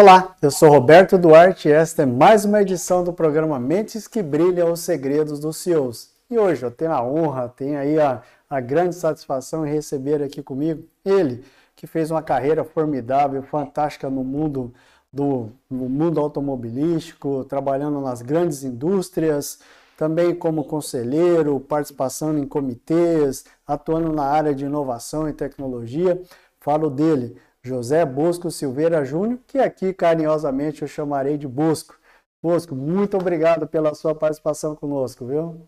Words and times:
Olá, 0.00 0.34
eu 0.40 0.50
sou 0.50 0.70
Roberto 0.70 1.18
Duarte 1.18 1.68
e 1.68 1.72
esta 1.72 2.04
é 2.04 2.06
mais 2.06 2.46
uma 2.46 2.62
edição 2.62 3.04
do 3.04 3.12
programa 3.12 3.60
Mentes 3.60 4.08
que 4.08 4.22
Brilham 4.22 4.72
os 4.72 4.80
Segredos 4.80 5.38
dos 5.38 5.58
CEOs. 5.58 6.08
E 6.30 6.38
hoje 6.38 6.64
eu 6.64 6.70
tenho 6.70 6.92
a 6.92 7.04
honra, 7.04 7.50
tenho 7.54 7.78
aí 7.78 8.00
a, 8.00 8.22
a 8.48 8.60
grande 8.60 8.94
satisfação 8.94 9.66
em 9.66 9.70
receber 9.70 10.22
aqui 10.22 10.42
comigo 10.42 10.84
ele, 11.04 11.44
que 11.76 11.86
fez 11.86 12.10
uma 12.10 12.22
carreira 12.22 12.64
formidável, 12.64 13.42
fantástica 13.42 14.08
no 14.08 14.24
mundo 14.24 14.72
do 15.12 15.50
no 15.68 15.86
mundo 15.86 16.18
automobilístico, 16.18 17.44
trabalhando 17.44 18.00
nas 18.00 18.22
grandes 18.22 18.64
indústrias, 18.64 19.58
também 19.98 20.34
como 20.34 20.64
conselheiro, 20.64 21.60
participação 21.60 22.38
em 22.38 22.46
comitês, 22.46 23.44
atuando 23.66 24.10
na 24.10 24.24
área 24.24 24.54
de 24.54 24.64
inovação 24.64 25.28
e 25.28 25.34
tecnologia. 25.34 26.18
Falo 26.58 26.88
dele, 26.88 27.36
José 27.64 28.04
Bosco 28.04 28.50
Silveira 28.50 29.02
Júnior, 29.02 29.38
que 29.46 29.58
aqui 29.58 29.94
carinhosamente 29.94 30.82
eu 30.82 30.88
chamarei 30.88 31.38
de 31.38 31.48
Bosco. 31.48 31.98
Bosco, 32.42 32.74
muito 32.74 33.16
obrigado 33.16 33.66
pela 33.66 33.94
sua 33.94 34.14
participação 34.14 34.76
conosco, 34.76 35.26
viu? 35.26 35.66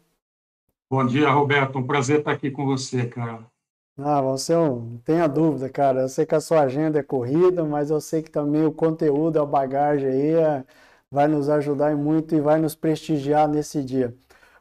Bom 0.88 1.04
dia, 1.04 1.28
Roberto. 1.28 1.76
Um 1.78 1.86
prazer 1.86 2.20
estar 2.20 2.30
aqui 2.30 2.48
com 2.48 2.64
você, 2.64 3.04
cara. 3.08 3.44
Ah, 3.98 4.20
você 4.22 4.54
não 4.54 4.98
tenha 5.04 5.26
dúvida, 5.28 5.68
cara. 5.68 6.00
Eu 6.02 6.08
sei 6.08 6.24
que 6.26 6.34
a 6.34 6.40
sua 6.40 6.62
agenda 6.62 6.98
é 6.98 7.02
corrida, 7.02 7.64
mas 7.64 7.90
eu 7.90 8.00
sei 8.00 8.22
que 8.22 8.30
também 8.30 8.64
o 8.64 8.72
conteúdo, 8.72 9.38
a 9.40 9.46
bagagem 9.46 10.08
aí 10.08 10.30
é, 10.34 10.64
vai 11.10 11.28
nos 11.28 11.48
ajudar 11.48 11.94
muito 11.96 12.34
e 12.34 12.40
vai 12.40 12.58
nos 12.58 12.74
prestigiar 12.74 13.48
nesse 13.48 13.82
dia. 13.84 14.14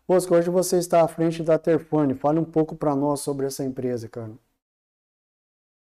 Bosco, 0.07 0.35
hoje 0.35 0.49
você 0.49 0.77
está 0.77 1.03
à 1.03 1.07
frente 1.07 1.43
da 1.43 1.57
Terfone. 1.59 2.13
Fale 2.15 2.39
um 2.39 2.45
pouco 2.45 2.75
para 2.75 2.95
nós 2.95 3.21
sobre 3.21 3.45
essa 3.47 3.63
empresa, 3.63 4.09
cara. 4.09 4.33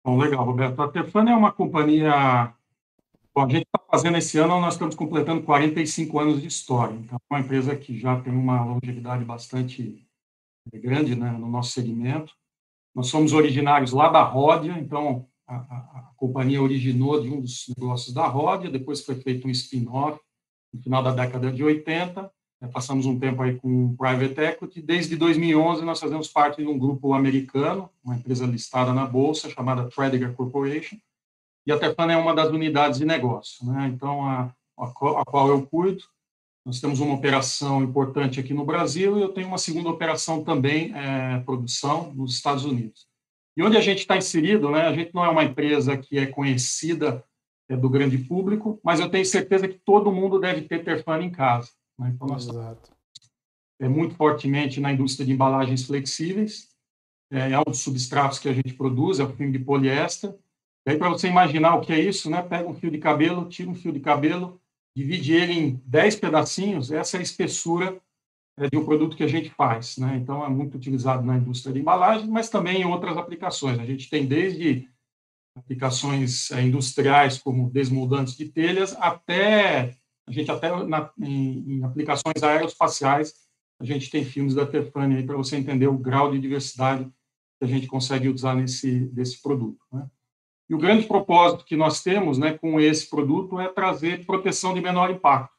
Bom, 0.06 0.20
legal, 0.20 0.46
Roberto. 0.46 0.80
A 0.84 0.88
Tefana 0.88 1.32
é 1.32 1.36
uma 1.36 1.52
companhia. 1.52 2.54
Bom, 3.34 3.44
a 3.44 3.50
gente 3.50 3.66
está 3.66 3.80
fazendo 3.90 4.16
esse 4.20 4.38
ano, 4.38 4.62
nós 4.62 4.76
estamos 4.76 4.94
completando 4.94 5.42
45 5.42 6.20
anos 6.20 6.40
de 6.40 6.48
história. 6.48 6.94
Então, 6.94 7.18
é 7.18 7.34
uma 7.34 7.40
empresa 7.40 7.76
que 7.76 7.98
já 7.98 8.22
tem 8.22 8.32
uma 8.32 8.64
longevidade 8.64 9.26
bastante 9.26 10.08
grande 10.76 11.16
né, 11.16 11.32
no 11.32 11.50
nosso 11.50 11.72
segmento. 11.72 12.36
Nós 12.94 13.08
somos 13.08 13.34
originários 13.34 13.94
lá 13.94 14.08
da 14.08 14.22
Ródia, 14.22 14.78
então 14.78 15.28
a, 15.48 15.56
a, 15.56 15.76
a 15.76 16.12
companhia 16.16 16.62
originou 16.62 17.20
de 17.20 17.28
um 17.28 17.42
dos 17.42 17.66
negócios 17.76 18.14
da 18.14 18.28
Ródia, 18.28 18.70
depois 18.70 19.04
foi 19.04 19.16
feito 19.16 19.48
um 19.48 19.52
spin-off 19.52 20.20
no 20.72 20.84
final 20.84 21.02
da 21.02 21.16
década 21.16 21.52
de 21.52 21.64
80 21.64 22.22
é, 22.22 22.30
passamos 22.72 23.06
um 23.06 23.20
tempo 23.20 23.42
aí 23.42 23.56
com 23.56 23.96
private 23.96 24.40
equity. 24.40 24.82
Desde 24.82 25.16
2011 25.16 25.84
nós 25.84 26.00
fazemos 26.00 26.28
parte 26.28 26.62
de 26.62 26.68
um 26.68 26.78
grupo 26.78 27.14
americano, 27.14 27.90
uma 28.04 28.16
empresa 28.16 28.46
listada 28.46 28.94
na 28.94 29.06
bolsa 29.06 29.50
chamada 29.50 29.90
Tredegar 29.90 30.34
Corporation. 30.34 30.98
E 31.66 31.72
a 31.72 31.78
Tefana 31.80 32.14
é 32.14 32.18
uma 32.18 32.34
das 32.34 32.50
unidades 32.50 33.00
de 33.00 33.06
negócio, 33.06 33.66
né? 33.66 33.92
Então 33.94 34.24
a, 34.24 34.54
a, 34.78 34.86
a 34.86 35.26
qual 35.26 35.50
eu 35.50 35.66
cuido. 35.66 36.04
Nós 36.66 36.80
temos 36.80 37.00
uma 37.00 37.14
operação 37.14 37.84
importante 37.84 38.40
aqui 38.40 38.54
no 38.54 38.66
Brasil 38.66 39.18
e 39.18 39.22
eu 39.22 39.30
tenho 39.30 39.48
uma 39.48 39.58
segunda 39.58 39.90
operação 39.90 40.44
também, 40.44 40.92
é, 40.96 41.40
produção, 41.42 42.12
nos 42.14 42.34
Estados 42.34 42.66
Unidos. 42.66 43.08
E 43.56 43.62
onde 43.62 43.78
a 43.78 43.82
gente 43.82 44.00
está 44.00 44.18
inserido, 44.18 44.72
né? 44.72 44.82
A 44.82 44.94
gente 44.94 45.14
não 45.14 45.24
é 45.24 45.30
uma 45.30 45.44
empresa 45.44 45.96
que 45.96 46.18
é 46.18 46.26
conhecida 46.26 47.24
é, 47.70 47.76
do 47.76 47.90
grande 47.90 48.18
público, 48.18 48.80
mas 48.84 49.00
eu 49.00 49.10
tenho 49.10 49.26
certeza 49.26 49.68
que 49.68 49.80
todo 49.80 50.12
mundo 50.12 50.40
deve 50.40 50.62
ter 50.64 50.84
Tefana 50.84 51.24
em 51.24 51.30
casa. 51.30 51.70
Né? 52.00 52.12
Então, 52.14 52.28
nós 52.28 52.48
Exato. 52.48 52.92
é 53.80 53.88
muito 53.88 54.16
fortemente 54.16 54.80
na 54.80 54.92
indústria 54.92 55.26
de 55.26 55.32
embalagens 55.32 55.86
flexíveis, 55.86 56.76
é, 57.32 57.52
é 57.52 57.60
um 57.60 57.64
dos 57.64 57.80
substratos 57.80 58.40
que 58.40 58.50
a 58.50 58.54
gente 58.54 58.74
produz, 58.74 59.20
é 59.20 59.24
o 59.24 59.36
filme 59.36 59.52
de 59.52 59.60
poliéster. 59.60 60.36
E 60.86 60.92
aí, 60.92 60.98
para 60.98 61.10
você 61.10 61.28
imaginar 61.28 61.76
o 61.76 61.82
que 61.82 61.92
é 61.92 62.00
isso, 62.00 62.30
né? 62.30 62.42
pega 62.42 62.70
um 62.70 62.76
fio 62.76 62.92
de 62.92 63.00
cabelo, 63.00 63.50
tira 63.50 63.70
um 63.70 63.76
fio 63.76 63.92
de 63.92 64.00
cabelo, 64.00 64.62
divide 64.96 65.34
ele 65.34 65.54
em 65.54 65.82
10 65.86 66.18
pedacinhos, 66.18 66.92
essa 66.92 67.18
é 67.18 67.20
a 67.20 67.24
espessura 67.24 68.00
é, 68.58 68.70
de 68.70 68.78
um 68.78 68.86
produto 68.86 69.18
que 69.18 69.24
a 69.24 69.28
gente 69.28 69.50
faz. 69.50 69.98
Né? 69.98 70.16
Então, 70.18 70.46
é 70.46 70.50
muito 70.50 70.78
utilizado 70.78 71.26
na 71.26 71.38
indústria 71.38 71.74
de 71.74 71.80
embalagem, 71.80 72.30
mas 72.30 72.50
também 72.50 72.82
em 72.82 72.86
outras 72.86 73.18
aplicações. 73.18 73.80
A 73.80 73.86
gente 73.86 74.10
tem 74.10 74.26
desde 74.26 74.88
aplicações 75.58 76.52
é, 76.52 76.62
industriais, 76.62 77.40
como 77.40 77.70
desmoldantes 77.70 78.38
de 78.38 78.46
telhas, 78.46 78.96
até 79.00 79.98
a 80.28 80.32
gente 80.32 80.50
até 80.50 80.70
na, 80.86 81.12
em, 81.20 81.78
em, 81.78 81.84
aplicações 81.84 82.42
aeroespaciais, 82.42 83.34
a 83.80 83.86
gente 83.86 84.10
tem 84.10 84.26
filmes 84.26 84.56
da 84.56 84.66
Tefani 84.66 85.18
aí 85.18 85.24
para 85.24 85.38
você 85.38 85.58
entender 85.58 85.88
o 85.88 85.98
grau 85.98 86.32
de 86.32 86.40
diversidade 86.40 87.06
que 87.06 87.66
a 87.66 87.68
gente 87.68 87.88
consegue 87.88 88.30
usar 88.30 88.56
nesse 88.56 89.00
desse 89.08 89.42
produto. 89.42 89.80
Né? 89.92 90.10
E 90.70 90.74
o 90.74 90.80
grande 90.80 91.06
propósito 91.06 91.66
que 91.66 91.76
nós 91.76 92.02
temos 92.02 92.38
né, 92.38 92.58
com 92.58 92.80
esse 92.80 93.10
produto 93.10 93.60
é 93.60 93.68
trazer 93.68 94.26
proteção 94.26 94.74
de 94.74 94.82
menor 94.82 95.12
impacto. 95.12 95.54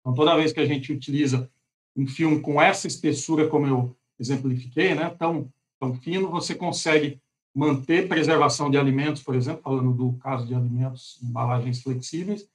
Então, 0.00 0.14
toda 0.14 0.36
vez 0.36 0.52
que 0.52 0.60
a 0.60 0.66
gente 0.66 0.92
utiliza 0.92 1.50
um 1.94 2.06
filme 2.06 2.40
com 2.40 2.60
essa 2.60 2.86
espessura, 2.86 3.48
como 3.48 3.66
eu 3.66 3.96
exemplifiquei, 4.18 4.94
né, 4.94 5.10
tão, 5.10 5.52
tão 5.78 5.94
fino, 5.94 6.30
você 6.30 6.54
consegue 6.54 7.20
manter 7.54 8.08
preservação 8.08 8.70
de 8.70 8.78
alimentos, 8.78 9.22
por 9.22 9.34
exemplo, 9.34 9.62
falando 9.62 9.92
do 9.92 10.14
caso 10.14 10.46
de 10.46 10.54
alimentos, 10.54 11.20
embalagens 11.22 11.82
flexíveis, 11.82 12.48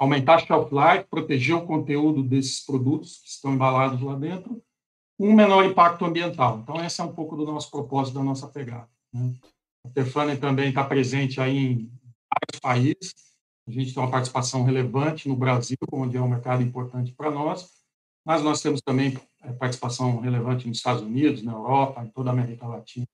aumentar 0.00 0.36
a 0.36 0.38
shelf 0.38 0.72
life, 0.72 1.06
proteger 1.10 1.54
o 1.54 1.66
conteúdo 1.66 2.22
desses 2.22 2.64
produtos 2.64 3.18
que 3.18 3.28
estão 3.28 3.52
embalados 3.52 4.00
lá 4.00 4.16
dentro, 4.16 4.62
um 5.18 5.34
menor 5.34 5.62
impacto 5.66 6.06
ambiental. 6.06 6.60
Então, 6.60 6.82
esse 6.82 7.02
é 7.02 7.04
um 7.04 7.12
pouco 7.12 7.36
do 7.36 7.44
nosso 7.44 7.70
propósito, 7.70 8.14
da 8.14 8.24
nossa 8.24 8.48
pegada. 8.48 8.88
Né? 9.12 9.34
A 9.84 9.90
Tefane 9.90 10.38
também 10.38 10.70
está 10.70 10.82
presente 10.82 11.38
aí 11.38 11.58
em 11.58 11.92
vários 12.32 12.60
países. 12.62 13.14
A 13.68 13.70
gente 13.70 13.92
tem 13.92 14.02
uma 14.02 14.10
participação 14.10 14.64
relevante 14.64 15.28
no 15.28 15.36
Brasil, 15.36 15.76
onde 15.92 16.16
é 16.16 16.20
um 16.20 16.28
mercado 16.28 16.62
importante 16.62 17.12
para 17.12 17.30
nós, 17.30 17.68
mas 18.24 18.42
nós 18.42 18.62
temos 18.62 18.80
também 18.80 19.18
é, 19.42 19.52
participação 19.52 20.18
relevante 20.20 20.66
nos 20.66 20.78
Estados 20.78 21.02
Unidos, 21.02 21.42
na 21.42 21.52
Europa, 21.52 22.02
em 22.02 22.08
toda 22.08 22.30
a 22.30 22.32
América 22.32 22.66
Latina. 22.66 23.06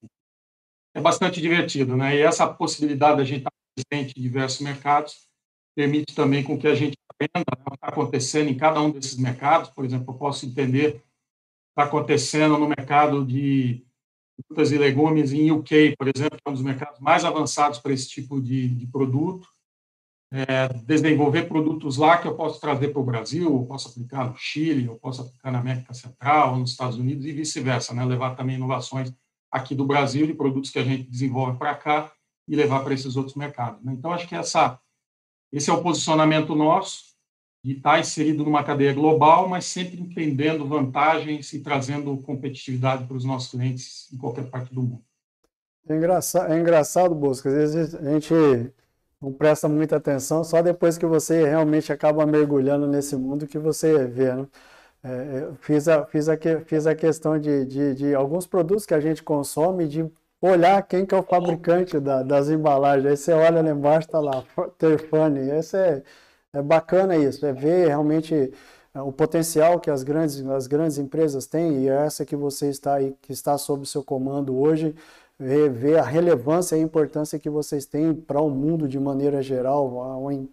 É 0.94 1.00
bastante 1.00 1.40
divertido, 1.40 1.96
né? 1.96 2.14
E 2.16 2.20
essa 2.20 2.46
possibilidade 2.46 3.16
de 3.16 3.22
a 3.22 3.24
gente 3.24 3.38
estar 3.38 3.50
presente 3.74 4.14
em 4.16 4.22
diversos 4.22 4.60
mercados 4.60 5.26
permite 5.76 6.14
também 6.14 6.42
com 6.42 6.58
que 6.58 6.66
a 6.66 6.74
gente 6.74 6.96
aprenda 7.08 7.44
né, 7.56 7.64
o 7.66 7.70
que 7.70 7.76
está 7.76 7.88
acontecendo 7.88 8.48
em 8.48 8.56
cada 8.56 8.80
um 8.80 8.90
desses 8.90 9.18
mercados. 9.18 9.70
Por 9.70 9.84
exemplo, 9.84 10.12
eu 10.12 10.18
posso 10.18 10.46
entender 10.46 11.04
está 11.76 11.84
acontecendo 11.84 12.56
no 12.56 12.66
mercado 12.66 13.22
de 13.22 13.84
frutas 14.46 14.72
e 14.72 14.78
legumes 14.78 15.32
em 15.32 15.50
UK, 15.50 15.94
por 15.98 16.08
exemplo, 16.08 16.38
que 16.38 16.42
é 16.46 16.50
um 16.50 16.54
dos 16.54 16.62
mercados 16.62 16.98
mais 17.00 17.22
avançados 17.22 17.78
para 17.78 17.92
esse 17.92 18.08
tipo 18.08 18.40
de, 18.40 18.68
de 18.68 18.86
produto. 18.86 19.46
É, 20.32 20.68
desenvolver 20.84 21.44
produtos 21.44 21.98
lá 21.98 22.18
que 22.18 22.26
eu 22.26 22.34
posso 22.34 22.60
trazer 22.60 22.88
para 22.88 23.00
o 23.00 23.04
Brasil, 23.04 23.44
eu 23.44 23.66
posso 23.66 23.88
aplicar 23.88 24.28
no 24.28 24.36
Chile, 24.36 24.86
eu 24.86 24.96
posso 24.96 25.22
aplicar 25.22 25.52
na 25.52 25.60
América 25.60 25.94
Central, 25.94 26.56
nos 26.56 26.72
Estados 26.72 26.96
Unidos 26.96 27.24
e 27.26 27.32
vice-versa, 27.32 27.94
né? 27.94 28.04
levar 28.04 28.34
também 28.34 28.56
inovações 28.56 29.12
aqui 29.52 29.74
do 29.74 29.86
Brasil 29.86 30.26
de 30.26 30.34
produtos 30.34 30.70
que 30.70 30.78
a 30.78 30.84
gente 30.84 31.08
desenvolve 31.08 31.58
para 31.58 31.74
cá 31.74 32.12
e 32.48 32.56
levar 32.56 32.82
para 32.82 32.94
esses 32.94 33.16
outros 33.16 33.36
mercados. 33.36 33.82
Né? 33.84 33.92
Então, 33.92 34.12
acho 34.12 34.26
que 34.26 34.34
essa 34.34 34.80
esse 35.52 35.70
é 35.70 35.72
o 35.72 35.82
posicionamento 35.82 36.54
nosso, 36.54 37.16
de 37.64 37.72
estar 37.72 37.98
inserido 37.98 38.44
numa 38.44 38.62
cadeia 38.62 38.92
global, 38.92 39.48
mas 39.48 39.64
sempre 39.64 40.00
entendendo 40.00 40.66
vantagens 40.66 41.52
e 41.52 41.60
trazendo 41.60 42.16
competitividade 42.18 43.04
para 43.04 43.16
os 43.16 43.24
nossos 43.24 43.50
clientes 43.50 44.08
em 44.12 44.16
qualquer 44.16 44.48
parte 44.48 44.72
do 44.72 44.82
mundo. 44.82 45.02
É 45.88 45.96
engraçado, 45.96 46.52
é 46.52 46.60
engraçado 46.60 47.14
Bosco, 47.14 47.48
às 47.48 47.54
vezes 47.54 47.94
a 47.94 48.12
gente 48.12 48.34
não 49.20 49.32
presta 49.32 49.68
muita 49.68 49.96
atenção, 49.96 50.44
só 50.44 50.62
depois 50.62 50.98
que 50.98 51.06
você 51.06 51.44
realmente 51.44 51.92
acaba 51.92 52.26
mergulhando 52.26 52.86
nesse 52.86 53.16
mundo 53.16 53.46
que 53.46 53.58
você 53.58 54.06
vê, 54.06 54.34
né? 54.34 54.46
É, 55.02 55.52
fiz, 55.60 55.86
a, 55.86 56.04
fiz, 56.04 56.28
a, 56.28 56.36
fiz 56.64 56.86
a 56.86 56.94
questão 56.94 57.38
de, 57.38 57.64
de, 57.64 57.94
de, 57.94 58.14
alguns 58.14 58.44
produtos 58.44 58.84
que 58.84 58.94
a 58.94 58.98
gente 58.98 59.22
consome, 59.22 59.86
de 59.86 60.10
olhar 60.40 60.82
quem 60.82 61.06
que 61.06 61.14
é 61.14 61.18
o 61.18 61.22
fabricante 61.22 61.98
da, 61.98 62.22
das 62.22 62.48
embalagens. 62.48 63.06
Aí 63.06 63.16
você 63.16 63.32
olha 63.32 63.62
lá 63.62 63.70
embaixo, 63.70 64.08
está 64.08 64.20
lá, 64.20 64.44
Terfane. 64.78 65.50
Esse 65.50 65.76
é, 65.76 66.02
é 66.52 66.62
bacana 66.62 67.16
isso, 67.16 67.44
é 67.46 67.52
ver 67.52 67.88
realmente 67.88 68.52
é, 68.94 69.00
o 69.00 69.12
potencial 69.12 69.80
que 69.80 69.90
as 69.90 70.02
grandes, 70.02 70.44
as 70.46 70.66
grandes 70.66 70.98
empresas 70.98 71.46
têm, 71.46 71.82
e 71.82 71.88
é 71.88 72.06
essa 72.06 72.24
que 72.24 72.36
você 72.36 72.68
está 72.68 72.94
aí, 72.94 73.14
que 73.22 73.32
está 73.32 73.58
sob 73.58 73.86
seu 73.86 74.02
comando 74.02 74.58
hoje, 74.58 74.94
ver 75.38 75.98
a 75.98 76.02
relevância 76.02 76.76
e 76.76 76.80
a 76.80 76.82
importância 76.82 77.38
que 77.38 77.50
vocês 77.50 77.84
têm 77.84 78.14
para 78.14 78.40
o 78.40 78.48
mundo 78.48 78.88
de 78.88 78.98
maneira 78.98 79.42
geral, 79.42 79.86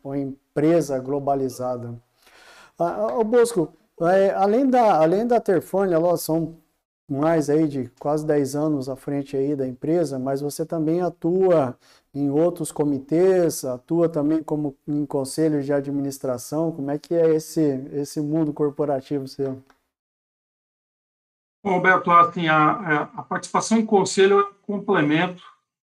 uma, 0.04 0.18
empresa 0.18 1.00
globalizada. 1.00 1.94
Ah, 2.78 3.24
Bosco, 3.24 3.74
é, 4.02 4.32
além 4.32 4.70
da, 4.70 4.98
além 4.98 5.26
da 5.26 5.40
Terfone, 5.40 5.94
elas 5.94 6.22
são 6.22 6.56
mais 7.10 7.50
aí 7.50 7.68
de 7.68 7.90
quase 8.00 8.26
10 8.26 8.56
anos 8.56 8.90
à 8.90 8.96
frente 8.96 9.36
aí 9.36 9.56
da 9.56 9.68
empresa, 9.68 10.18
mas 10.18 10.42
você 10.42 10.66
também 10.66 11.02
atua 11.02 11.78
em 12.14 12.30
outros 12.30 12.72
comitês, 12.72 13.66
atua 13.66 14.08
também 14.08 14.44
como 14.44 14.76
em 14.88 15.06
conselhos 15.06 15.66
de 15.66 15.74
administração. 15.74 16.72
Como 16.72 16.92
é 16.92 16.98
que 16.98 17.14
é 17.14 17.36
esse, 17.36 17.62
esse 17.92 18.22
mundo 18.22 18.54
corporativo 18.54 19.28
seu? 19.28 19.62
Roberto, 21.66 22.12
assim, 22.12 22.48
a, 22.48 23.04
a 23.16 23.24
participação 23.24 23.78
em 23.78 23.86
conselho 23.86 24.40
é 24.40 24.44
um 24.44 24.54
complemento 24.62 25.42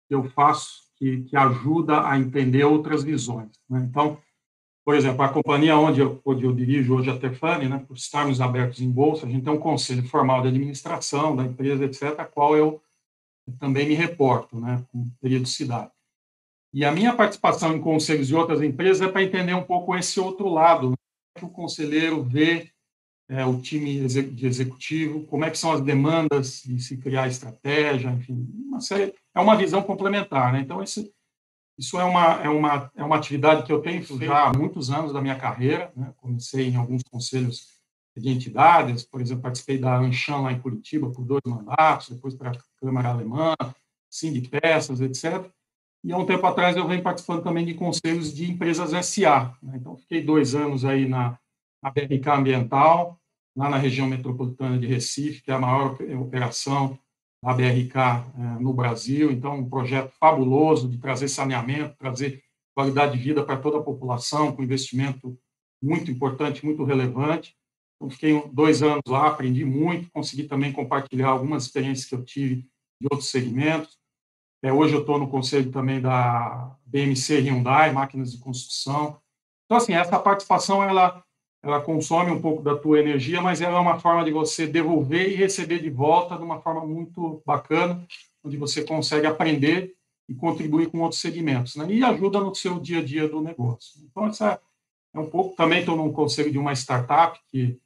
que 0.07 0.13
eu 0.13 0.23
faço 0.29 0.83
que, 0.95 1.23
que 1.23 1.35
ajuda 1.35 2.07
a 2.07 2.17
entender 2.17 2.63
outras 2.63 3.03
visões. 3.03 3.49
Né? 3.69 3.85
Então, 3.89 4.17
por 4.85 4.95
exemplo, 4.95 5.21
a 5.23 5.29
companhia 5.29 5.77
onde 5.77 6.01
eu, 6.01 6.21
onde 6.25 6.43
eu 6.43 6.53
dirijo 6.53 6.95
hoje, 6.95 7.09
a 7.09 7.17
Tefani, 7.17 7.69
né, 7.69 7.83
por 7.87 7.95
estarmos 7.95 8.41
abertos 8.41 8.81
em 8.81 8.91
bolsa, 8.91 9.25
a 9.25 9.29
gente 9.29 9.43
tem 9.43 9.53
um 9.53 9.59
conselho 9.59 10.03
formal 10.07 10.41
de 10.41 10.49
administração 10.49 11.35
da 11.35 11.43
empresa, 11.43 11.85
etc., 11.85 12.19
a 12.19 12.25
qual 12.25 12.57
eu 12.57 12.81
também 13.59 13.87
me 13.87 13.93
reporto, 13.93 14.59
né, 14.59 14.83
com 14.91 15.09
periodicidade. 15.21 15.91
E 16.73 16.83
a 16.83 16.91
minha 16.91 17.15
participação 17.15 17.75
em 17.75 17.81
conselhos 17.81 18.27
de 18.27 18.35
outras 18.35 18.61
empresas 18.61 19.07
é 19.07 19.11
para 19.11 19.23
entender 19.23 19.53
um 19.53 19.63
pouco 19.63 19.95
esse 19.95 20.19
outro 20.19 20.49
lado, 20.49 20.89
né, 20.89 20.95
que 21.37 21.45
o 21.45 21.49
conselheiro 21.49 22.23
vê 22.23 22.69
é, 23.29 23.45
o 23.45 23.61
time 23.61 24.05
de 24.05 24.45
executivo, 24.45 25.25
como 25.25 25.45
é 25.45 25.49
que 25.49 25.57
são 25.57 25.71
as 25.71 25.81
demandas 25.81 26.61
de 26.63 26.79
se 26.79 26.97
criar 26.97 27.27
estratégia, 27.27 28.09
enfim, 28.09 28.47
uma 28.67 28.81
série, 28.81 29.13
é 29.33 29.39
uma 29.39 29.55
visão 29.55 29.81
complementar, 29.81 30.51
né? 30.51 30.59
Então 30.59 30.83
esse, 30.83 31.11
isso 31.77 31.99
é 31.99 32.03
uma 32.03 32.43
é 32.43 32.49
uma 32.49 32.91
é 32.95 33.03
uma 33.03 33.15
atividade 33.15 33.63
que 33.63 33.71
eu 33.71 33.81
tenho 33.81 34.03
feito 34.03 34.23
já 34.23 34.47
há 34.47 34.53
muitos 34.53 34.89
anos 34.91 35.11
da 35.11 35.21
minha 35.21 35.35
carreira, 35.35 35.91
né? 35.95 36.13
Comecei 36.17 36.69
em 36.69 36.75
alguns 36.75 37.01
conselhos 37.03 37.73
de 38.15 38.29
entidades, 38.29 39.03
por 39.03 39.21
exemplo, 39.21 39.43
participei 39.43 39.77
da 39.77 39.97
Anchan 39.97 40.37
lá 40.37 40.51
em 40.51 40.59
Curitiba 40.59 41.09
por 41.09 41.25
dois 41.25 41.41
mandatos, 41.45 42.09
depois 42.09 42.35
para 42.35 42.51
a 42.51 42.55
Câmara 42.79 43.09
Alemã, 43.09 43.55
Sim 44.09 44.31
de 44.31 44.47
Peças, 44.47 45.01
etc. 45.01 45.49
E 46.03 46.11
há 46.11 46.17
um 46.17 46.25
tempo 46.25 46.45
atrás 46.45 46.75
eu 46.75 46.87
venho 46.87 47.01
participando 47.01 47.43
também 47.43 47.65
de 47.65 47.73
conselhos 47.73 48.33
de 48.33 48.51
empresas 48.51 48.91
SA. 49.07 49.55
Né? 49.63 49.77
Então, 49.77 49.97
fiquei 49.97 50.21
dois 50.21 50.53
anos 50.53 50.85
aí 50.85 51.07
na, 51.07 51.39
na 51.81 51.89
BRK 51.89 52.29
Ambiental, 52.29 53.17
lá 53.55 53.69
na 53.69 53.77
região 53.77 54.05
metropolitana 54.05 54.77
de 54.77 54.85
Recife, 54.85 55.41
que 55.41 55.49
é 55.49 55.53
a 55.53 55.59
maior 55.59 55.97
operação 56.19 56.99
da 57.43 57.53
BRK 57.53 57.97
eh, 57.97 58.59
no 58.61 58.73
Brasil. 58.73 59.29
Então, 59.29 59.57
um 59.57 59.69
projeto 59.69 60.13
fabuloso 60.17 60.87
de 60.87 60.97
trazer 60.97 61.27
saneamento, 61.27 61.97
trazer 61.97 62.41
qualidade 62.73 63.17
de 63.17 63.23
vida 63.23 63.43
para 63.43 63.57
toda 63.57 63.79
a 63.79 63.83
população, 63.83 64.55
com 64.55 64.63
investimento 64.63 65.37
muito 65.81 66.09
importante, 66.09 66.65
muito 66.65 66.85
relevante. 66.85 67.53
Então, 67.97 68.09
fiquei 68.09 68.41
dois 68.53 68.81
anos 68.81 69.03
lá, 69.05 69.27
aprendi 69.27 69.65
muito, 69.65 70.09
consegui 70.11 70.43
também 70.43 70.71
compartilhar 70.71 71.29
algumas 71.29 71.65
experiências 71.65 72.07
que 72.07 72.15
eu 72.15 72.23
tive 72.23 72.65
de 73.01 73.07
outros 73.11 73.29
segmentos. 73.29 73.97
É, 74.63 74.71
hoje 74.71 74.93
eu 74.93 75.01
estou 75.01 75.19
no 75.19 75.29
conselho 75.29 75.69
também 75.69 75.99
da 75.99 76.77
BMC 76.85 77.41
Hyundai, 77.41 77.91
máquinas 77.91 78.31
de 78.31 78.37
construção. 78.37 79.19
Então, 79.65 79.75
assim, 79.75 79.93
essa 79.93 80.17
participação, 80.17 80.81
ela, 80.81 81.21
ela 81.63 81.79
consome 81.79 82.29
um 82.29 82.41
pouco 82.41 82.61
da 82.61 82.75
tua 82.75 82.99
energia, 82.99 83.41
mas 83.41 83.61
ela 83.61 83.77
é 83.77 83.79
uma 83.79 83.97
forma 83.97 84.25
de 84.25 84.31
você 84.31 84.67
devolver 84.67 85.29
e 85.29 85.35
receber 85.35 85.79
de 85.79 85.89
volta 85.89 86.35
de 86.35 86.43
uma 86.43 86.59
forma 86.59 86.85
muito 86.85 87.41
bacana, 87.45 88.05
onde 88.43 88.57
você 88.57 88.83
consegue 88.83 89.25
aprender 89.25 89.95
e 90.27 90.35
contribuir 90.35 90.91
com 90.91 90.99
outros 90.99 91.21
segmentos, 91.21 91.77
né? 91.77 91.87
E 91.89 92.03
ajuda 92.03 92.41
no 92.41 92.53
seu 92.53 92.79
dia 92.79 92.99
a 92.99 93.03
dia 93.03 93.29
do 93.29 93.41
negócio. 93.41 94.01
Então, 94.03 94.27
essa 94.27 94.59
é 95.13 95.19
um 95.19 95.29
pouco... 95.29 95.55
Também 95.55 95.79
estou 95.79 95.95
num 95.95 96.11
conselho 96.11 96.51
de 96.51 96.57
uma 96.57 96.73
startup 96.73 97.39
que 97.49 97.79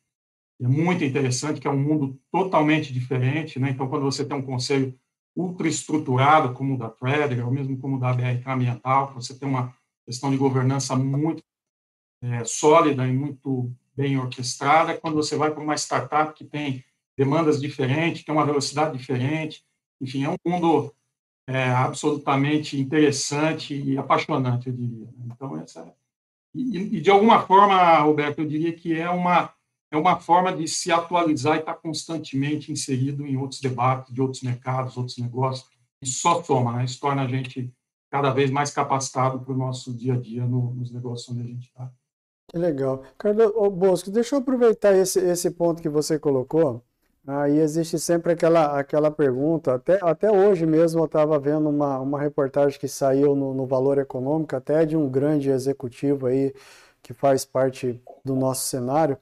é 0.59 0.68
muito 0.68 1.03
interessante, 1.03 1.62
que 1.62 1.68
é 1.68 1.71
um 1.71 1.77
mundo 1.77 2.19
totalmente 2.31 2.91
diferente, 2.91 3.59
né? 3.59 3.69
Então, 3.69 3.88
quando 3.88 4.03
você 4.03 4.25
tem 4.25 4.35
um 4.35 4.41
conselho 4.41 4.97
ultraestruturado 5.35 6.51
como 6.56 6.73
o 6.73 6.77
da 6.80 6.89
Trader, 6.89 7.45
ou 7.45 7.53
mesmo 7.53 7.77
como 7.77 7.97
o 7.97 8.00
da 8.00 8.12
BRK 8.12 8.50
Ambiental, 8.50 9.13
você 9.13 9.38
tem 9.38 9.47
uma 9.47 9.71
questão 10.03 10.31
de 10.31 10.38
governança 10.38 10.95
muito 10.95 11.44
é, 12.21 12.43
sólida 12.43 13.07
e 13.07 13.13
muito 13.13 13.71
bem 13.95 14.17
orquestrada, 14.17 14.97
quando 14.97 15.15
você 15.15 15.35
vai 15.35 15.51
para 15.51 15.63
uma 15.63 15.75
startup 15.75 16.33
que 16.33 16.45
tem 16.45 16.83
demandas 17.17 17.59
diferentes, 17.59 18.23
tem 18.23 18.33
uma 18.33 18.45
velocidade 18.45 18.97
diferente, 18.97 19.63
enfim, 19.99 20.23
é 20.23 20.29
um 20.29 20.35
mundo 20.45 20.93
é, 21.47 21.69
absolutamente 21.69 22.79
interessante 22.79 23.75
e 23.75 23.97
apaixonante, 23.97 24.67
eu 24.67 24.73
diria. 24.73 25.05
Né? 25.05 25.25
Então, 25.31 25.59
essa... 25.59 25.93
E, 26.53 26.77
e, 26.77 27.01
de 27.01 27.09
alguma 27.09 27.41
forma, 27.45 27.97
Roberto, 27.99 28.39
eu 28.39 28.47
diria 28.47 28.73
que 28.73 28.93
é 28.93 29.09
uma 29.09 29.53
é 29.89 29.97
uma 29.97 30.19
forma 30.19 30.53
de 30.53 30.67
se 30.67 30.91
atualizar 30.91 31.55
e 31.55 31.59
estar 31.59 31.75
constantemente 31.75 32.71
inserido 32.71 33.25
em 33.25 33.37
outros 33.37 33.61
debates, 33.61 34.13
de 34.13 34.21
outros 34.21 34.43
mercados, 34.43 34.97
outros 34.97 35.17
negócios. 35.17 35.69
Isso 36.01 36.19
só 36.19 36.43
soma, 36.43 36.73
né? 36.73 36.85
Isso 36.85 36.99
torna 36.99 37.23
a 37.23 37.27
gente 37.27 37.73
cada 38.09 38.31
vez 38.31 38.51
mais 38.51 38.69
capacitado 38.69 39.39
para 39.39 39.53
o 39.53 39.57
nosso 39.57 39.93
dia 39.93 40.13
a 40.13 40.19
dia 40.19 40.45
no, 40.45 40.73
nos 40.73 40.91
negócios 40.91 41.29
onde 41.29 41.41
a 41.41 41.45
gente 41.45 41.67
está. 41.67 41.91
Que 42.47 42.57
legal. 42.57 43.04
Carlos 43.18 43.51
Bosco, 43.73 44.09
deixa 44.09 44.35
eu 44.35 44.39
aproveitar 44.39 44.95
esse, 44.95 45.19
esse 45.19 45.51
ponto 45.51 45.81
que 45.81 45.89
você 45.89 46.18
colocou. 46.18 46.81
Aí 47.25 47.57
existe 47.59 47.99
sempre 47.99 48.31
aquela, 48.33 48.80
aquela 48.80 49.11
pergunta, 49.11 49.73
até, 49.75 49.99
até 50.01 50.31
hoje 50.31 50.66
mesmo 50.66 51.01
eu 51.01 51.06
estava 51.06 51.37
vendo 51.37 51.68
uma, 51.69 51.99
uma 51.99 52.19
reportagem 52.19 52.80
que 52.80 52.87
saiu 52.87 53.35
no, 53.35 53.54
no 53.54 53.66
Valor 53.66 53.97
Econômico, 53.97 54.56
até 54.56 54.85
de 54.85 54.95
um 54.95 55.09
grande 55.09 55.49
executivo 55.49 56.27
aí 56.27 56.54
que 57.04 57.13
faz 57.13 57.44
parte 57.44 58.01
do 58.23 58.33
nosso 58.35 58.68
cenário, 58.68 59.18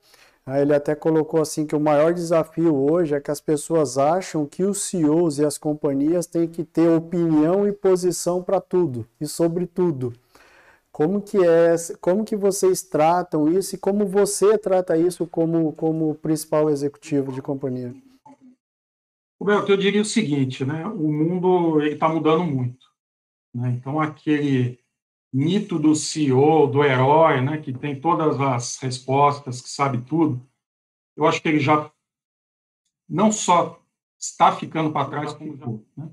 ele 0.48 0.75
até 0.75 0.94
colocou 0.94 1.41
assim 1.41 1.65
que 1.65 1.75
o 1.75 1.79
maior 1.79 2.13
desafio 2.13 2.75
hoje 2.75 3.15
é 3.15 3.20
que 3.22 3.32
as 3.32 3.41
pessoas 3.41 3.98
acham 3.98 4.46
que 4.46 4.63
os 4.63 4.84
CEOs 4.84 5.39
e 5.39 5.46
as 5.46 5.58
companhias 5.58 6.27
têm 6.27 6.48
que 6.48 6.63
ter 6.63 6.88
opinião 6.89 7.67
e 7.67 7.72
posição 7.72 8.44
para 8.44 8.62
tudo 8.62 9.08
e 9.20 9.25
sobre 9.25 9.65
tudo. 9.65 10.13
Como 10.96 11.22
que 11.22 11.36
é, 11.36 11.75
como 12.00 12.24
que 12.24 12.38
vocês 12.38 12.82
tratam 12.82 13.52
isso 13.52 13.75
e 13.75 13.78
como 13.78 14.08
você 14.08 14.58
trata 14.58 14.96
isso 14.96 15.28
como 15.28 15.74
como 15.74 16.16
principal 16.16 16.70
executivo 16.70 17.34
de 17.34 17.42
companhia? 17.42 17.94
Roberto, 19.38 19.74
eu 19.74 19.75
diria 19.75 20.02
o 20.02 20.06
seguinte, 20.06 20.64
né? 20.64 20.86
O 20.86 21.12
mundo 21.12 21.82
está 21.82 22.08
mudando 22.08 22.46
muito, 22.46 22.88
né? 23.54 23.72
Então 23.72 24.00
aquele 24.00 24.80
mito 25.34 25.78
do 25.78 25.94
CEO, 25.94 26.66
do 26.66 26.82
herói, 26.82 27.42
né, 27.42 27.58
que 27.58 27.74
tem 27.74 28.00
todas 28.00 28.40
as 28.40 28.78
respostas, 28.78 29.60
que 29.60 29.68
sabe 29.68 30.02
tudo, 30.02 30.42
eu 31.18 31.25
acho 31.25 31.42
que 31.42 31.50
ele 31.50 31.60
já 31.60 31.92
não 33.10 33.34
só 33.34 33.84
está 34.18 34.56
ficando 34.56 34.94
para 34.94 35.10
trás, 35.10 35.34
como. 35.34 35.86
Né? 35.98 36.10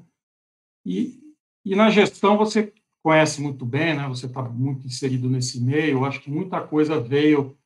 E, 0.84 1.20
e 1.64 1.76
na 1.76 1.88
gestão 1.88 2.36
você 2.36 2.74
conhece 3.02 3.40
muito 3.40 3.66
bem, 3.66 3.96
né? 3.96 4.06
Você 4.08 4.26
está 4.26 4.42
muito 4.42 4.86
inserido 4.86 5.28
nesse 5.28 5.60
meio. 5.60 5.98
Eu 5.98 6.04
acho 6.04 6.20
que 6.20 6.30
muita 6.30 6.60
coisa 6.60 7.00
veio 7.00 7.56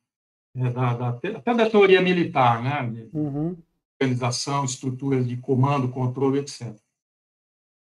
é, 0.55 0.69
da, 0.69 0.93
da, 0.93 1.09
até 1.09 1.53
da 1.53 1.69
teoria 1.69 2.01
militar, 2.01 2.61
né? 2.63 2.89
De 2.89 3.09
uhum. 3.15 3.55
Organização, 4.01 4.65
estruturas 4.65 5.27
de 5.27 5.37
comando, 5.37 5.89
controle, 5.89 6.39
etc. 6.39 6.75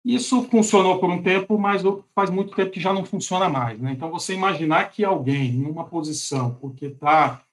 Isso 0.04 0.44
funcionou 0.50 1.00
por 1.00 1.10
um 1.10 1.22
tempo, 1.22 1.58
mas 1.60 1.84
faz 2.16 2.30
muito 2.30 2.56
tempo 2.56 2.72
que 2.72 2.80
já 2.80 2.92
não 2.92 3.06
funciona 3.06 3.48
mais. 3.48 3.80
Né? 3.80 3.92
Então, 3.92 4.10
você 4.10 4.34
imaginar 4.34 4.90
que 4.92 5.06
alguém, 5.06 5.54
numa 5.54 5.86
posição, 5.86 6.56
porque 6.56 6.88
está 6.88 7.46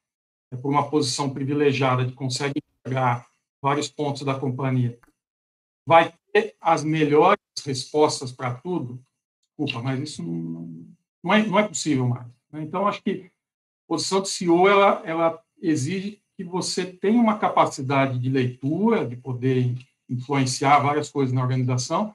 é, 0.50 0.56
por 0.56 0.70
uma 0.70 0.88
posição 0.88 1.28
privilegiada, 1.28 2.06
que 2.06 2.12
consegue 2.12 2.62
pegar 2.82 3.26
vários 3.62 3.88
pontos 3.88 4.22
da 4.22 4.34
companhia, 4.34 4.98
vai 5.86 6.12
ter 6.32 6.56
as 6.60 6.82
melhores 6.82 7.38
respostas 7.64 8.32
para 8.32 8.54
tudo, 8.54 8.98
desculpa, 9.58 9.82
mas 9.82 10.00
isso 10.00 10.22
não, 10.22 10.86
não, 11.22 11.34
é, 11.34 11.44
não 11.44 11.58
é 11.58 11.66
possível 11.66 12.06
mais. 12.06 12.26
Né? 12.52 12.62
Então, 12.62 12.86
acho 12.86 13.02
que 13.02 13.26
a 13.26 13.88
posição 13.88 14.22
de 14.22 14.28
CEO 14.28 14.68
ela, 14.68 15.02
ela 15.04 15.42
exige 15.60 16.22
que 16.36 16.44
você 16.44 16.86
tenha 16.86 17.20
uma 17.20 17.38
capacidade 17.38 18.18
de 18.18 18.28
leitura, 18.28 19.04
de 19.04 19.16
poder 19.16 19.74
influenciar 20.08 20.78
várias 20.78 21.10
coisas 21.10 21.34
na 21.34 21.42
organização, 21.42 22.14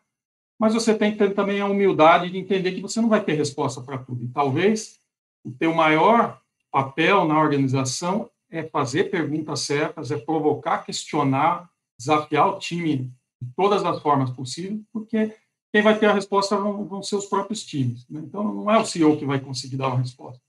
mas 0.58 0.74
você 0.74 0.96
tem 0.96 1.12
que 1.12 1.18
ter 1.18 1.34
também 1.34 1.60
a 1.60 1.66
humildade 1.66 2.30
de 2.30 2.38
entender 2.38 2.72
que 2.72 2.82
você 2.82 3.02
não 3.02 3.10
vai 3.10 3.22
ter 3.22 3.34
resposta 3.34 3.82
para 3.82 3.98
tudo. 3.98 4.24
E 4.24 4.30
talvez 4.30 5.00
o 5.44 5.52
teu 5.52 5.74
maior 5.74 6.40
papel 6.72 7.26
na 7.26 7.38
organização 7.38 8.30
é 8.50 8.64
fazer 8.64 9.12
perguntas 9.12 9.62
certas, 9.62 10.10
é 10.10 10.18
provocar, 10.18 10.86
questionar, 10.86 11.70
desafiar 12.00 12.48
o 12.48 12.60
time 12.60 13.12
de 13.42 13.52
todas 13.56 13.84
as 13.84 14.02
formas 14.02 14.30
possíveis, 14.30 14.80
porque 14.92 15.36
quem 15.74 15.82
vai 15.82 15.98
ter 15.98 16.06
a 16.06 16.14
resposta 16.14 16.56
vão, 16.56 16.86
vão 16.86 17.02
ser 17.02 17.16
os 17.16 17.26
próprios 17.26 17.66
times. 17.66 18.08
Né? 18.08 18.22
Então, 18.24 18.44
não 18.44 18.70
é 18.70 18.78
o 18.78 18.86
CEO 18.86 19.18
que 19.18 19.26
vai 19.26 19.40
conseguir 19.40 19.76
dar 19.76 19.88
uma 19.88 19.98
resposta. 19.98 20.40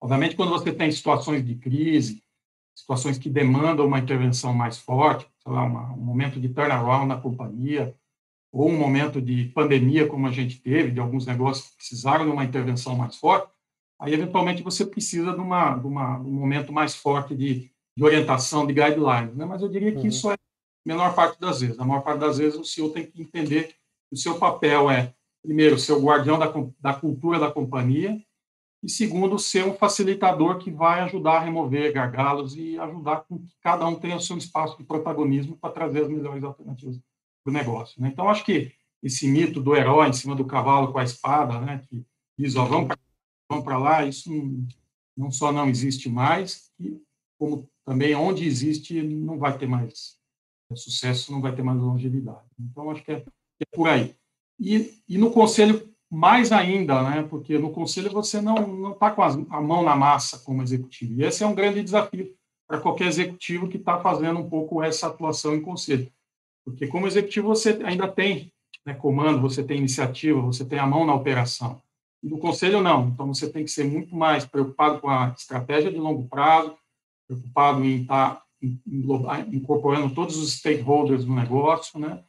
Obviamente, 0.00 0.34
quando 0.34 0.48
você 0.48 0.72
tem 0.72 0.90
situações 0.90 1.44
de 1.44 1.56
crise, 1.56 2.22
situações 2.74 3.18
que 3.18 3.28
demandam 3.28 3.86
uma 3.86 3.98
intervenção 3.98 4.54
mais 4.54 4.78
forte, 4.78 5.28
sei 5.42 5.52
lá, 5.52 5.62
uma, 5.62 5.92
um 5.92 5.98
momento 5.98 6.40
de 6.40 6.48
turnaround 6.48 7.06
na 7.06 7.20
companhia, 7.20 7.94
ou 8.50 8.70
um 8.70 8.78
momento 8.78 9.20
de 9.20 9.44
pandemia, 9.46 10.08
como 10.08 10.26
a 10.26 10.32
gente 10.32 10.58
teve, 10.58 10.90
de 10.90 11.00
alguns 11.00 11.26
negócios 11.26 11.68
que 11.68 11.76
precisaram 11.76 12.24
de 12.24 12.30
uma 12.30 12.44
intervenção 12.44 12.96
mais 12.96 13.16
forte, 13.16 13.52
aí, 14.00 14.14
eventualmente, 14.14 14.62
você 14.62 14.86
precisa 14.86 15.34
de, 15.34 15.40
uma, 15.40 15.76
de, 15.76 15.86
uma, 15.86 16.18
um 16.18 16.32
momento 16.32 16.72
mais 16.72 16.94
forte 16.94 17.34
de, 17.34 17.70
de 17.94 18.04
orientação, 18.04 18.66
de 18.66 18.72
guidelines. 18.72 19.34
Né? 19.36 19.44
Mas 19.44 19.60
eu 19.60 19.68
diria 19.68 19.92
que 19.92 19.98
uhum. 19.98 20.06
isso 20.06 20.30
é 20.30 20.34
a 20.34 20.38
menor 20.86 21.14
parte 21.14 21.38
das 21.38 21.60
vezes. 21.60 21.78
A 21.78 21.84
maior 21.84 22.00
parte 22.00 22.20
das 22.20 22.38
vezes, 22.38 22.58
o 22.58 22.64
CEO 22.64 22.88
tem 22.88 23.04
que 23.04 23.20
entender 23.20 23.76
o 24.10 24.16
seu 24.16 24.38
papel 24.38 24.90
é, 24.90 25.14
primeiro, 25.42 25.78
ser 25.78 25.92
o 25.92 26.02
guardião 26.02 26.38
da, 26.38 26.52
da 26.80 26.94
cultura 26.94 27.38
da 27.38 27.50
companhia, 27.50 28.20
e 28.82 28.88
segundo, 28.88 29.38
ser 29.38 29.64
um 29.64 29.74
facilitador 29.74 30.58
que 30.58 30.70
vai 30.70 31.00
ajudar 31.00 31.38
a 31.38 31.40
remover 31.40 31.92
gargalos 31.92 32.56
e 32.56 32.78
ajudar 32.78 33.22
com 33.22 33.38
que 33.38 33.52
cada 33.60 33.86
um 33.86 33.96
tenha 33.96 34.16
o 34.16 34.20
seu 34.20 34.36
espaço 34.36 34.76
de 34.76 34.84
protagonismo 34.84 35.56
para 35.56 35.72
trazer 35.72 36.02
as 36.02 36.08
melhores 36.08 36.44
alternativas 36.44 37.00
para 37.42 37.50
o 37.50 37.54
negócio. 37.54 38.00
Né? 38.00 38.10
Então, 38.12 38.28
acho 38.28 38.44
que 38.44 38.72
esse 39.02 39.26
mito 39.26 39.60
do 39.60 39.74
herói 39.74 40.08
em 40.08 40.12
cima 40.12 40.34
do 40.34 40.44
cavalo 40.44 40.92
com 40.92 40.98
a 40.98 41.04
espada, 41.04 41.60
né, 41.60 41.82
que 41.88 42.04
diz, 42.38 42.54
ó, 42.56 42.64
vamos 42.64 42.94
para 43.64 43.78
lá, 43.78 44.04
isso 44.04 44.32
não, 44.32 44.66
não, 45.16 45.30
só 45.30 45.50
não 45.50 45.68
existe 45.68 46.08
mais, 46.08 46.70
e 46.78 47.00
como 47.38 47.68
também 47.84 48.14
onde 48.14 48.46
existe 48.46 49.02
não 49.02 49.38
vai 49.38 49.56
ter 49.56 49.66
mais 49.66 50.16
sucesso, 50.74 51.32
não 51.32 51.40
vai 51.40 51.54
ter 51.54 51.62
mais 51.62 51.78
longevidade. 51.78 52.46
Então, 52.58 52.90
acho 52.90 53.02
que 53.02 53.12
é 53.12 53.24
é 53.60 53.64
por 53.72 53.88
aí. 53.88 54.14
E, 54.58 54.94
e 55.08 55.18
no 55.18 55.30
conselho, 55.30 55.88
mais 56.10 56.52
ainda, 56.52 57.02
né? 57.02 57.26
porque 57.28 57.58
no 57.58 57.70
conselho 57.70 58.10
você 58.10 58.40
não 58.40 58.92
está 58.92 59.10
com 59.10 59.22
a 59.22 59.60
mão 59.60 59.82
na 59.82 59.96
massa 59.96 60.38
como 60.38 60.62
executivo. 60.62 61.20
E 61.20 61.24
esse 61.24 61.42
é 61.42 61.46
um 61.46 61.54
grande 61.54 61.82
desafio 61.82 62.32
para 62.66 62.80
qualquer 62.80 63.06
executivo 63.08 63.68
que 63.68 63.76
está 63.76 64.00
fazendo 64.00 64.40
um 64.40 64.48
pouco 64.48 64.82
essa 64.82 65.08
atuação 65.08 65.54
em 65.54 65.60
conselho. 65.60 66.10
Porque 66.64 66.86
como 66.86 67.06
executivo 67.06 67.48
você 67.48 67.78
ainda 67.84 68.08
tem 68.08 68.52
né, 68.84 68.94
comando, 68.94 69.40
você 69.40 69.62
tem 69.62 69.78
iniciativa, 69.78 70.40
você 70.40 70.64
tem 70.64 70.78
a 70.78 70.86
mão 70.86 71.04
na 71.04 71.14
operação. 71.14 71.80
No 72.22 72.38
conselho 72.38 72.80
não. 72.80 73.08
Então 73.08 73.32
você 73.32 73.48
tem 73.50 73.64
que 73.64 73.70
ser 73.70 73.84
muito 73.84 74.14
mais 74.14 74.44
preocupado 74.44 75.00
com 75.00 75.08
a 75.08 75.34
estratégia 75.36 75.90
de 75.90 75.98
longo 75.98 76.28
prazo, 76.28 76.76
preocupado 77.26 77.84
em 77.84 78.02
estar 78.02 78.36
tá 78.36 78.46
incorporando 79.52 80.14
todos 80.14 80.36
os 80.36 80.54
stakeholders 80.54 81.24
do 81.24 81.34
negócio, 81.34 81.98
né? 81.98 82.22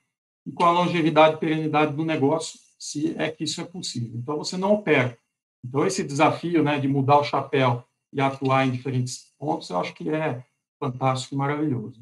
E 0.48 0.52
com 0.54 0.64
a 0.64 0.72
longevidade 0.72 1.36
e 1.36 1.40
perenidade 1.40 1.94
do 1.94 2.06
negócio, 2.06 2.58
se 2.80 3.14
é 3.18 3.30
que 3.30 3.44
isso 3.44 3.60
é 3.60 3.66
possível. 3.66 4.12
Então, 4.16 4.38
você 4.38 4.56
não 4.56 4.74
opera. 4.74 5.18
Então, 5.64 5.86
esse 5.86 6.04
desafio 6.04 6.64
né, 6.64 6.80
de 6.80 6.88
mudar 6.88 7.20
o 7.20 7.24
chapéu 7.24 7.84
e 8.14 8.22
atuar 8.22 8.66
em 8.66 8.72
diferentes 8.72 9.34
pontos, 9.38 9.70
eu 9.70 9.78
acho 9.78 9.94
que 9.94 10.10
é 10.10 10.42
fantástico 10.80 11.36
e 11.36 11.38
maravilhoso. 11.38 12.00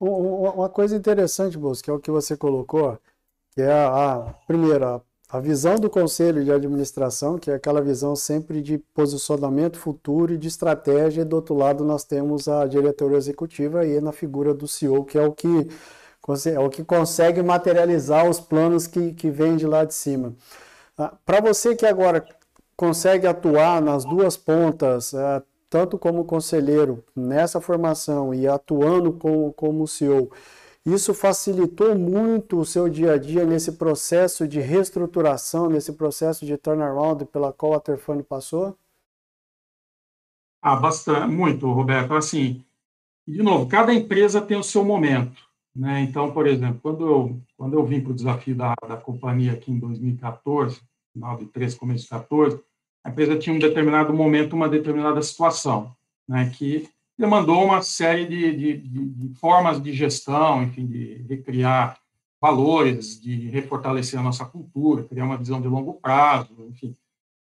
Uma 0.00 0.70
coisa 0.70 0.96
interessante, 0.96 1.58
Bolso, 1.58 1.82
que 1.82 1.90
é 1.90 1.92
o 1.92 2.00
que 2.00 2.10
você 2.10 2.36
colocou, 2.36 2.98
que 3.52 3.60
é 3.60 3.72
a, 3.72 4.14
a 4.14 4.20
primeira, 4.46 5.02
a 5.28 5.40
visão 5.40 5.76
do 5.76 5.90
conselho 5.90 6.44
de 6.44 6.52
administração, 6.52 7.38
que 7.38 7.50
é 7.50 7.54
aquela 7.54 7.82
visão 7.82 8.14
sempre 8.16 8.62
de 8.62 8.78
posicionamento 8.94 9.78
futuro 9.78 10.32
e 10.32 10.38
de 10.38 10.48
estratégia, 10.48 11.22
e 11.22 11.24
do 11.24 11.36
outro 11.36 11.54
lado 11.54 11.84
nós 11.84 12.04
temos 12.04 12.48
a 12.48 12.66
diretoria 12.66 13.18
executiva 13.18 13.86
e 13.86 14.00
na 14.00 14.12
figura 14.12 14.54
do 14.54 14.68
CEO, 14.68 15.04
que 15.04 15.18
é 15.18 15.26
o 15.26 15.32
que 15.32 15.68
é 16.46 16.58
o 16.60 16.68
que 16.70 16.84
consegue 16.84 17.42
materializar 17.42 18.28
os 18.28 18.40
planos 18.40 18.86
que, 18.86 19.12
que 19.14 19.30
vêm 19.30 19.56
de 19.56 19.66
lá 19.66 19.84
de 19.84 19.94
cima. 19.94 20.34
Ah, 20.98 21.12
Para 21.24 21.40
você 21.40 21.74
que 21.76 21.86
agora 21.86 22.26
consegue 22.76 23.26
atuar 23.26 23.80
nas 23.82 24.04
duas 24.04 24.36
pontas, 24.36 25.14
ah, 25.14 25.42
tanto 25.70 25.98
como 25.98 26.24
conselheiro 26.24 27.04
nessa 27.14 27.60
formação 27.60 28.34
e 28.34 28.46
atuando 28.48 29.12
como, 29.12 29.52
como 29.54 29.86
CEO, 29.88 30.30
isso 30.86 31.12
facilitou 31.14 31.94
muito 31.96 32.58
o 32.60 32.64
seu 32.66 32.88
dia 32.88 33.14
a 33.14 33.18
dia 33.18 33.44
nesse 33.44 33.72
processo 33.72 34.46
de 34.48 34.60
reestruturação, 34.60 35.68
nesse 35.68 35.92
processo 35.94 36.46
de 36.46 36.56
turnaround 36.56 37.24
pela 37.26 37.52
qual 37.52 37.74
a 37.74 37.80
Terfone 37.80 38.22
passou? 38.22 38.76
Ah, 40.60 40.76
bastante, 40.76 41.28
muito, 41.34 41.70
Roberto. 41.72 42.14
Assim, 42.14 42.64
de 43.26 43.42
novo, 43.42 43.68
cada 43.68 43.94
empresa 43.94 44.42
tem 44.42 44.58
o 44.58 44.64
seu 44.64 44.84
momento. 44.84 45.45
Né? 45.76 46.00
Então, 46.00 46.32
por 46.32 46.46
exemplo, 46.46 46.80
quando 46.80 47.06
eu, 47.06 47.40
quando 47.54 47.74
eu 47.74 47.84
vim 47.84 48.00
para 48.00 48.12
o 48.12 48.14
desafio 48.14 48.56
da, 48.56 48.74
da 48.88 48.96
companhia 48.96 49.52
aqui 49.52 49.70
em 49.70 49.78
2014, 49.78 50.80
final 51.12 51.36
de 51.36 51.44
13, 51.46 51.76
começo 51.76 52.04
de 52.04 52.10
14, 52.10 52.58
a 53.04 53.10
empresa 53.10 53.38
tinha 53.38 53.54
um 53.54 53.58
determinado 53.58 54.12
momento, 54.14 54.56
uma 54.56 54.70
determinada 54.70 55.20
situação, 55.20 55.94
né, 56.26 56.50
que 56.56 56.88
demandou 57.18 57.62
uma 57.62 57.82
série 57.82 58.24
de, 58.24 58.56
de, 58.56 58.78
de, 58.78 59.38
formas 59.38 59.80
de 59.80 59.92
gestão, 59.92 60.62
enfim, 60.62 60.86
de 60.86 61.24
recriar 61.28 62.00
valores, 62.40 63.20
de 63.20 63.48
refortalecer 63.50 64.18
a 64.18 64.22
nossa 64.22 64.46
cultura, 64.46 65.04
criar 65.04 65.24
uma 65.24 65.36
visão 65.36 65.60
de 65.60 65.68
longo 65.68 65.94
prazo, 65.94 66.54
enfim, 66.70 66.96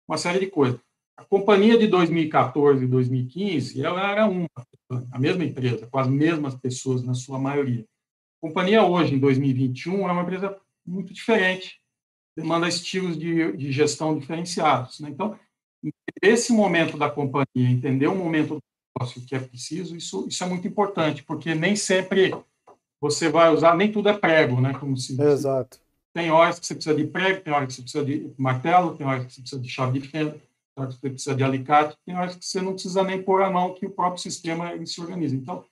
uma 0.07 0.17
série 0.17 0.39
de 0.39 0.47
coisas. 0.47 0.79
A 1.15 1.23
companhia 1.23 1.77
de 1.77 1.87
2014 1.87 2.83
e 2.83 2.87
2015, 2.87 3.83
ela 3.83 4.11
era 4.11 4.27
uma, 4.27 4.49
a 5.11 5.19
mesma 5.19 5.43
empresa, 5.43 5.87
com 5.87 5.99
as 5.99 6.07
mesmas 6.07 6.55
pessoas 6.55 7.03
na 7.03 7.13
sua 7.13 7.39
maioria. 7.39 7.85
A 8.37 8.47
companhia 8.47 8.83
hoje, 8.83 9.15
em 9.15 9.19
2021, 9.19 10.07
é 10.07 10.11
uma 10.11 10.21
empresa 10.21 10.57
muito 10.85 11.13
diferente, 11.13 11.79
demanda 12.37 12.67
estilos 12.67 13.17
de, 13.17 13.53
de 13.53 13.71
gestão 13.71 14.17
diferenciados. 14.17 14.99
Né? 14.99 15.09
Então, 15.09 15.37
esse 16.21 16.51
momento 16.51 16.97
da 16.97 17.09
companhia, 17.09 17.45
entender 17.55 18.07
o 18.07 18.15
momento 18.15 18.55
do 18.55 18.63
negócio 18.97 19.21
que 19.25 19.35
é 19.35 19.39
preciso, 19.39 19.95
isso, 19.95 20.27
isso 20.27 20.43
é 20.43 20.47
muito 20.47 20.67
importante, 20.67 21.23
porque 21.23 21.55
nem 21.55 21.75
sempre 21.75 22.33
você 22.99 23.29
vai 23.29 23.53
usar, 23.53 23.75
nem 23.75 23.91
tudo 23.91 24.09
é 24.09 24.17
prego, 24.17 24.59
né? 24.59 24.73
Como 24.73 24.97
se, 24.97 25.19
Exato. 25.21 25.79
Tem 26.13 26.31
horas 26.31 26.59
que 26.59 26.65
você 26.65 26.75
precisa 26.75 26.95
de 26.95 27.05
prego, 27.05 27.41
tem 27.41 27.53
horas 27.53 27.67
que 27.67 27.73
você 27.73 27.81
precisa 27.81 28.05
de 28.05 28.33
martelo, 28.37 28.95
tem 28.95 29.05
horas 29.05 29.25
que 29.25 29.33
você 29.33 29.41
precisa 29.41 29.61
de 29.61 29.69
chave 29.69 29.99
de 29.99 30.07
fenda, 30.07 30.31
tem 30.31 30.39
horas 30.77 30.95
que 30.95 31.01
você 31.01 31.09
precisa 31.09 31.35
de 31.35 31.43
alicate, 31.43 31.97
tem 32.05 32.15
horas 32.15 32.35
que 32.35 32.45
você 32.45 32.61
não 32.61 32.71
precisa 32.71 33.03
nem 33.03 33.21
pôr 33.21 33.43
a 33.43 33.51
mão, 33.51 33.73
que 33.73 33.85
o 33.85 33.91
próprio 33.91 34.21
sistema 34.21 34.73
se 34.85 35.01
organiza. 35.01 35.35
Então, 35.35 35.65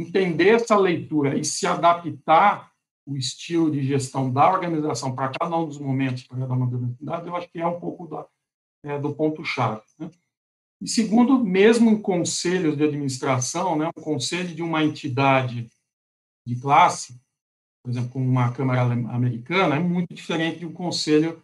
entender 0.00 0.54
essa 0.54 0.76
leitura 0.76 1.38
e 1.38 1.44
se 1.44 1.66
adaptar 1.66 2.70
o 3.06 3.16
estilo 3.16 3.70
de 3.70 3.82
gestão 3.82 4.32
da 4.32 4.50
organização 4.50 5.14
para 5.14 5.30
cada 5.30 5.56
um 5.56 5.66
dos 5.66 5.78
momentos 5.78 6.24
para 6.24 6.38
cada 6.38 6.54
modernidade, 6.54 7.26
eu 7.26 7.36
acho 7.36 7.48
que 7.50 7.60
é 7.60 7.66
um 7.66 7.80
pouco 7.80 8.06
da, 8.06 8.26
é, 8.84 8.98
do 8.98 9.14
ponto-chave. 9.14 9.82
Né? 9.98 10.10
E 10.80 10.88
segundo, 10.88 11.44
mesmo 11.44 11.90
em 11.90 12.00
conselhos 12.00 12.76
de 12.76 12.84
administração, 12.84 13.76
né, 13.76 13.90
um 13.96 14.02
conselho 14.02 14.54
de 14.54 14.62
uma 14.62 14.82
entidade 14.84 15.68
de 16.46 16.56
classe, 16.56 17.20
por 17.82 17.90
exemplo, 17.90 18.10
como 18.10 18.26
uma 18.26 18.52
Câmara 18.52 18.82
Americana, 18.82 19.76
é 19.76 19.80
muito 19.80 20.14
diferente 20.14 20.60
de 20.60 20.66
um 20.66 20.72
conselho 20.72 21.42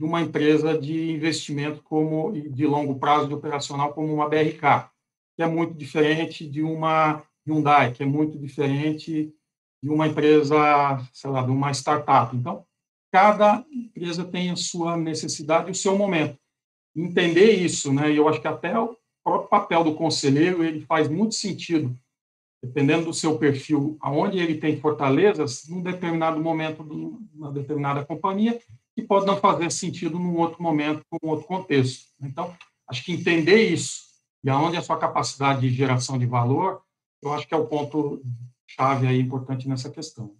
de 0.00 0.06
uma 0.06 0.20
empresa 0.22 0.78
de 0.78 1.10
investimento 1.10 1.82
como 1.82 2.32
de 2.32 2.66
longo 2.66 2.98
prazo 2.98 3.28
de 3.28 3.34
operacional 3.34 3.92
como 3.92 4.14
uma 4.14 4.28
BRK, 4.28 4.90
que 5.36 5.42
é 5.42 5.46
muito 5.46 5.74
diferente 5.74 6.48
de 6.48 6.62
uma 6.62 7.22
Hyundai, 7.48 7.92
que 7.92 8.02
é 8.02 8.06
muito 8.06 8.38
diferente 8.38 9.32
de 9.82 9.90
uma 9.90 10.06
empresa, 10.06 10.56
sei 11.12 11.30
lá, 11.30 11.42
de 11.42 11.50
uma 11.50 11.70
startup. 11.72 12.36
Então, 12.36 12.64
cada 13.12 13.64
empresa 13.72 14.24
tem 14.24 14.50
a 14.50 14.56
sua 14.56 14.96
necessidade 14.96 15.68
e 15.68 15.72
o 15.72 15.74
seu 15.74 15.96
momento. 15.96 16.38
Entender 16.96 17.52
isso, 17.52 17.92
né? 17.92 18.10
E 18.12 18.16
eu 18.16 18.28
acho 18.28 18.40
que 18.40 18.48
até 18.48 18.78
o 18.78 18.96
próprio 19.24 19.48
papel 19.48 19.84
do 19.84 19.94
conselheiro 19.94 20.64
ele 20.64 20.80
faz 20.80 21.08
muito 21.08 21.34
sentido, 21.34 21.96
dependendo 22.62 23.06
do 23.06 23.14
seu 23.14 23.38
perfil, 23.38 23.96
aonde 24.00 24.38
ele 24.38 24.56
tem 24.56 24.80
fortalezas, 24.80 25.68
num 25.68 25.82
determinado 25.82 26.40
momento 26.40 26.82
de 26.82 27.36
uma 27.36 27.52
determinada 27.52 28.04
companhia, 28.04 28.60
que 28.96 29.02
pode 29.02 29.26
não 29.26 29.36
fazer 29.36 29.70
sentido 29.70 30.18
num 30.18 30.36
outro 30.36 30.60
momento, 30.62 31.02
num 31.22 31.30
outro 31.30 31.46
contexto. 31.46 32.06
Então, 32.20 32.52
acho 32.88 33.04
que 33.04 33.12
entender 33.12 33.70
isso 33.70 34.08
e 34.42 34.50
aonde 34.50 34.76
a 34.76 34.82
sua 34.82 34.96
capacidade 34.96 35.60
de 35.60 35.70
geração 35.70 36.18
de 36.18 36.26
valor 36.26 36.82
eu 37.22 37.32
acho 37.32 37.46
que 37.46 37.54
é 37.54 37.56
o 37.56 37.66
ponto 37.66 38.22
chave 38.66 39.06
aí 39.06 39.20
importante 39.20 39.68
nessa 39.68 39.90
questão. 39.90 40.32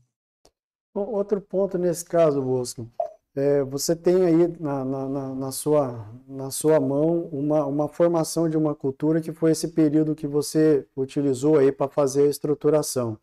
Outro 0.95 1.41
ponto 1.41 1.79
nesse 1.79 2.05
caso, 2.05 2.43
Bosco, 2.43 2.91
é, 3.37 3.63
você 3.63 3.95
tem 3.95 4.25
aí 4.25 4.49
na, 4.59 4.85
na, 4.85 5.35
na, 5.35 5.53
sua, 5.53 6.09
na 6.27 6.51
sua 6.51 6.81
mão 6.81 7.29
uma, 7.31 7.65
uma 7.67 7.89
formação 7.89 8.49
de 8.49 8.57
uma 8.57 8.75
cultura 8.75 9.21
que 9.21 9.33
foi 9.33 9.53
esse 9.53 9.69
período 9.69 10.15
que 10.15 10.27
você 10.27 10.87
utilizou 10.97 11.59
aí 11.59 11.71
para 11.71 11.89
fazer 11.89 12.23
a 12.23 12.31
estruturação. 12.31 13.19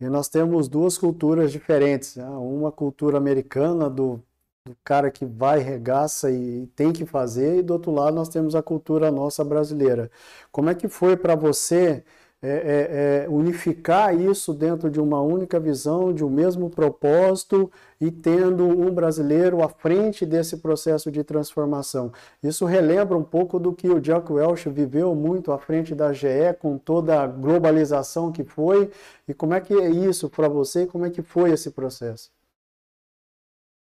E 0.00 0.08
nós 0.08 0.28
temos 0.28 0.68
duas 0.68 0.98
culturas 0.98 1.52
diferentes, 1.52 2.16
né? 2.16 2.28
uma 2.28 2.72
cultura 2.72 3.18
americana 3.18 3.88
do 3.88 4.20
do 4.64 4.76
cara 4.84 5.10
que 5.10 5.24
vai, 5.24 5.58
regaça 5.58 6.30
e 6.30 6.66
tem 6.76 6.92
que 6.92 7.04
fazer, 7.04 7.58
e 7.58 7.62
do 7.62 7.72
outro 7.72 7.90
lado 7.90 8.14
nós 8.14 8.28
temos 8.28 8.54
a 8.54 8.62
cultura 8.62 9.10
nossa 9.10 9.42
brasileira. 9.44 10.10
Como 10.52 10.70
é 10.70 10.74
que 10.74 10.88
foi 10.88 11.16
para 11.16 11.34
você 11.34 12.04
é, 12.42 12.48
é, 12.48 13.24
é, 13.24 13.28
unificar 13.28 14.14
isso 14.18 14.52
dentro 14.52 14.90
de 14.90 15.00
uma 15.00 15.20
única 15.20 15.60
visão, 15.60 16.12
de 16.12 16.24
um 16.24 16.28
mesmo 16.30 16.68
propósito 16.68 17.70
e 18.00 18.10
tendo 18.10 18.64
um 18.64 18.92
brasileiro 18.92 19.62
à 19.62 19.68
frente 19.68 20.26
desse 20.26 20.56
processo 20.56 21.10
de 21.10 21.22
transformação? 21.22 22.12
Isso 22.42 22.64
relembra 22.64 23.16
um 23.16 23.22
pouco 23.22 23.60
do 23.60 23.72
que 23.72 23.88
o 23.88 24.00
Jack 24.00 24.32
Welch 24.32 24.68
viveu 24.68 25.14
muito 25.14 25.52
à 25.52 25.58
frente 25.58 25.94
da 25.94 26.12
GE, 26.12 26.54
com 26.58 26.76
toda 26.76 27.22
a 27.22 27.26
globalização 27.26 28.32
que 28.32 28.42
foi, 28.42 28.90
e 29.28 29.32
como 29.32 29.54
é 29.54 29.60
que 29.60 29.74
é 29.74 29.88
isso 29.88 30.28
para 30.28 30.48
você, 30.48 30.86
como 30.86 31.06
é 31.06 31.10
que 31.10 31.22
foi 31.22 31.52
esse 31.52 31.70
processo? 31.70 32.30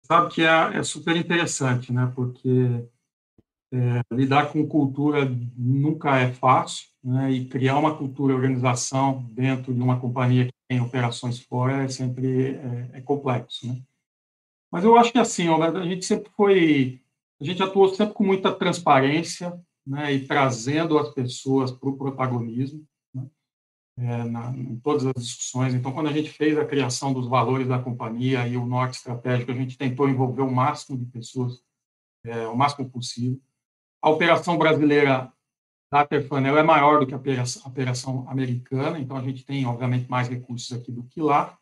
sabe 0.08 0.34
que 0.34 0.42
é, 0.42 0.78
é 0.78 0.84
super 0.84 1.16
interessante, 1.16 1.92
né? 1.92 2.12
Porque 2.16 2.86
é, 3.74 4.02
lidar 4.12 4.52
com 4.52 4.68
cultura 4.68 5.26
nunca 5.58 6.18
é 6.18 6.32
fácil, 6.32 6.88
né? 7.04 7.32
E 7.32 7.46
criar 7.46 7.78
uma 7.78 7.98
cultura, 7.98 8.34
organização 8.34 9.24
dentro 9.32 9.74
de 9.74 9.82
uma 9.82 10.00
companhia 10.00 10.46
que 10.46 10.54
tem 10.70 10.82
operações 10.82 11.40
fora 11.40 11.84
é 11.84 11.88
sempre 11.88 12.56
é, 12.56 12.90
é 12.94 13.02
complexo, 13.02 13.68
né? 13.68 13.82
Mas 14.72 14.84
eu 14.84 14.98
acho 14.98 15.12
que 15.12 15.20
assim, 15.20 15.48
a 15.48 15.84
gente 15.86 16.06
sempre 16.06 16.30
foi, 16.36 17.02
a 17.40 17.44
gente 17.44 17.64
atuou 17.64 17.94
sempre 17.94 18.14
com 18.14 18.24
muita 18.24 18.54
transparência, 18.54 19.60
né? 19.86 20.14
E 20.14 20.26
trazendo 20.26 20.98
as 20.98 21.10
pessoas 21.14 21.72
para 21.72 21.90
o 21.90 21.98
protagonismo 21.98 22.86
é, 23.98 24.24
na, 24.24 24.52
em 24.56 24.80
todas 24.80 25.06
as 25.08 25.14
discussões. 25.16 25.74
Então, 25.74 25.92
quando 25.92 26.08
a 26.08 26.14
gente 26.14 26.30
fez 26.30 26.58
a 26.58 26.66
criação 26.66 27.12
dos 27.12 27.28
valores 27.28 27.68
da 27.68 27.80
companhia 27.80 28.48
e 28.48 28.56
o 28.56 28.66
norte 28.66 28.98
estratégico, 28.98 29.52
a 29.52 29.56
gente 29.56 29.78
tentou 29.78 30.08
envolver 30.08 30.44
o 30.44 30.52
máximo 30.52 30.98
de 30.98 31.06
pessoas, 31.06 31.62
é, 32.24 32.48
o 32.48 32.56
máximo 32.56 32.90
possível. 32.90 33.42
A 34.02 34.10
operação 34.10 34.58
brasileira 34.58 35.32
da 35.92 36.06
Terfanel 36.06 36.58
é 36.58 36.64
maior 36.64 37.00
do 37.00 37.08
que 37.08 37.14
a 37.14 37.18
operação, 37.18 37.62
a 37.66 37.70
operação 37.70 38.30
americana, 38.30 39.00
então 39.00 39.16
a 39.16 39.22
gente 39.22 39.46
tem, 39.46 39.66
obviamente, 39.66 40.10
mais 40.10 40.28
recursos 40.28 40.72
aqui 40.78 40.92
do 40.92 41.04
que 41.04 41.22
lá. 41.22 41.58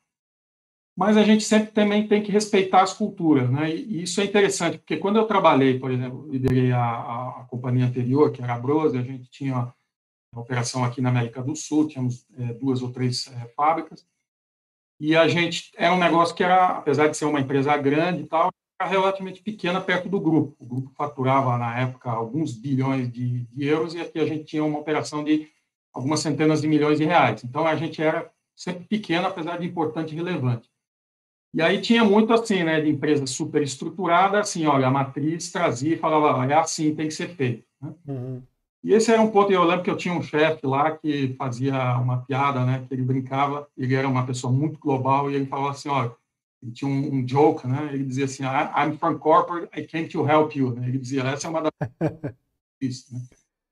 Mas 0.97 1.17
a 1.17 1.23
gente 1.23 1.43
sempre 1.43 1.71
também 1.71 2.07
tem 2.07 2.23
que 2.23 2.31
respeitar 2.31 2.81
as 2.81 2.93
culturas, 2.93 3.49
né? 3.49 3.69
E 3.69 4.03
isso 4.03 4.21
é 4.21 4.23
interessante, 4.23 4.77
porque 4.77 4.97
quando 4.97 5.17
eu 5.17 5.27
trabalhei, 5.27 5.77
por 5.77 5.91
exemplo, 5.91 6.27
liderei 6.31 6.71
a, 6.71 6.81
a, 6.81 7.29
a 7.41 7.43
companhia 7.45 7.85
anterior, 7.85 8.31
que 8.31 8.41
era 8.41 8.55
a 8.55 8.59
Brose, 8.59 8.97
a 8.97 9.01
gente 9.01 9.29
tinha 9.29 9.73
operação 10.33 10.83
aqui 10.83 11.01
na 11.01 11.09
América 11.09 11.41
do 11.41 11.55
Sul, 11.55 11.87
tínhamos 11.87 12.25
é, 12.37 12.53
duas 12.53 12.81
ou 12.81 12.91
três 12.91 13.27
é, 13.27 13.47
fábricas, 13.49 14.05
e 14.99 15.15
a 15.15 15.27
gente 15.27 15.71
era 15.75 15.93
um 15.93 15.99
negócio 15.99 16.35
que 16.35 16.43
era, 16.43 16.77
apesar 16.77 17.07
de 17.07 17.17
ser 17.17 17.25
uma 17.25 17.39
empresa 17.39 17.75
grande 17.77 18.23
e 18.23 18.27
tal, 18.27 18.49
relativamente 18.81 19.41
pequena 19.41 19.79
perto 19.79 20.09
do 20.09 20.19
grupo. 20.19 20.55
O 20.59 20.65
grupo 20.65 20.91
faturava 20.97 21.57
na 21.57 21.79
época 21.79 22.09
alguns 22.09 22.53
bilhões 22.53 23.11
de, 23.11 23.47
euros 23.57 23.93
e 23.93 24.01
aqui 24.01 24.19
a 24.19 24.25
gente 24.25 24.43
tinha 24.43 24.63
uma 24.63 24.79
operação 24.79 25.23
de 25.23 25.47
algumas 25.93 26.19
centenas 26.19 26.61
de 26.61 26.67
milhões 26.67 26.97
de 26.97 27.05
reais. 27.05 27.43
Então 27.43 27.65
a 27.65 27.75
gente 27.75 28.01
era 28.01 28.29
sempre 28.55 28.85
pequena, 28.85 29.27
apesar 29.27 29.57
de 29.57 29.65
importante 29.65 30.13
e 30.13 30.15
relevante. 30.15 30.69
E 31.53 31.61
aí 31.61 31.79
tinha 31.79 32.03
muito 32.03 32.33
assim, 32.33 32.65
né, 32.65 32.81
de 32.81 32.89
empresa 32.89 33.25
super 33.25 33.61
estruturada, 33.61 34.41
assim, 34.41 34.65
olha, 34.65 34.87
a 34.87 34.91
matriz 34.91 35.49
trazia 35.51 35.93
e 35.93 35.97
falava, 35.97 36.45
é 36.51 36.53
assim, 36.53 36.93
tem 36.93 37.07
que 37.07 37.13
ser 37.13 37.29
feito. 37.29 37.63
Né? 37.81 37.93
Uhum. 38.05 38.43
E 38.83 38.93
esse 38.93 39.09
era 39.09 39.21
um 39.21 39.31
ponto, 39.31 39.51
eu 39.51 39.63
lembro 39.63 39.83
que 39.83 39.89
eu 39.89 39.95
tinha 39.95 40.13
um 40.13 40.21
chefe 40.21 40.67
lá 40.67 40.91
que 40.91 41.33
fazia 41.37 41.97
uma 41.97 42.17
piada, 42.23 42.65
né, 42.65 42.85
que 42.85 42.93
ele 42.93 43.03
brincava, 43.03 43.67
ele 43.77 43.95
era 43.95 44.07
uma 44.07 44.25
pessoa 44.25 44.51
muito 44.51 44.77
global, 44.77 45.31
e 45.31 45.35
ele 45.35 45.45
falava 45.45 45.71
assim, 45.71 45.87
olha, 45.87 46.11
ele 46.65 46.73
tinha 46.73 46.89
um, 46.89 47.15
um 47.15 47.27
joke, 47.27 47.67
né, 47.67 47.91
ele 47.93 48.03
dizia 48.03 48.25
assim, 48.25 48.43
I'm 48.43 48.97
from 48.97 49.19
corporate, 49.19 49.69
I 49.77 49.85
came 49.85 50.07
to 50.09 50.27
help 50.27 50.55
you, 50.55 50.73
né, 50.73 50.87
ele 50.87 50.97
dizia, 50.97 51.23
essa 51.23 51.47
é 51.47 51.49
uma 51.49 51.61
das... 51.61 51.71
Isso, 52.81 53.13
né? 53.13 53.21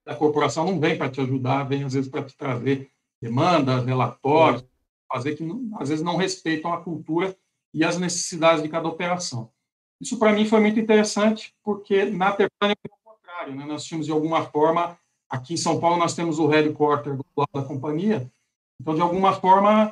A 0.06 0.16
corporação 0.16 0.66
não 0.66 0.80
vem 0.80 0.98
para 0.98 1.10
te 1.10 1.22
ajudar, 1.22 1.64
vem 1.64 1.84
às 1.84 1.94
vezes 1.94 2.10
para 2.10 2.24
te 2.24 2.36
trazer 2.36 2.90
demandas, 3.22 3.86
relatórios, 3.86 4.66
fazer 5.12 5.36
que 5.36 5.46
às 5.80 5.90
vezes 5.90 6.04
não 6.04 6.18
respeitam 6.18 6.74
a 6.74 6.82
cultura 6.82 7.36
e 7.74 7.84
as 7.84 7.98
necessidades 7.98 8.62
de 8.62 8.70
cada 8.70 8.88
operação. 8.88 9.50
Isso 10.00 10.20
para 10.20 10.34
mim 10.34 10.46
foi 10.46 10.60
muito 10.60 10.80
interessante, 10.80 11.54
porque 11.64 12.06
na 12.06 12.32
Terpânia 12.34 12.76
é 12.84 12.88
o 12.88 13.12
contrário, 13.12 13.56
né? 13.56 13.66
nós 13.66 13.86
tínhamos 13.86 14.06
de 14.06 14.12
alguma 14.12 14.44
forma 14.44 14.98
Aqui 15.34 15.56
em 15.56 15.58
São 15.58 15.80
Paulo 15.80 15.98
nós 15.98 16.14
temos 16.14 16.38
o 16.38 16.46
headquarter 16.46 17.18
da 17.52 17.64
companhia, 17.64 18.32
então, 18.80 18.94
de 18.94 19.02
alguma 19.02 19.34
forma, 19.34 19.92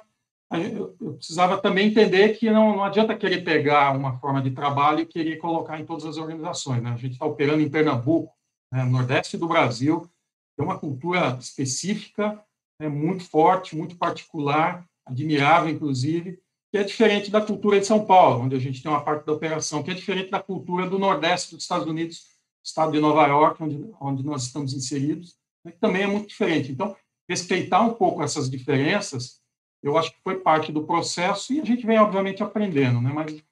eu 0.52 1.14
precisava 1.14 1.58
também 1.58 1.88
entender 1.88 2.38
que 2.38 2.50
não, 2.50 2.76
não 2.76 2.84
adianta 2.84 3.16
querer 3.16 3.42
pegar 3.42 3.96
uma 3.96 4.20
forma 4.20 4.42
de 4.42 4.52
trabalho 4.52 5.00
e 5.00 5.06
querer 5.06 5.38
colocar 5.38 5.80
em 5.80 5.86
todas 5.86 6.06
as 6.06 6.18
organizações. 6.18 6.84
Né? 6.84 6.92
A 6.92 6.98
gente 6.98 7.14
está 7.14 7.26
operando 7.26 7.62
em 7.62 7.70
Pernambuco, 7.70 8.34
né, 8.72 8.84
no 8.84 8.92
Nordeste 8.92 9.38
do 9.38 9.48
Brasil, 9.48 10.10
tem 10.58 10.66
uma 10.66 10.78
cultura 10.78 11.38
específica, 11.40 12.44
né, 12.80 12.90
muito 12.90 13.24
forte, 13.24 13.76
muito 13.76 13.98
particular, 13.98 14.86
admirável, 15.06 15.70
inclusive, 15.70 16.40
que 16.72 16.78
é 16.78 16.84
diferente 16.84 17.32
da 17.32 17.42
cultura 17.42 17.80
de 17.80 17.86
São 17.86 18.06
Paulo, 18.06 18.44
onde 18.44 18.56
a 18.56 18.60
gente 18.60 18.82
tem 18.82 18.92
uma 18.92 19.04
parte 19.04 19.26
da 19.26 19.34
operação, 19.34 19.84
que 19.84 19.92
é 19.92 19.94
diferente 19.94 20.32
da 20.32 20.42
cultura 20.42 20.90
do 20.90 21.00
Nordeste 21.00 21.56
dos 21.56 21.64
Estados 21.64 21.88
Unidos, 21.88 22.28
estado 22.64 22.92
de 22.92 23.00
Nova 23.00 23.26
York, 23.26 23.62
onde, 23.64 23.90
onde 24.00 24.24
nós 24.24 24.44
estamos 24.44 24.74
inseridos, 24.74 25.36
né, 25.66 25.72
que 25.72 25.80
também 25.80 26.04
é 26.04 26.08
muito 26.08 26.28
diferente. 26.28 26.72
Então, 26.72 26.96
respeitar 27.30 27.82
um 27.82 27.94
pouco 27.94 28.22
essas 28.22 28.50
diferenças, 28.50 29.41
eu 29.82 29.98
acho 29.98 30.12
que 30.12 30.22
foi 30.24 30.40
parte 30.40 30.72
do 30.72 30.84
processo 30.84 31.54
e 31.54 31.60
a 31.60 31.66
gente 31.66 31.86
vem, 31.86 32.00
obviamente, 32.00 32.44
aprendendo, 32.44 33.02
né? 33.02 33.12
mas 33.14 33.44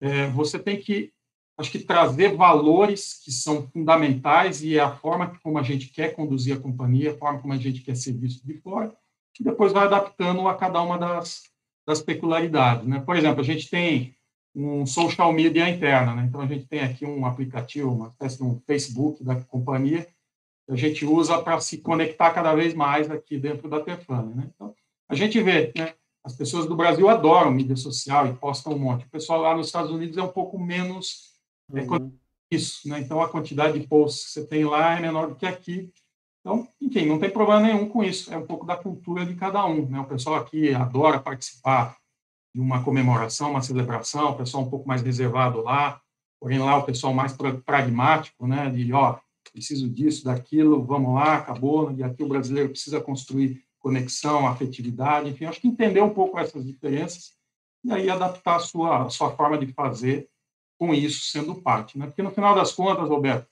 é, 0.00 0.28
você 0.28 0.58
tem 0.58 0.78
que, 0.78 1.12
acho 1.58 1.70
que, 1.70 1.78
trazer 1.78 2.34
valores 2.34 3.20
que 3.24 3.30
são 3.30 3.68
fundamentais 3.68 4.62
e 4.62 4.76
é 4.76 4.80
a 4.80 4.94
forma 4.96 5.38
como 5.42 5.58
a 5.58 5.62
gente 5.62 5.88
quer 5.88 6.14
conduzir 6.14 6.56
a 6.56 6.60
companhia, 6.60 7.12
a 7.12 7.16
forma 7.16 7.40
como 7.40 7.52
a 7.52 7.58
gente 7.58 7.82
quer 7.82 7.96
ser 7.96 8.12
visto 8.12 8.46
de 8.46 8.54
fora, 8.54 8.94
que 9.34 9.44
depois 9.44 9.72
vai 9.72 9.84
adaptando 9.84 10.48
a 10.48 10.54
cada 10.54 10.80
uma 10.80 10.98
das, 10.98 11.44
das 11.86 12.00
peculiaridades. 12.00 12.86
Né? 12.86 13.00
Por 13.00 13.16
exemplo, 13.16 13.40
a 13.40 13.44
gente 13.44 13.68
tem 13.68 14.16
um 14.56 14.86
social 14.86 15.32
media 15.32 15.68
interna. 15.68 16.14
Né? 16.14 16.24
Então, 16.26 16.40
a 16.40 16.46
gente 16.46 16.66
tem 16.66 16.80
aqui 16.80 17.04
um 17.04 17.26
aplicativo, 17.26 17.92
uma 17.92 18.08
espécie 18.08 18.38
de 18.38 18.44
um 18.44 18.58
Facebook 18.66 19.22
da 19.22 19.36
companhia, 19.36 20.06
que 20.66 20.72
a 20.72 20.76
gente 20.76 21.04
usa 21.04 21.40
para 21.42 21.60
se 21.60 21.78
conectar 21.78 22.30
cada 22.30 22.54
vez 22.54 22.72
mais 22.72 23.10
aqui 23.10 23.38
dentro 23.38 23.68
da 23.68 23.80
Tefane. 23.80 24.34
Né? 24.34 24.50
Então, 24.54 24.74
a 25.08 25.14
gente 25.14 25.40
vê, 25.42 25.72
né? 25.76 25.94
as 26.24 26.34
pessoas 26.34 26.66
do 26.66 26.74
Brasil 26.74 27.08
adoram 27.08 27.52
mídia 27.52 27.76
social 27.76 28.26
e 28.26 28.34
postam 28.34 28.72
um 28.72 28.78
monte. 28.78 29.06
O 29.06 29.10
pessoal 29.10 29.40
lá 29.40 29.56
nos 29.56 29.66
Estados 29.66 29.92
Unidos 29.92 30.16
é 30.16 30.22
um 30.22 30.32
pouco 30.32 30.58
menos 30.58 31.36
é, 31.72 31.82
uhum. 31.82 32.12
isso. 32.50 32.88
Né? 32.88 33.00
Então, 33.00 33.20
a 33.20 33.28
quantidade 33.28 33.78
de 33.78 33.86
posts 33.86 34.24
que 34.24 34.30
você 34.32 34.46
tem 34.46 34.64
lá 34.64 34.98
é 34.98 35.00
menor 35.00 35.28
do 35.28 35.36
que 35.36 35.46
aqui. 35.46 35.92
Então, 36.40 36.68
enfim, 36.80 37.06
não 37.06 37.20
tem 37.20 37.30
problema 37.30 37.60
nenhum 37.60 37.88
com 37.88 38.02
isso. 38.02 38.32
É 38.32 38.36
um 38.36 38.46
pouco 38.46 38.66
da 38.66 38.76
cultura 38.76 39.24
de 39.24 39.36
cada 39.36 39.64
um. 39.66 39.88
Né? 39.88 40.00
O 40.00 40.04
pessoal 40.04 40.34
aqui 40.34 40.74
adora 40.74 41.20
participar 41.20 41.96
de 42.52 42.60
uma 42.60 42.82
comemoração, 42.82 43.50
uma 43.50 43.62
celebração, 43.62 44.30
o 44.30 44.36
pessoal 44.36 44.64
um 44.64 44.70
pouco 44.70 44.88
mais 44.88 45.02
reservado 45.02 45.62
lá, 45.62 46.00
porém 46.40 46.58
lá 46.58 46.76
o 46.78 46.84
pessoal 46.84 47.12
mais 47.12 47.36
pragmático, 47.64 48.46
né, 48.46 48.70
de, 48.70 48.92
ó, 48.94 49.18
preciso 49.52 49.88
disso, 49.88 50.24
daquilo, 50.24 50.82
vamos 50.82 51.14
lá, 51.14 51.36
acabou, 51.36 51.92
e 51.92 52.02
aqui 52.02 52.22
o 52.22 52.28
brasileiro 52.28 52.70
precisa 52.70 52.98
construir 52.98 53.62
conexão, 53.86 54.48
afetividade, 54.48 55.30
enfim, 55.30 55.44
acho 55.44 55.60
que 55.60 55.68
entender 55.68 56.00
um 56.00 56.12
pouco 56.12 56.40
essas 56.40 56.66
diferenças 56.66 57.36
e 57.84 57.92
aí 57.92 58.10
adaptar 58.10 58.56
a 58.56 58.58
sua, 58.58 59.04
a 59.04 59.10
sua 59.10 59.30
forma 59.30 59.56
de 59.56 59.72
fazer 59.72 60.28
com 60.76 60.92
isso 60.92 61.26
sendo 61.26 61.54
parte, 61.54 61.96
né? 61.96 62.06
Porque 62.06 62.20
no 62.20 62.32
final 62.32 62.52
das 62.52 62.72
contas, 62.72 63.08
Roberto, 63.08 63.46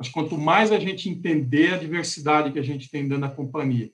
que 0.00 0.12
quanto 0.12 0.38
mais 0.38 0.70
a 0.70 0.78
gente 0.78 1.08
entender 1.08 1.74
a 1.74 1.76
diversidade 1.76 2.52
que 2.52 2.58
a 2.60 2.62
gente 2.62 2.88
tem 2.88 3.02
dentro 3.02 3.22
da 3.22 3.34
companhia, 3.34 3.92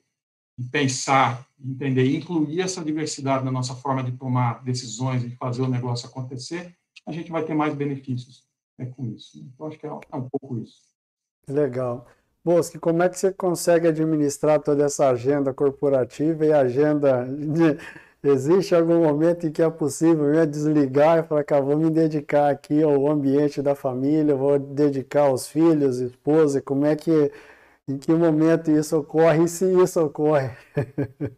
e 0.55 0.63
pensar, 0.65 1.47
entender 1.59 2.15
incluir 2.15 2.61
essa 2.61 2.85
diversidade 2.85 3.43
na 3.43 3.51
nossa 3.51 3.75
forma 3.75 4.03
de 4.03 4.11
tomar 4.11 4.63
decisões 4.63 5.23
e 5.23 5.31
fazer 5.31 5.63
o 5.63 5.67
negócio 5.67 6.07
acontecer, 6.07 6.75
a 7.07 7.11
gente 7.11 7.31
vai 7.31 7.43
ter 7.43 7.55
mais 7.55 7.73
benefícios 7.73 8.47
né, 8.77 8.85
com 8.85 9.03
isso. 9.07 9.39
Então, 9.39 9.65
acho 9.65 9.79
que 9.79 9.87
é, 9.87 9.89
é 9.89 10.15
um 10.15 10.29
pouco 10.29 10.59
isso. 10.59 10.77
Legal. 11.47 12.07
Bosque, 12.47 12.79
como 12.79 13.03
é 13.03 13.09
que 13.09 13.19
você 13.19 13.33
consegue 13.33 13.89
administrar 13.89 14.61
toda 14.61 14.85
essa 14.85 15.09
agenda 15.09 15.53
corporativa 15.53 16.45
e 16.45 16.53
agenda... 16.53 17.25
De... 17.25 17.77
Existe 18.23 18.73
algum 18.73 19.03
momento 19.03 19.45
em 19.45 19.51
que 19.51 19.61
é 19.61 19.69
possível 19.69 20.25
né, 20.25 20.45
desligar 20.45 21.19
e 21.19 21.23
falar 21.23 21.45
ah, 21.51 21.61
vou 21.61 21.77
me 21.77 21.89
dedicar 21.89 22.49
aqui 22.49 22.81
ao 22.81 23.07
ambiente 23.07 23.61
da 23.61 23.75
família, 23.75 24.35
vou 24.35 24.57
dedicar 24.57 25.27
aos 25.27 25.47
filhos, 25.47 25.99
esposa, 25.99 26.59
como 26.61 26.85
é 26.85 26.95
que 26.95 27.31
em 27.87 27.97
que 27.97 28.11
momento 28.11 28.71
isso 28.71 28.97
ocorre 28.97 29.43
e 29.43 29.47
se 29.47 29.65
isso 29.81 30.01
ocorre? 30.01 30.49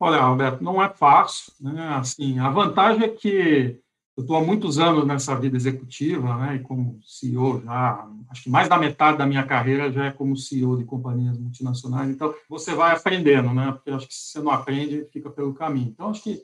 Olha, 0.00 0.18
Alberto, 0.18 0.62
não 0.64 0.82
é 0.82 0.88
fácil. 0.88 1.52
Né? 1.60 1.88
Assim, 1.94 2.38
a 2.38 2.50
vantagem 2.50 3.04
é 3.04 3.08
que 3.08 3.80
eu 4.18 4.22
estou 4.22 4.34
há 4.34 4.44
muitos 4.44 4.80
anos 4.80 5.06
nessa 5.06 5.32
vida 5.38 5.56
executiva, 5.56 6.36
né? 6.38 6.56
E 6.56 6.58
como 6.58 6.98
CEO 7.04 7.62
já, 7.62 8.04
acho 8.28 8.42
que 8.42 8.50
mais 8.50 8.68
da 8.68 8.76
metade 8.76 9.16
da 9.16 9.24
minha 9.24 9.46
carreira 9.46 9.92
já 9.92 10.06
é 10.06 10.10
como 10.10 10.36
CEO 10.36 10.76
de 10.76 10.84
companhias 10.84 11.38
multinacionais. 11.38 12.10
Então, 12.10 12.34
você 12.48 12.74
vai 12.74 12.96
aprendendo, 12.96 13.54
né? 13.54 13.70
Porque 13.70 13.90
acho 13.90 14.08
que 14.08 14.14
se 14.14 14.32
você 14.32 14.40
não 14.40 14.50
aprende, 14.50 15.06
fica 15.12 15.30
pelo 15.30 15.54
caminho. 15.54 15.90
Então, 15.90 16.10
acho 16.10 16.24
que 16.24 16.42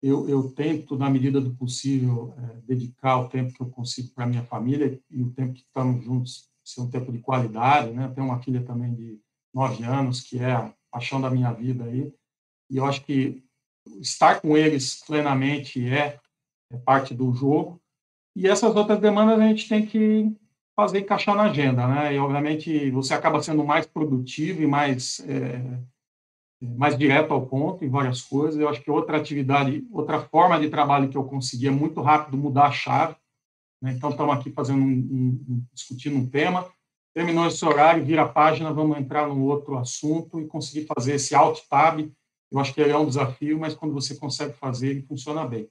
eu, 0.00 0.28
eu 0.28 0.48
tento, 0.52 0.96
na 0.96 1.10
medida 1.10 1.40
do 1.40 1.52
possível, 1.56 2.32
é, 2.38 2.60
dedicar 2.68 3.18
o 3.18 3.28
tempo 3.28 3.52
que 3.52 3.60
eu 3.60 3.68
consigo 3.68 4.14
para 4.14 4.24
minha 4.24 4.44
família 4.44 4.96
e 5.10 5.24
o 5.24 5.30
tempo 5.32 5.54
que 5.54 5.62
estamos 5.62 6.04
juntos 6.04 6.48
ser 6.64 6.82
um 6.82 6.88
tempo 6.88 7.10
de 7.10 7.18
qualidade, 7.18 7.90
né? 7.90 8.12
Tenho 8.14 8.28
uma 8.28 8.40
filha 8.40 8.62
também 8.62 8.94
de 8.94 9.18
nove 9.52 9.82
anos 9.82 10.20
que 10.20 10.38
é 10.38 10.52
a 10.52 10.72
paixão 10.88 11.20
da 11.20 11.28
minha 11.28 11.50
vida 11.50 11.82
aí 11.82 12.12
e 12.70 12.76
eu 12.76 12.84
acho 12.86 13.04
que 13.04 13.42
estar 14.00 14.40
com 14.40 14.56
eles 14.56 15.02
plenamente 15.04 15.84
é, 15.84 16.20
é 16.72 16.78
parte 16.78 17.14
do 17.14 17.32
jogo 17.32 17.80
e 18.34 18.48
essas 18.48 18.74
outras 18.74 18.98
demandas 18.98 19.38
a 19.38 19.46
gente 19.46 19.68
tem 19.68 19.86
que 19.86 20.34
fazer 20.74 21.00
encaixar 21.00 21.36
na 21.36 21.44
agenda, 21.44 21.86
né? 21.86 22.14
E 22.14 22.18
obviamente 22.18 22.90
você 22.90 23.12
acaba 23.12 23.42
sendo 23.42 23.64
mais 23.64 23.86
produtivo 23.86 24.62
e 24.62 24.66
mais 24.66 25.20
é, 25.28 25.60
mais 26.62 26.96
direto 26.96 27.32
ao 27.32 27.46
ponto 27.46 27.84
em 27.84 27.90
várias 27.90 28.22
coisas. 28.22 28.58
Eu 28.58 28.68
acho 28.68 28.80
que 28.80 28.90
outra 28.90 29.18
atividade, 29.18 29.86
outra 29.90 30.20
forma 30.20 30.58
de 30.58 30.70
trabalho 30.70 31.08
que 31.08 31.16
eu 31.16 31.24
consegui 31.24 31.66
é 31.66 31.70
muito 31.70 32.00
rápido 32.00 32.38
mudar 32.38 32.66
a 32.66 32.72
chave. 32.72 33.16
Né? 33.82 33.92
Então 33.92 34.10
estamos 34.10 34.34
aqui 34.34 34.50
fazendo 34.50 34.80
um, 34.80 35.44
um, 35.48 35.64
discutindo 35.74 36.16
um 36.16 36.26
tema. 36.26 36.70
Terminou 37.14 37.46
esse 37.46 37.62
horário, 37.64 38.04
vira 38.04 38.22
a 38.22 38.28
página, 38.28 38.72
vamos 38.72 38.96
entrar 38.96 39.28
num 39.28 39.42
outro 39.42 39.76
assunto 39.76 40.40
e 40.40 40.46
conseguir 40.46 40.86
fazer 40.86 41.16
esse 41.16 41.34
alt 41.34 41.60
tab. 41.68 42.00
Eu 42.50 42.58
acho 42.58 42.72
que 42.72 42.80
ele 42.80 42.92
é 42.92 42.96
um 42.96 43.06
desafio, 43.06 43.58
mas 43.58 43.74
quando 43.74 43.92
você 43.92 44.14
consegue 44.14 44.54
fazer, 44.54 44.90
ele 44.90 45.02
funciona 45.02 45.44
bem. 45.44 45.68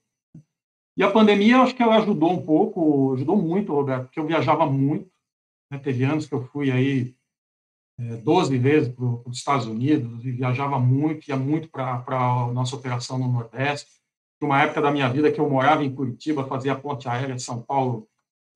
E 0.97 1.03
a 1.03 1.11
pandemia, 1.11 1.59
acho 1.59 1.75
que 1.75 1.81
ela 1.81 1.97
ajudou 1.97 2.31
um 2.31 2.45
pouco, 2.45 3.13
ajudou 3.13 3.37
muito, 3.37 3.73
Roberto, 3.73 4.03
porque 4.03 4.19
eu 4.19 4.27
viajava 4.27 4.65
muito. 4.65 5.09
Né? 5.71 5.79
Teve 5.79 6.03
anos 6.03 6.25
que 6.25 6.33
eu 6.33 6.43
fui 6.47 6.69
aí 6.69 7.15
é, 7.97 8.17
12 8.17 8.57
vezes 8.57 8.93
para 8.93 9.05
os 9.05 9.37
Estados 9.37 9.67
Unidos 9.67 10.25
e 10.25 10.31
viajava 10.31 10.79
muito, 10.79 11.27
ia 11.27 11.37
muito 11.37 11.69
para 11.69 12.03
a 12.07 12.51
nossa 12.51 12.75
operação 12.75 13.17
no 13.17 13.31
Nordeste. 13.31 13.89
Uma 14.41 14.63
época 14.63 14.81
da 14.81 14.91
minha 14.91 15.07
vida 15.07 15.31
que 15.31 15.39
eu 15.39 15.47
morava 15.47 15.83
em 15.83 15.93
Curitiba, 15.93 16.47
fazia 16.47 16.75
ponte 16.75 17.07
aérea 17.07 17.37
São 17.37 17.61
Paulo, 17.61 18.07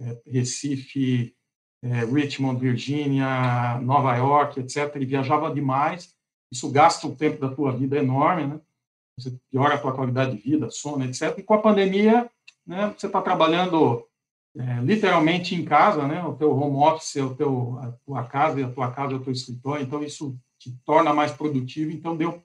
é, 0.02 0.20
Recife, 0.26 1.36
é, 1.84 2.04
Richmond, 2.06 2.60
Virgínia, 2.60 3.80
Nova 3.82 4.16
York, 4.16 4.60
etc. 4.60 4.96
E 5.00 5.06
viajava 5.06 5.54
demais. 5.54 6.16
Isso 6.52 6.72
gasta 6.72 7.06
um 7.06 7.16
tempo 7.16 7.40
da 7.40 7.54
tua 7.54 7.72
vida 7.72 7.98
enorme, 7.98 8.48
né? 8.48 8.60
Você 9.18 9.38
piora 9.50 9.76
a 9.76 9.78
tua 9.78 9.94
qualidade 9.94 10.36
de 10.36 10.42
vida, 10.42 10.70
sono, 10.70 11.04
etc. 11.06 11.38
E 11.38 11.44
com 11.44 11.54
a 11.54 11.62
pandemia, 11.62 12.30
né, 12.66 12.94
você 12.98 13.08
está 13.08 13.22
trabalhando 13.22 14.06
é, 14.58 14.80
literalmente 14.82 15.56
em 15.56 15.64
casa, 15.64 16.08
né, 16.08 16.24
o 16.24 16.34
teu 16.34 16.52
home 16.52 16.78
office 16.78 17.16
o 17.18 17.36
teu, 17.36 17.78
a 17.80 17.92
tua 18.06 18.24
casa 18.26 18.66
a 18.66 18.72
tua 18.72 18.92
casa 18.92 19.16
o 19.16 19.20
teu 19.20 19.34
escritório, 19.34 19.84
então 19.84 20.04
isso 20.04 20.38
te 20.60 20.72
torna 20.86 21.14
mais 21.14 21.32
produtivo, 21.32 21.92
então 21.92 22.16
deu 22.16 22.44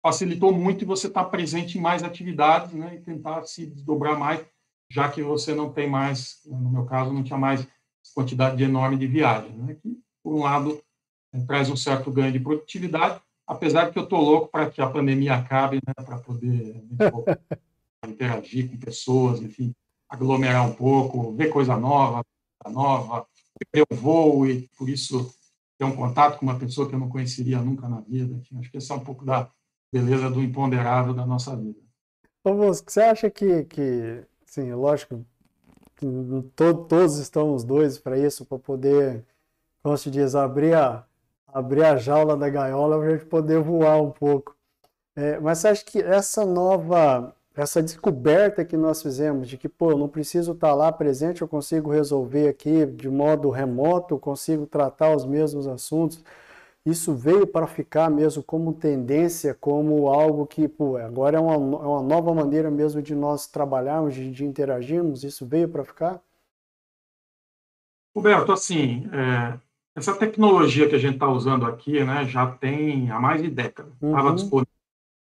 facilitou 0.00 0.52
muito 0.52 0.82
e 0.82 0.86
você 0.86 1.08
está 1.08 1.24
presente 1.24 1.76
em 1.76 1.80
mais 1.80 2.04
atividades, 2.04 2.72
né, 2.72 2.94
e 2.94 3.00
tentar 3.00 3.42
se 3.44 3.66
desdobrar 3.66 4.18
mais, 4.18 4.44
já 4.90 5.08
que 5.08 5.22
você 5.22 5.54
não 5.54 5.72
tem 5.72 5.88
mais, 5.90 6.40
no 6.46 6.70
meu 6.70 6.84
caso, 6.86 7.12
não 7.12 7.24
tinha 7.24 7.38
mais 7.38 7.66
quantidade 8.14 8.62
enorme 8.62 8.96
de 8.96 9.06
viagens, 9.06 9.54
né, 9.56 9.74
que 9.74 9.98
por 10.22 10.34
um 10.34 10.44
lado 10.44 10.80
é, 11.32 11.40
traz 11.40 11.68
um 11.68 11.76
certo 11.76 12.10
ganho 12.10 12.32
de 12.32 12.40
produtividade, 12.40 13.20
apesar 13.48 13.90
que 13.90 13.98
eu 13.98 14.04
estou 14.04 14.20
louco 14.20 14.48
para 14.48 14.70
que 14.70 14.80
a 14.82 14.90
pandemia 14.90 15.34
acabe, 15.34 15.76
né, 15.76 15.94
para 16.04 16.18
poder 16.18 16.84
né, 16.90 16.98
interagir 18.06 18.70
com 18.70 18.76
pessoas, 18.76 19.40
enfim, 19.40 19.74
aglomerar 20.06 20.68
um 20.68 20.74
pouco, 20.74 21.32
ver 21.34 21.48
coisa 21.48 21.74
nova, 21.76 22.22
nova, 22.66 23.26
ver 23.72 23.84
o 23.90 23.96
voo 23.96 24.46
e 24.46 24.68
por 24.76 24.88
isso 24.88 25.34
ter 25.78 25.84
um 25.84 25.96
contato 25.96 26.38
com 26.38 26.44
uma 26.44 26.58
pessoa 26.58 26.86
que 26.88 26.94
eu 26.94 26.98
não 26.98 27.08
conheceria 27.08 27.58
nunca 27.60 27.88
na 27.88 28.00
vida. 28.00 28.34
Enfim, 28.34 28.58
acho 28.58 28.70
que 28.70 28.76
esse 28.76 28.92
é 28.92 28.94
um 28.94 29.00
pouco 29.00 29.24
da 29.24 29.50
beleza 29.90 30.28
do 30.28 30.42
imponderável 30.42 31.14
da 31.14 31.24
nossa 31.24 31.56
vida. 31.56 31.78
Ô, 32.44 32.54
você 32.54 33.00
acha 33.00 33.30
que, 33.30 33.64
que 33.64 34.24
sim, 34.44 34.72
lógico, 34.74 35.24
todo, 36.54 36.84
todos 36.88 37.18
estão 37.18 37.54
os 37.54 37.64
dois 37.64 37.98
para 37.98 38.18
isso, 38.18 38.44
para 38.44 38.58
poder, 38.58 39.24
como 39.82 39.96
se 39.96 40.10
diz, 40.10 40.34
abrir 40.34 40.74
a, 40.74 41.07
abrir 41.52 41.84
a 41.84 41.96
jaula 41.96 42.36
da 42.36 42.48
gaiola 42.48 42.98
para 42.98 43.06
a 43.06 43.10
gente 43.10 43.26
poder 43.26 43.60
voar 43.60 44.00
um 44.00 44.10
pouco. 44.10 44.56
É, 45.16 45.38
mas 45.40 45.58
você 45.58 45.68
acha 45.68 45.84
que 45.84 46.00
essa 46.00 46.46
nova, 46.46 47.34
essa 47.56 47.82
descoberta 47.82 48.64
que 48.64 48.76
nós 48.76 49.02
fizemos 49.02 49.48
de 49.48 49.56
que, 49.58 49.68
pô, 49.68 49.90
eu 49.90 49.98
não 49.98 50.08
preciso 50.08 50.52
estar 50.52 50.74
lá 50.74 50.92
presente, 50.92 51.42
eu 51.42 51.48
consigo 51.48 51.90
resolver 51.90 52.48
aqui 52.48 52.86
de 52.86 53.08
modo 53.08 53.50
remoto, 53.50 54.18
consigo 54.18 54.66
tratar 54.66 55.16
os 55.16 55.24
mesmos 55.24 55.66
assuntos, 55.66 56.22
isso 56.86 57.14
veio 57.14 57.46
para 57.46 57.66
ficar 57.66 58.08
mesmo 58.10 58.42
como 58.42 58.72
tendência, 58.72 59.54
como 59.54 60.08
algo 60.08 60.46
que, 60.46 60.68
pô, 60.68 60.96
agora 60.96 61.36
é 61.36 61.40
uma, 61.40 61.54
é 61.54 61.86
uma 61.86 62.02
nova 62.02 62.32
maneira 62.32 62.70
mesmo 62.70 63.02
de 63.02 63.14
nós 63.14 63.46
trabalharmos, 63.46 64.14
de, 64.14 64.30
de 64.30 64.44
interagirmos, 64.44 65.24
isso 65.24 65.44
veio 65.44 65.68
para 65.68 65.84
ficar? 65.84 66.22
Roberto, 68.14 68.52
assim, 68.52 69.08
é, 69.12 69.58
essa 69.98 70.14
tecnologia 70.14 70.88
que 70.88 70.94
a 70.94 70.98
gente 70.98 71.14
está 71.14 71.28
usando 71.28 71.66
aqui, 71.66 72.02
né, 72.04 72.26
já 72.26 72.46
tem 72.46 73.10
há 73.10 73.20
mais 73.20 73.42
de 73.42 73.50
décadas. 73.50 73.92
Estava 73.94 74.28
uhum. 74.28 74.34
disponível. 74.34 74.72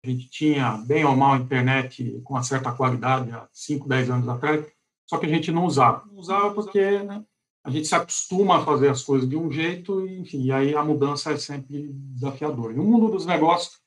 A 0.04 0.10
gente 0.10 0.30
tinha, 0.30 0.78
bem 0.86 1.06
ou 1.06 1.16
mal, 1.16 1.38
internet 1.38 2.22
com 2.26 2.34
uma 2.34 2.44
certa 2.44 2.72
qualidade 2.72 3.32
há 3.32 3.48
5, 3.54 3.88
10 3.88 4.10
anos 4.10 4.28
atrás, 4.28 4.66
só 5.06 5.18
que 5.18 5.26
a 5.26 5.30
gente 5.30 5.52
não 5.52 5.66
usava. 5.66 6.04
Não 6.08 6.18
usava 6.18 6.54
porque 6.54 7.00
né, 7.00 7.24
a 7.64 7.70
gente 7.70 7.88
se 7.88 7.96
acostuma 7.96 8.58
a 8.58 8.66
fazer 8.66 8.90
as 8.90 9.04
coisas 9.04 9.30
de 9.30 9.38
um 9.38 9.50
jeito, 9.50 10.06
e, 10.06 10.20
enfim, 10.20 10.44
e 10.44 10.52
aí 10.52 10.76
a 10.76 10.84
mudança 10.84 11.32
é 11.32 11.38
sempre 11.38 11.90
desafiadora. 11.94 12.74
E 12.74 12.80
o 12.80 12.84
mundo 12.84 13.10
dos 13.10 13.26
negócios, 13.26 13.80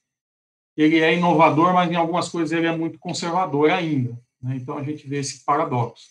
ele 0.77 1.01
é 1.01 1.15
inovador, 1.15 1.75
mas 1.75 1.91
em 1.91 1.97
algumas 1.97 2.29
coisas 2.29 2.53
ele 2.53 2.67
é 2.67 2.77
muito 2.77 2.99
conservador 2.99 3.71
ainda. 3.71 4.19
Né? 4.41 4.57
Então 4.57 4.79
a 4.79 4.83
gente 4.83 5.07
vê 5.07 5.19
esse 5.19 5.45
paradoxo. 5.45 6.07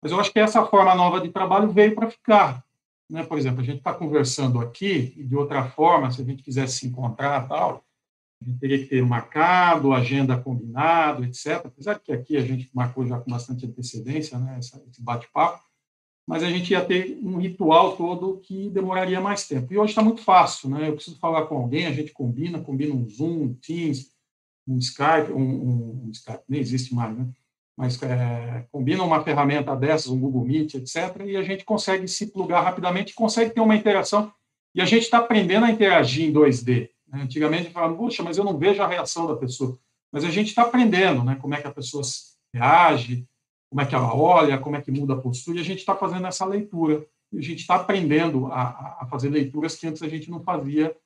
Mas 0.00 0.12
eu 0.12 0.20
acho 0.20 0.32
que 0.32 0.38
essa 0.38 0.64
forma 0.64 0.94
nova 0.94 1.20
de 1.20 1.30
trabalho 1.30 1.70
veio 1.70 1.94
para 1.94 2.08
ficar. 2.08 2.64
Né? 3.08 3.24
Por 3.24 3.38
exemplo, 3.38 3.60
a 3.60 3.64
gente 3.64 3.78
está 3.78 3.94
conversando 3.94 4.60
aqui 4.60 5.14
e 5.16 5.24
de 5.24 5.34
outra 5.34 5.68
forma, 5.70 6.10
se 6.10 6.20
a 6.20 6.24
gente 6.24 6.42
quisesse 6.42 6.78
se 6.78 6.86
encontrar 6.86 7.48
tal, 7.48 7.84
a 8.40 8.44
gente 8.44 8.60
teria 8.60 8.78
que 8.78 8.86
ter 8.86 9.04
marcado, 9.04 9.92
agenda 9.92 10.38
combinado, 10.38 11.24
etc. 11.24 11.62
Apesar 11.64 11.98
que 11.98 12.12
aqui 12.12 12.36
a 12.36 12.42
gente 12.42 12.70
marcou 12.72 13.06
já 13.06 13.18
com 13.18 13.30
bastante 13.30 13.66
antecedência, 13.66 14.38
né, 14.38 14.58
esse 14.58 15.02
bate-papo, 15.02 15.60
mas 16.28 16.42
a 16.42 16.50
gente 16.50 16.70
ia 16.70 16.84
ter 16.84 17.18
um 17.22 17.38
ritual 17.38 17.96
todo 17.96 18.38
que 18.40 18.68
demoraria 18.68 19.20
mais 19.20 19.48
tempo. 19.48 19.72
E 19.72 19.78
hoje 19.78 19.92
está 19.92 20.02
muito 20.02 20.20
fácil, 20.20 20.68
né? 20.68 20.86
Eu 20.86 20.94
preciso 20.94 21.18
falar 21.18 21.46
com 21.46 21.56
alguém, 21.56 21.86
a 21.86 21.92
gente 21.92 22.12
combina, 22.12 22.60
combina 22.60 22.94
um 22.94 23.08
Zoom, 23.08 23.44
um 23.44 23.54
Teams, 23.54 24.12
um 24.66 24.76
Skype, 24.76 25.32
um, 25.32 25.40
um, 25.40 26.04
um 26.04 26.10
Skype, 26.10 26.42
nem 26.46 26.60
existe 26.60 26.94
mais, 26.94 27.16
né? 27.16 27.26
Mas 27.78 28.02
é, 28.02 28.66
combina 28.72 29.04
uma 29.04 29.22
ferramenta 29.22 29.76
dessas, 29.76 30.08
um 30.08 30.18
Google 30.18 30.44
Meet, 30.44 30.74
etc., 30.74 31.22
e 31.24 31.36
a 31.36 31.44
gente 31.44 31.64
consegue 31.64 32.08
se 32.08 32.26
plugar 32.26 32.62
rapidamente, 32.62 33.14
consegue 33.14 33.54
ter 33.54 33.60
uma 33.60 33.76
interação, 33.76 34.32
e 34.74 34.80
a 34.80 34.84
gente 34.84 35.04
está 35.04 35.18
aprendendo 35.18 35.64
a 35.64 35.70
interagir 35.70 36.28
em 36.28 36.32
2D. 36.32 36.90
Né? 37.06 37.22
Antigamente 37.22 37.70
falava, 37.70 37.94
puxa, 37.94 38.20
mas 38.20 38.36
eu 38.36 38.42
não 38.42 38.58
vejo 38.58 38.82
a 38.82 38.86
reação 38.88 39.28
da 39.28 39.36
pessoa. 39.36 39.78
Mas 40.12 40.24
a 40.24 40.30
gente 40.30 40.48
está 40.48 40.62
aprendendo 40.62 41.22
né? 41.22 41.38
como 41.40 41.54
é 41.54 41.60
que 41.60 41.68
a 41.68 41.72
pessoa 41.72 42.02
reage, 42.52 43.24
como 43.70 43.80
é 43.80 43.86
que 43.86 43.94
ela 43.94 44.12
olha, 44.12 44.58
como 44.58 44.74
é 44.74 44.82
que 44.82 44.90
muda 44.90 45.14
a 45.14 45.20
postura, 45.20 45.58
e 45.58 45.60
a 45.60 45.64
gente 45.64 45.78
está 45.78 45.94
fazendo 45.94 46.26
essa 46.26 46.44
leitura. 46.44 47.06
E 47.32 47.38
a 47.38 47.42
gente 47.42 47.60
está 47.60 47.76
aprendendo 47.76 48.46
a, 48.46 49.02
a, 49.02 49.06
fazer 49.06 49.28
leituras 49.28 49.76
que 49.76 49.86
antes 49.86 50.02
a 50.02 50.08
gente 50.08 50.28
não 50.28 50.42
fazia, 50.42 50.96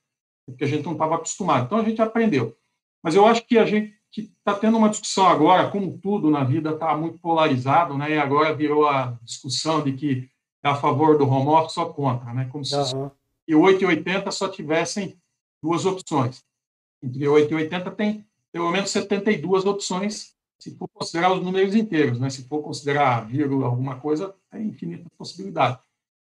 porque 0.46 0.64
a 0.64 0.66
gente 0.66 0.86
não 0.86 0.92
estava 0.92 1.16
acostumado. 1.16 1.66
Então 1.66 1.76
a 1.76 1.84
gente 1.84 2.00
aprendeu. 2.00 2.56
Mas 3.02 3.14
eu 3.14 3.26
acho 3.26 3.46
que 3.46 3.58
a 3.58 3.66
gente 3.66 3.94
que 4.12 4.30
está 4.38 4.54
tendo 4.54 4.76
uma 4.76 4.90
discussão 4.90 5.26
agora, 5.26 5.70
como 5.70 5.96
tudo 5.96 6.30
na 6.30 6.44
vida 6.44 6.72
está 6.72 6.94
muito 6.94 7.18
polarizado, 7.18 7.96
né? 7.96 8.10
E 8.10 8.18
agora 8.18 8.54
virou 8.54 8.86
a 8.86 9.18
discussão 9.22 9.82
de 9.82 9.94
que 9.94 10.30
é 10.62 10.68
a 10.68 10.76
favor 10.76 11.16
do 11.16 11.26
home 11.26 11.48
office 11.48 11.78
ou 11.78 11.94
contra, 11.94 12.32
né? 12.34 12.46
Como 12.52 12.62
se 12.62 12.76
uhum. 12.76 13.10
e 13.48 13.54
8 13.54 13.82
e 13.82 13.86
80 13.86 14.30
só 14.30 14.48
tivessem 14.48 15.18
duas 15.62 15.86
opções. 15.86 16.44
Entre 17.02 17.26
8 17.26 17.50
e 17.50 17.54
80 17.54 17.90
tem 17.92 18.26
pelo 18.52 18.70
menos 18.70 18.90
72 18.90 19.64
opções, 19.64 20.34
se 20.58 20.76
for 20.76 20.86
considerar 20.92 21.32
os 21.32 21.42
números 21.42 21.74
inteiros, 21.74 22.20
né? 22.20 22.28
Se 22.28 22.46
for 22.46 22.62
considerar 22.62 23.26
vírgula 23.26 23.66
alguma 23.66 23.98
coisa, 23.98 24.34
tem 24.50 24.68
infinita 24.68 25.08
possibilidade. 25.16 25.78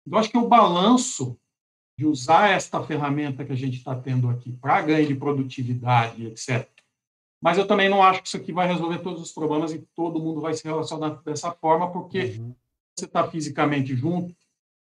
Então 0.05 0.19
acho 0.19 0.29
que 0.29 0.37
o 0.37 0.47
balanço 0.47 1.35
de 1.97 2.05
usar 2.05 2.51
esta 2.51 2.83
ferramenta 2.83 3.43
que 3.43 3.51
a 3.51 3.57
gente 3.57 3.77
está 3.77 3.95
tendo 3.95 4.29
aqui 4.29 4.51
para 4.53 4.79
ganho 4.83 5.07
de 5.07 5.15
produtividade, 5.15 6.27
etc 6.27 6.78
mas 7.41 7.57
eu 7.57 7.65
também 7.65 7.89
não 7.89 8.03
acho 8.03 8.21
que 8.21 8.27
isso 8.27 8.37
aqui 8.37 8.51
vai 8.51 8.67
resolver 8.67 8.99
todos 8.99 9.21
os 9.21 9.31
problemas 9.31 9.71
e 9.71 9.79
todo 9.95 10.19
mundo 10.19 10.41
vai 10.41 10.53
se 10.53 10.63
relacionar 10.63 11.21
dessa 11.23 11.51
forma, 11.51 11.89
porque 11.91 12.37
uhum. 12.37 12.53
você 12.95 13.05
está 13.05 13.25
fisicamente 13.29 13.95
junto, 13.95 14.35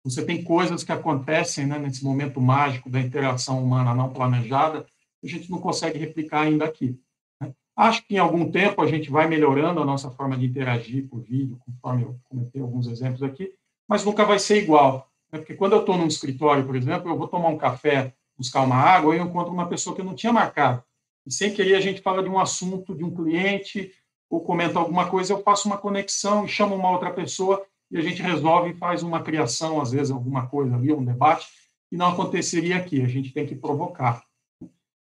você 0.05 0.25
tem 0.25 0.43
coisas 0.43 0.83
que 0.83 0.91
acontecem 0.91 1.67
né, 1.67 1.79
nesse 1.79 2.03
momento 2.05 2.41
mágico 2.41 2.91
da 2.91 3.01
interação 3.01 3.63
humana 3.63 3.95
não 3.95 4.13
planejada, 4.13 4.87
a 5.23 5.27
gente 5.27 5.51
não 5.51 5.61
consegue 5.61 5.99
replicar 5.99 6.43
ainda 6.43 6.65
aqui. 6.65 6.99
Né? 7.41 7.53
Acho 7.77 8.05
que 8.07 8.15
em 8.15 8.19
algum 8.19 8.51
tempo 8.51 8.83
a 8.83 8.87
gente 8.87 9.11
vai 9.11 9.29
melhorando 9.29 9.81
a 9.81 9.85
nossa 9.85 10.11
forma 10.11 10.37
de 10.37 10.47
interagir 10.47 11.09
por 11.09 11.21
vídeo, 11.21 11.59
conforme 11.65 12.03
eu 12.05 12.19
comentei 12.25 12.61
alguns 12.61 12.89
exemplos 12.89 13.23
aqui, 13.23 13.53
mas 13.89 14.05
nunca 14.05 14.25
vai 14.25 14.39
ser 14.39 14.63
igual. 14.63 15.09
Né? 15.33 15.39
Porque 15.39 15.55
quando 15.55 15.75
eu 15.75 15.81
estou 15.81 15.97
num 15.97 16.07
escritório, 16.07 16.67
por 16.67 16.75
exemplo, 16.75 17.09
eu 17.09 17.17
vou 17.17 17.29
tomar 17.29 17.49
um 17.49 17.59
café, 17.59 18.15
buscar 18.37 18.63
uma 18.63 18.77
água, 18.77 19.15
e 19.15 19.19
eu 19.19 19.25
encontro 19.25 19.53
uma 19.53 19.69
pessoa 19.69 19.95
que 19.95 20.01
eu 20.01 20.07
não 20.07 20.15
tinha 20.15 20.33
marcado 20.33 20.83
e 21.29 21.31
sem 21.31 21.53
querer 21.53 21.75
a 21.75 21.81
gente 21.81 22.01
fala 22.01 22.23
de 22.23 22.29
um 22.31 22.39
assunto 22.39 22.95
de 22.95 23.05
um 23.05 23.15
cliente 23.15 23.93
ou 24.31 24.41
comenta 24.41 24.79
alguma 24.79 25.11
coisa, 25.11 25.35
eu 25.35 25.43
faço 25.43 25.69
uma 25.69 25.77
conexão 25.77 26.47
e 26.47 26.49
chamo 26.49 26.75
uma 26.75 26.91
outra 26.91 27.11
pessoa 27.11 27.63
e 27.91 27.99
a 27.99 28.01
gente 28.01 28.23
resolve 28.23 28.71
e 28.71 28.75
faz 28.75 29.03
uma 29.03 29.23
criação, 29.23 29.79
às 29.79 29.93
vezes 29.93 30.11
alguma 30.11 30.47
coisa 30.47 30.75
ali, 30.75 30.91
um 30.91 31.05
debate, 31.05 31.47
que 31.91 31.99
não 31.99 32.07
aconteceria 32.07 32.79
aqui. 32.79 33.03
A 33.03 33.07
gente 33.07 33.33
tem 33.33 33.47
que 33.47 33.55
provocar. 33.55 34.23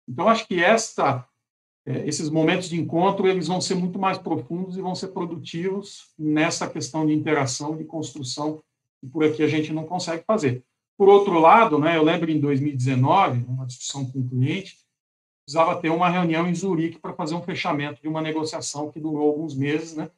Então, 0.07 0.29
acho 0.29 0.47
que 0.47 0.63
esta, 0.63 1.27
é, 1.87 2.07
esses 2.07 2.29
momentos 2.29 2.69
de 2.69 2.79
encontro 2.79 3.27
eles 3.27 3.47
vão 3.47 3.61
ser 3.61 3.75
muito 3.75 3.99
mais 3.99 4.19
profundos 4.19 4.77
e 4.77 4.83
vão 4.83 4.95
ser 4.95 5.09
produtivos 5.09 6.13
nessa 6.19 6.69
questão 6.69 7.07
de 7.07 7.15
interação, 7.15 7.79
de 7.79 7.85
construção, 7.85 8.63
que 9.01 9.09
por 9.09 9.25
aqui 9.25 9.43
a 9.43 9.49
gente 9.49 9.73
não 9.73 9.87
consegue 9.87 10.23
fazer. 10.27 10.63
Por 10.99 11.09
outro 11.09 11.39
lado, 11.39 11.79
né, 11.79 11.97
eu 11.97 12.03
lembro 12.03 12.31
em 12.31 12.39
2019, 12.39 13.47
uma 13.49 13.65
discussão 13.65 14.05
com 14.05 14.19
um 14.19 14.29
cliente, 14.29 14.77
precisava 15.51 15.81
ter 15.81 15.91
uma 15.91 16.09
reunião 16.09 16.47
em 16.47 16.55
Zurique 16.55 17.01
para 17.01 17.13
fazer 17.13 17.35
um 17.35 17.43
fechamento 17.43 18.01
de 18.01 18.07
uma 18.07 18.23
negociação 18.23 18.89
que 18.89 19.01
durou 19.01 19.27
alguns 19.31 19.53
meses, 19.53 19.97
né? 19.97 20.09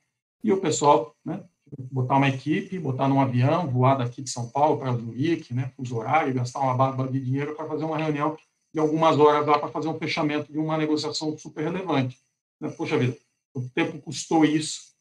E 0.44 0.52
o 0.52 0.60
pessoal, 0.60 1.16
né, 1.24 1.42
botar 1.90 2.18
uma 2.18 2.28
equipe, 2.28 2.78
botar 2.78 3.08
num 3.08 3.18
avião, 3.18 3.66
voar 3.66 3.94
daqui 3.94 4.20
de 4.20 4.28
São 4.28 4.50
Paulo 4.50 4.78
para 4.78 4.92
Zurique, 4.92 5.54
né, 5.54 5.72
fuso 5.74 5.96
horário, 5.96 6.34
gastar 6.34 6.60
uma 6.60 6.74
barba 6.74 7.08
de 7.08 7.18
dinheiro 7.18 7.54
para 7.54 7.66
fazer 7.66 7.84
uma 7.84 7.96
reunião 7.96 8.36
de 8.74 8.78
algumas 8.78 9.18
horas 9.18 9.46
lá 9.46 9.58
para 9.58 9.70
fazer 9.70 9.88
um 9.88 9.98
fechamento 9.98 10.52
de 10.52 10.58
uma 10.58 10.76
negociação 10.76 11.36
super 11.38 11.64
relevante. 11.64 12.18
Né? 12.60 12.68
Poxa 12.68 12.98
vida, 12.98 13.16
o 13.54 13.62
tempo 13.70 13.98
custou 14.02 14.44
isso, 14.44 14.92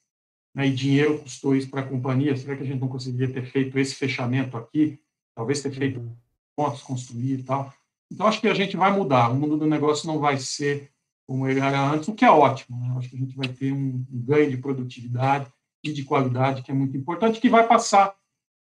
né, 0.56 0.66
e 0.66 0.72
dinheiro 0.72 1.20
custou 1.20 1.54
isso 1.54 1.70
para 1.70 1.82
a 1.82 1.86
companhia, 1.86 2.38
será 2.38 2.56
que 2.56 2.64
a 2.64 2.66
gente 2.66 2.80
não 2.80 2.88
conseguiria 2.88 3.34
ter 3.34 3.46
feito 3.52 3.78
esse 3.78 3.96
fechamento 3.96 4.56
aqui? 4.56 4.98
Talvez 5.36 5.62
ter 5.62 5.72
feito 5.72 6.00
uhum. 6.00 6.16
pontos, 6.56 6.82
construir 6.82 7.40
e 7.40 7.44
tal. 7.44 7.74
Então, 8.12 8.28
acho 8.28 8.42
que 8.42 8.48
a 8.48 8.54
gente 8.54 8.76
vai 8.76 8.92
mudar. 8.92 9.32
O 9.32 9.36
mundo 9.36 9.58
do 9.58 9.66
negócio 9.66 10.06
não 10.06 10.20
vai 10.20 10.38
ser 10.38 10.92
como 11.26 11.48
ele 11.48 11.62
era 11.62 11.82
antes, 11.82 12.10
o 12.10 12.14
que 12.14 12.26
é 12.26 12.30
ótimo. 12.30 12.78
Né? 12.78 12.94
Acho 12.98 13.10
que 13.10 13.16
a 13.16 13.20
gente 13.20 13.38
vai 13.38 13.48
ter 13.48 13.72
um 13.72 14.06
ganho 14.12 14.50
de 14.50 14.58
produtividade, 14.58 15.50
e 15.84 15.92
de 15.92 16.04
qualidade, 16.04 16.62
que 16.62 16.72
é 16.72 16.74
muito 16.74 16.96
importante, 16.96 17.40
que 17.40 17.50
vai 17.50 17.68
passar 17.68 18.14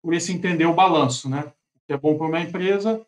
por 0.03 0.15
esse 0.15 0.33
entender 0.33 0.65
o 0.65 0.75
balanço, 0.75 1.29
né? 1.29 1.53
O 1.77 1.81
que 1.87 1.93
é 1.93 1.97
bom 1.97 2.17
para 2.17 2.27
uma 2.27 2.41
empresa 2.41 3.05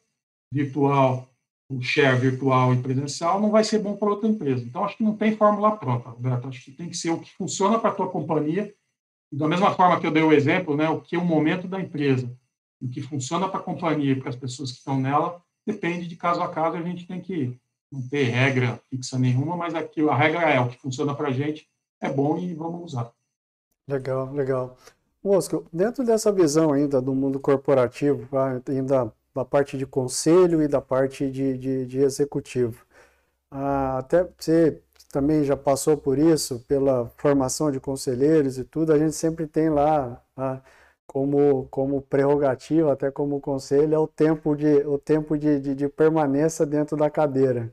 virtual, 0.53 1.29
o 1.69 1.81
share 1.81 2.19
virtual 2.19 2.75
e 2.75 2.83
presencial, 2.83 3.41
não 3.41 3.51
vai 3.51 3.65
ser 3.65 3.79
bom 3.79 3.97
para 3.97 4.11
outra 4.11 4.29
empresa. 4.29 4.65
Então, 4.65 4.85
acho 4.85 4.97
que 4.97 5.03
não 5.03 5.17
tem 5.17 5.37
fórmula 5.37 5.77
pronta, 5.77 6.11
Roberto. 6.11 6.49
Acho 6.49 6.65
que 6.65 6.73
tem 6.73 6.89
que 6.89 6.97
ser 6.97 7.11
o 7.11 7.19
que 7.19 7.33
funciona 7.33 7.79
para 7.79 7.91
a 7.91 7.95
tua 7.95 8.11
companhia. 8.11 8.73
E 9.33 9.37
da 9.37 9.49
mesma 9.49 9.75
forma 9.75 9.99
que 9.99 10.07
eu 10.07 10.13
dei 10.13 10.23
o 10.23 10.33
exemplo, 10.33 10.77
né, 10.77 10.89
o 10.89 11.01
que 11.01 11.17
é 11.17 11.19
o 11.19 11.25
momento 11.25 11.67
da 11.67 11.81
empresa, 11.81 12.33
o 12.81 12.89
que 12.89 13.03
funciona 13.03 13.49
para 13.49 13.59
a 13.59 13.63
companhia 13.63 14.13
e 14.13 14.21
para 14.21 14.29
as 14.29 14.37
pessoas 14.37 14.71
que 14.71 14.79
estão 14.79 15.01
nela, 15.01 15.43
depende 15.67 16.07
de 16.07 16.17
caso 16.17 16.43
a 16.43 16.49
caso. 16.49 16.77
A 16.77 16.83
gente 16.83 17.07
tem 17.07 17.21
que 17.21 17.59
não 17.91 18.03
ter 18.09 18.25
regra 18.25 18.81
fixa 18.91 19.19
nenhuma, 19.19 19.57
mas 19.57 19.75
aqui 19.75 20.01
a 20.09 20.15
regra 20.15 20.43
é 20.43 20.61
o 20.61 20.69
que 20.69 20.81
funciona 20.81 21.15
para 21.15 21.29
a 21.29 21.33
gente 21.33 21.69
é 22.05 22.11
bom 22.11 22.39
e 22.39 22.55
vamos 22.55 22.93
usar. 22.93 23.11
Legal, 23.89 24.33
legal. 24.33 24.77
Mosco, 25.23 25.67
dentro 25.73 26.05
dessa 26.05 26.31
visão 26.31 26.73
ainda 26.73 27.01
do 27.01 27.15
mundo 27.15 27.41
corporativo, 27.41 28.29
ainda 28.69 29.13
da 29.35 29.45
parte 29.45 29.77
de 29.79 29.87
conselho 29.87 30.63
e 30.63 30.69
da 30.69 30.81
parte 30.81 31.31
de, 31.31 31.57
de, 31.57 31.87
de 31.87 31.99
executivo, 31.99 32.85
até 33.51 34.29
você 34.39 34.81
também 35.11 35.45
já 35.45 35.57
passou 35.57 35.97
por 35.97 36.19
isso, 36.19 36.61
pela 36.69 37.11
formação 37.17 37.71
de 37.71 37.81
conselheiros 37.81 38.59
e 38.59 38.65
tudo, 38.65 38.93
a 38.93 38.99
gente 38.99 39.15
sempre 39.15 39.47
tem 39.47 39.71
lá 39.71 40.23
ah, 40.37 40.61
como, 41.07 41.67
como 41.71 42.03
prerrogativa, 42.03 42.93
até 42.93 43.11
como 43.11 43.41
conselho, 43.41 43.95
é 43.95 43.99
o 43.99 44.07
tempo 44.07 44.57
de, 44.57 44.67
o 44.87 44.99
tempo 44.99 45.37
de, 45.39 45.61
de, 45.61 45.75
de 45.75 45.89
permanência 45.89 46.67
dentro 46.67 46.97
da 46.97 47.11
cadeira. 47.11 47.73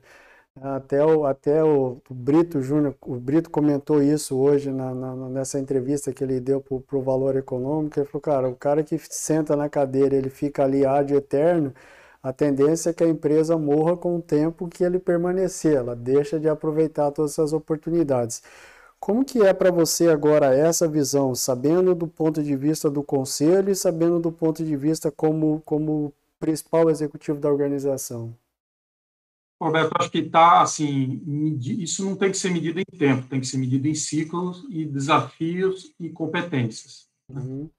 Até 0.61 1.03
o, 1.05 1.25
até 1.25 1.63
o, 1.63 2.01
Brito 2.09 2.61
Júnior, 2.61 2.95
o 3.01 3.15
Brito 3.15 3.49
comentou 3.49 4.03
isso 4.03 4.37
hoje 4.37 4.69
na, 4.71 4.93
na, 4.93 5.15
nessa 5.29 5.59
entrevista 5.59 6.11
que 6.13 6.23
ele 6.23 6.39
deu 6.41 6.61
para 6.61 6.97
o 6.97 7.01
Valor 7.01 7.37
Econômico. 7.37 7.99
Ele 7.99 8.05
falou, 8.05 8.21
cara, 8.21 8.49
o 8.49 8.55
cara 8.55 8.83
que 8.83 8.97
senta 8.99 9.55
na 9.55 9.69
cadeira, 9.69 10.15
ele 10.15 10.29
fica 10.29 10.63
ali 10.63 10.85
ad 10.85 11.13
eterno, 11.13 11.73
a 12.21 12.31
tendência 12.31 12.91
é 12.91 12.93
que 12.93 13.03
a 13.03 13.07
empresa 13.07 13.57
morra 13.57 13.97
com 13.97 14.17
o 14.17 14.21
tempo 14.21 14.67
que 14.67 14.83
ele 14.83 14.99
permanecer, 14.99 15.75
ela 15.75 15.95
deixa 15.95 16.39
de 16.39 16.47
aproveitar 16.47 17.11
todas 17.11 17.31
essas 17.31 17.53
oportunidades. 17.53 18.43
Como 19.01 19.25
que 19.25 19.41
é 19.41 19.51
para 19.51 19.71
você 19.71 20.09
agora 20.09 20.55
essa 20.55 20.87
visão, 20.87 21.33
sabendo 21.33 21.95
do 21.95 22.07
ponto 22.07 22.43
de 22.43 22.55
vista 22.55 22.87
do 22.87 23.01
conselho 23.01 23.71
e 23.71 23.75
sabendo 23.75 24.19
do 24.19 24.31
ponto 24.31 24.63
de 24.63 24.77
vista 24.77 25.11
como, 25.11 25.59
como 25.65 26.13
principal 26.39 26.87
executivo 26.87 27.39
da 27.39 27.49
organização? 27.49 28.37
Roberto, 29.59 29.91
acho 29.99 30.11
que 30.11 30.19
está 30.19 30.61
assim, 30.61 31.19
isso 31.59 32.05
não 32.05 32.15
tem 32.15 32.29
que 32.29 32.37
ser 32.37 32.51
medido 32.51 32.79
em 32.79 32.85
tempo, 32.85 33.27
tem 33.27 33.39
que 33.39 33.47
ser 33.47 33.57
medido 33.57 33.87
em 33.87 33.95
ciclos 33.95 34.67
e 34.69 34.85
desafios 34.85 35.95
e 35.99 36.07
competências. 36.09 37.09
Né? 37.27 37.41
Uhum. 37.41 37.69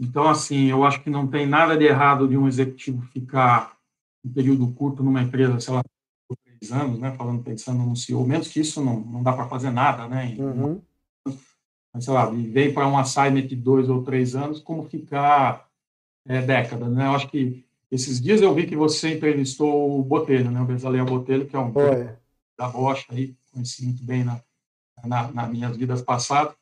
Então, 0.00 0.28
assim, 0.28 0.66
eu 0.66 0.82
acho 0.82 1.00
que 1.00 1.10
não 1.10 1.28
tem 1.28 1.46
nada 1.46 1.76
de 1.76 1.84
errado 1.84 2.26
de 2.26 2.36
um 2.36 2.48
executivo 2.48 3.02
ficar 3.12 3.76
um 4.24 4.32
período 4.32 4.66
curto 4.72 5.04
numa 5.04 5.22
empresa, 5.22 5.60
sei 5.60 5.74
lá, 5.74 5.82
anos, 6.70 6.98
né, 6.98 7.12
falando, 7.12 7.42
pensando 7.42 7.82
no 7.82 7.96
CEO, 7.96 8.26
menos 8.26 8.48
que 8.48 8.60
isso 8.60 8.84
não, 8.84 9.00
não 9.00 9.22
dá 9.22 9.32
para 9.32 9.48
fazer 9.48 9.70
nada, 9.70 10.06
né? 10.06 10.36
Uhum. 10.38 10.80
Mas, 11.92 12.04
sei 12.04 12.14
lá, 12.14 12.26
vem 12.26 12.72
para 12.72 12.86
um 12.86 12.96
assignment 12.96 13.46
de 13.46 13.56
dois 13.56 13.88
ou 13.88 14.02
três 14.02 14.34
anos, 14.34 14.60
como 14.60 14.88
ficar 14.88 15.68
é, 16.26 16.40
décadas, 16.40 16.92
né? 16.92 17.06
Eu 17.06 17.12
acho 17.12 17.28
que 17.28 17.64
esses 17.90 18.20
dias 18.20 18.40
eu 18.40 18.54
vi 18.54 18.66
que 18.66 18.76
você 18.76 19.14
entrevistou 19.14 19.98
o 19.98 20.02
Botelho, 20.02 20.50
né? 20.50 20.60
O 20.60 20.64
Bezalel 20.64 21.04
Botelho, 21.04 21.46
que 21.46 21.56
é 21.56 21.58
um 21.58 21.72
da 22.56 22.68
Bosch 22.68 23.06
aí, 23.10 23.34
conheci 23.52 23.84
muito 23.84 24.04
bem 24.04 24.24
na, 24.24 24.40
na, 25.04 25.30
nas 25.32 25.50
minhas 25.50 25.76
vidas 25.76 26.00
passadas. 26.00 26.54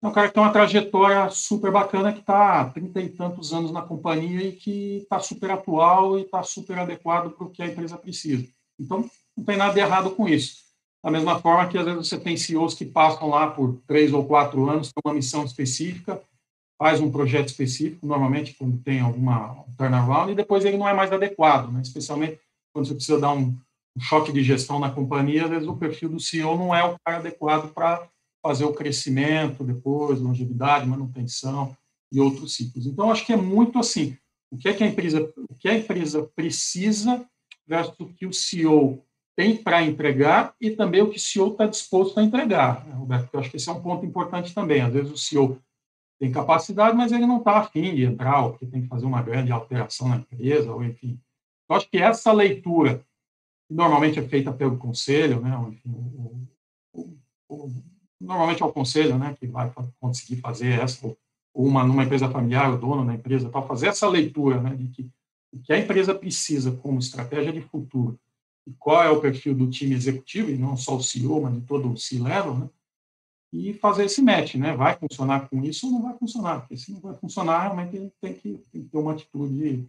É 0.00 0.06
um 0.06 0.12
cara 0.12 0.28
que 0.28 0.34
tem 0.34 0.42
uma 0.42 0.52
trajetória 0.52 1.28
super 1.28 1.72
bacana, 1.72 2.12
que 2.12 2.20
está 2.20 2.60
há 2.60 2.64
trinta 2.66 3.00
e 3.00 3.08
tantos 3.08 3.52
anos 3.52 3.72
na 3.72 3.82
companhia 3.82 4.46
e 4.46 4.52
que 4.52 4.98
está 4.98 5.18
super 5.18 5.50
atual 5.50 6.18
e 6.18 6.22
está 6.22 6.42
super 6.42 6.78
adequado 6.78 7.30
para 7.32 7.46
o 7.46 7.50
que 7.50 7.62
a 7.62 7.66
empresa 7.66 7.96
precisa. 7.96 8.46
Então, 8.78 9.10
não 9.38 9.44
tem 9.44 9.56
nada 9.56 9.72
de 9.72 9.78
errado 9.78 10.10
com 10.10 10.28
isso. 10.28 10.56
Da 11.02 11.12
mesma 11.12 11.38
forma 11.38 11.68
que, 11.68 11.78
às 11.78 11.84
vezes, 11.84 12.08
você 12.08 12.18
tem 12.18 12.36
CEOs 12.36 12.74
que 12.74 12.84
passam 12.84 13.28
lá 13.28 13.48
por 13.48 13.80
três 13.86 14.12
ou 14.12 14.24
quatro 14.24 14.68
anos, 14.68 14.90
com 14.92 15.08
uma 15.08 15.14
missão 15.14 15.44
específica, 15.44 16.20
faz 16.76 17.00
um 17.00 17.10
projeto 17.10 17.48
específico, 17.48 18.06
normalmente 18.06 18.54
quando 18.54 18.78
tem 18.78 19.00
alguma 19.00 19.64
turnaround, 19.76 20.32
e 20.32 20.34
depois 20.34 20.64
ele 20.64 20.76
não 20.76 20.88
é 20.88 20.94
mais 20.94 21.12
adequado, 21.12 21.72
né? 21.72 21.80
especialmente 21.82 22.38
quando 22.72 22.86
você 22.86 22.94
precisa 22.94 23.18
dar 23.18 23.32
um, 23.32 23.56
um, 23.96 24.00
choque 24.00 24.32
de 24.32 24.42
gestão 24.44 24.78
na 24.78 24.90
companhia, 24.90 25.44
às 25.44 25.50
vezes 25.50 25.68
o 25.68 25.76
perfil 25.76 26.08
do 26.08 26.20
CEO 26.20 26.56
não 26.56 26.74
é 26.74 26.84
o 26.84 26.96
cara 27.04 27.18
adequado 27.18 27.72
para 27.72 28.08
fazer 28.40 28.64
o 28.64 28.72
crescimento 28.72 29.64
depois, 29.64 30.20
longevidade, 30.20 30.86
manutenção 30.86 31.76
e 32.12 32.20
outros 32.20 32.54
ciclos. 32.54 32.86
Então, 32.86 33.10
acho 33.10 33.26
que 33.26 33.32
é 33.32 33.36
muito 33.36 33.78
assim, 33.78 34.16
o 34.50 34.56
que 34.56 34.68
é 34.68 34.72
que 34.72 34.84
a 34.84 34.86
empresa, 34.86 35.32
o 35.36 35.54
que 35.56 35.68
a 35.68 35.76
empresa 35.76 36.30
precisa 36.34 37.26
versus 37.66 37.98
o 37.98 38.06
que 38.06 38.26
o 38.26 38.32
CEO 38.32 39.04
tem 39.38 39.56
para 39.56 39.84
entregar 39.84 40.52
e 40.60 40.72
também 40.72 41.00
o 41.00 41.08
que 41.08 41.16
o 41.16 41.20
CEO 41.20 41.52
está 41.52 41.64
disposto 41.64 42.18
a 42.18 42.24
entregar, 42.24 42.84
né, 42.84 42.94
Roberto? 42.94 43.32
Eu 43.32 43.38
acho 43.38 43.48
que 43.48 43.56
esse 43.56 43.68
é 43.68 43.72
um 43.72 43.80
ponto 43.80 44.04
importante 44.04 44.52
também. 44.52 44.80
Às 44.80 44.92
vezes 44.92 45.12
o 45.12 45.16
CEO 45.16 45.62
tem 46.18 46.32
capacidade, 46.32 46.96
mas 46.96 47.12
ele 47.12 47.24
não 47.24 47.38
está 47.38 47.58
afim 47.58 47.94
de 47.94 48.02
entrar, 48.02 48.42
ou 48.42 48.50
porque 48.50 48.66
tem 48.66 48.82
que 48.82 48.88
fazer 48.88 49.06
uma 49.06 49.22
grande 49.22 49.52
alteração 49.52 50.08
na 50.08 50.16
empresa, 50.16 50.72
ou 50.72 50.82
enfim. 50.82 51.20
Eu 51.70 51.76
acho 51.76 51.88
que 51.88 51.98
essa 51.98 52.32
leitura, 52.32 52.98
que 53.68 53.74
normalmente 53.74 54.18
é 54.18 54.22
feita 54.22 54.52
pelo 54.52 54.76
conselho, 54.76 55.40
né, 55.40 55.56
enfim, 55.68 55.88
o, 55.88 56.48
o, 56.92 57.18
o, 57.48 57.72
normalmente 58.20 58.60
é 58.60 58.66
o 58.66 58.72
conselho 58.72 59.16
né, 59.18 59.36
que 59.38 59.46
vai 59.46 59.72
conseguir 60.00 60.40
fazer 60.40 60.80
essa, 60.80 61.06
ou 61.06 61.16
uma 61.64 61.84
numa 61.84 62.02
empresa 62.02 62.28
familiar, 62.28 62.74
o 62.74 62.76
dono 62.76 63.06
da 63.06 63.14
empresa, 63.14 63.48
tal, 63.50 63.68
fazer 63.68 63.86
essa 63.86 64.08
leitura 64.08 64.60
né, 64.60 64.74
de 64.74 64.88
que 64.88 65.08
o 65.52 65.60
que 65.60 65.72
a 65.72 65.78
empresa 65.78 66.12
precisa 66.12 66.72
como 66.72 66.98
estratégia 66.98 67.52
de 67.52 67.60
futuro 67.60 68.18
e 68.68 68.74
qual 68.78 69.02
é 69.02 69.10
o 69.10 69.20
perfil 69.20 69.54
do 69.54 69.70
time 69.70 69.94
executivo, 69.94 70.50
e 70.50 70.58
não 70.58 70.76
só 70.76 70.96
o 70.96 71.02
CEO, 71.02 71.40
mas 71.40 71.54
de 71.54 71.62
todo 71.62 71.90
o 71.90 71.96
C-level, 71.96 72.54
né, 72.54 72.70
e 73.50 73.72
fazer 73.72 74.04
esse 74.04 74.20
match, 74.20 74.56
né? 74.56 74.76
Vai 74.76 74.94
funcionar 74.98 75.48
com 75.48 75.62
isso 75.64 75.86
ou 75.86 75.92
não 75.92 76.02
vai 76.02 76.18
funcionar? 76.18 76.60
Porque 76.60 76.76
se 76.76 76.92
não 76.92 77.00
vai 77.00 77.16
funcionar, 77.16 77.62
realmente 77.62 78.12
tem 78.20 78.34
que, 78.34 78.58
tem 78.70 78.82
que 78.82 78.88
ter 78.90 78.98
uma 78.98 79.12
atitude 79.12 79.88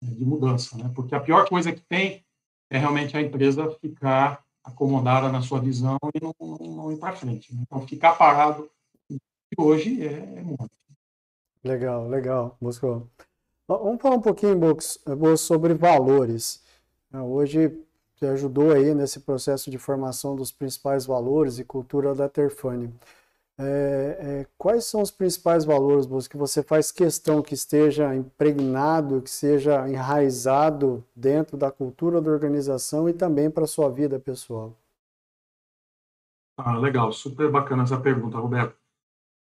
né, 0.00 0.14
de 0.14 0.24
mudança, 0.24 0.78
né? 0.78 0.88
Porque 0.94 1.12
a 1.12 1.20
pior 1.20 1.48
coisa 1.48 1.72
que 1.72 1.80
tem 1.80 2.24
é 2.70 2.78
realmente 2.78 3.16
a 3.16 3.20
empresa 3.20 3.68
ficar 3.80 4.44
acomodada 4.62 5.28
na 5.28 5.42
sua 5.42 5.60
visão 5.60 5.98
e 6.14 6.22
não, 6.22 6.32
não, 6.40 6.76
não 6.76 6.92
ir 6.92 6.98
para 6.98 7.16
frente. 7.16 7.52
Né? 7.52 7.62
Então, 7.62 7.84
ficar 7.84 8.12
parado 8.12 8.70
hoje 9.58 10.06
é, 10.06 10.12
é 10.12 10.42
muito. 10.42 10.70
Legal, 11.64 12.08
legal, 12.08 12.56
Bosco. 12.60 13.10
Vamos 13.66 14.00
falar 14.00 14.16
um 14.16 14.20
pouquinho, 14.20 14.56
Bos, 14.56 15.00
sobre 15.40 15.74
valores. 15.74 16.62
Hoje 17.12 17.76
que 18.20 18.26
ajudou 18.26 18.70
aí 18.70 18.94
nesse 18.94 19.20
processo 19.20 19.70
de 19.70 19.78
formação 19.78 20.36
dos 20.36 20.52
principais 20.52 21.06
valores 21.06 21.58
e 21.58 21.64
cultura 21.64 22.14
da 22.14 22.28
Terfane. 22.28 22.94
É, 23.58 24.42
é, 24.42 24.46
quais 24.58 24.84
são 24.84 25.00
os 25.00 25.10
principais 25.10 25.64
valores 25.64 26.06
que 26.28 26.36
você 26.36 26.62
faz 26.62 26.92
questão 26.92 27.42
que 27.42 27.54
esteja 27.54 28.14
impregnado, 28.14 29.22
que 29.22 29.30
seja 29.30 29.88
enraizado 29.88 31.02
dentro 31.16 31.56
da 31.56 31.70
cultura 31.70 32.20
da 32.20 32.30
organização 32.30 33.08
e 33.08 33.14
também 33.14 33.50
para 33.50 33.64
a 33.64 33.66
sua 33.66 33.90
vida 33.90 34.18
pessoal? 34.20 34.76
Ah, 36.58 36.76
legal, 36.76 37.10
super 37.12 37.50
bacana 37.50 37.84
essa 37.84 37.98
pergunta, 37.98 38.38
Roberto. 38.38 38.76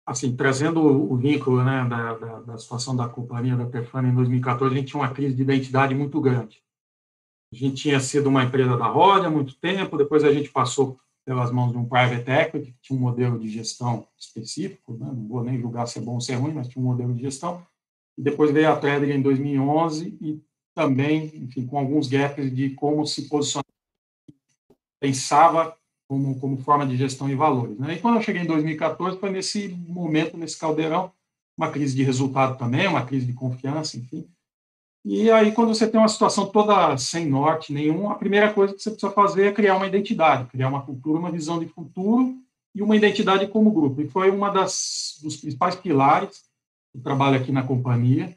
assim, 0.05 0.35
trazendo 0.35 0.81
o 0.81 1.15
vínculo 1.17 1.63
né, 1.63 1.87
da, 1.89 2.15
da, 2.15 2.41
da 2.41 2.57
situação 2.57 2.95
da 2.95 3.09
companhia 3.09 3.55
da 3.57 3.67
Tefana 3.67 4.09
em 4.09 4.15
2014, 4.15 4.75
a 4.75 4.77
gente 4.79 4.89
tinha 4.89 5.01
uma 5.03 5.13
crise 5.13 5.35
de 5.35 5.43
identidade 5.43 5.95
muito 5.95 6.19
grande. 6.21 6.62
A 7.53 7.55
gente 7.55 7.83
tinha 7.83 7.99
sido 7.99 8.29
uma 8.29 8.43
empresa 8.43 8.75
da 8.75 8.87
roda 8.87 9.27
há 9.27 9.29
muito 9.29 9.53
tempo, 9.55 9.95
depois 9.95 10.23
a 10.23 10.33
gente 10.33 10.49
passou 10.49 10.97
pelas 11.23 11.51
mãos 11.51 11.71
de 11.71 11.77
um 11.77 11.85
private 11.85 12.29
equity, 12.29 12.71
que 12.71 12.81
tinha 12.81 12.97
um 12.97 13.01
modelo 13.01 13.39
de 13.39 13.47
gestão 13.47 14.07
específico, 14.17 14.93
né? 14.97 15.05
não 15.05 15.27
vou 15.27 15.43
nem 15.43 15.59
julgar 15.59 15.87
se 15.87 15.99
é 15.99 16.01
bom 16.01 16.15
ou 16.15 16.21
se 16.21 16.31
é 16.31 16.35
ruim, 16.35 16.51
mas 16.51 16.67
tinha 16.67 16.83
um 16.83 16.87
modelo 16.87 17.13
de 17.13 17.21
gestão. 17.21 17.63
E 18.17 18.23
depois 18.23 18.51
veio 18.51 18.71
a 18.71 18.75
Trader 18.75 19.09
em 19.11 19.21
2011 19.21 20.17
e 20.19 20.41
também, 20.73 21.31
enfim, 21.35 21.65
com 21.67 21.77
alguns 21.77 22.07
gaps 22.07 22.53
de 22.53 22.71
como 22.71 23.05
se 23.05 23.29
posicionar, 23.29 23.63
pensava 24.99 25.77
como, 26.07 26.39
como 26.39 26.57
forma 26.57 26.87
de 26.87 26.97
gestão 26.97 27.29
e 27.29 27.35
valores. 27.35 27.77
Né? 27.77 27.93
E 27.93 27.99
quando 27.99 28.15
eu 28.15 28.21
cheguei 28.23 28.41
em 28.41 28.47
2014, 28.47 29.19
foi 29.19 29.29
nesse 29.29 29.69
momento, 29.69 30.37
nesse 30.37 30.57
caldeirão, 30.57 31.11
uma 31.55 31.69
crise 31.69 31.95
de 31.95 32.03
resultado 32.03 32.57
também, 32.57 32.87
uma 32.87 33.05
crise 33.05 33.27
de 33.27 33.33
confiança, 33.33 33.95
enfim. 33.97 34.27
E 35.05 35.29
aí, 35.29 35.51
quando 35.51 35.75
você 35.75 35.85
tem 35.85 35.99
uma 35.99 36.07
situação 36.07 36.45
toda 36.45 36.97
sem 36.97 37.25
norte 37.25 37.73
nenhum, 37.73 38.09
a 38.09 38.15
primeira 38.15 38.53
coisa 38.53 38.73
que 38.73 38.81
você 38.81 38.89
precisa 38.89 39.11
fazer 39.11 39.47
é 39.47 39.51
criar 39.51 39.75
uma 39.75 39.87
identidade, 39.87 40.49
criar 40.49 40.69
uma 40.69 40.81
cultura, 40.81 41.19
uma 41.19 41.31
visão 41.31 41.59
de 41.59 41.67
futuro 41.67 42.37
e 42.73 42.81
uma 42.81 42.95
identidade 42.95 43.47
como 43.47 43.71
grupo. 43.71 44.01
E 44.01 44.07
foi 44.07 44.31
uma 44.31 44.49
das 44.49 45.19
dos 45.21 45.35
principais 45.35 45.75
pilares 45.75 46.43
do 46.95 47.01
trabalho 47.01 47.35
aqui 47.35 47.51
na 47.51 47.63
companhia, 47.63 48.33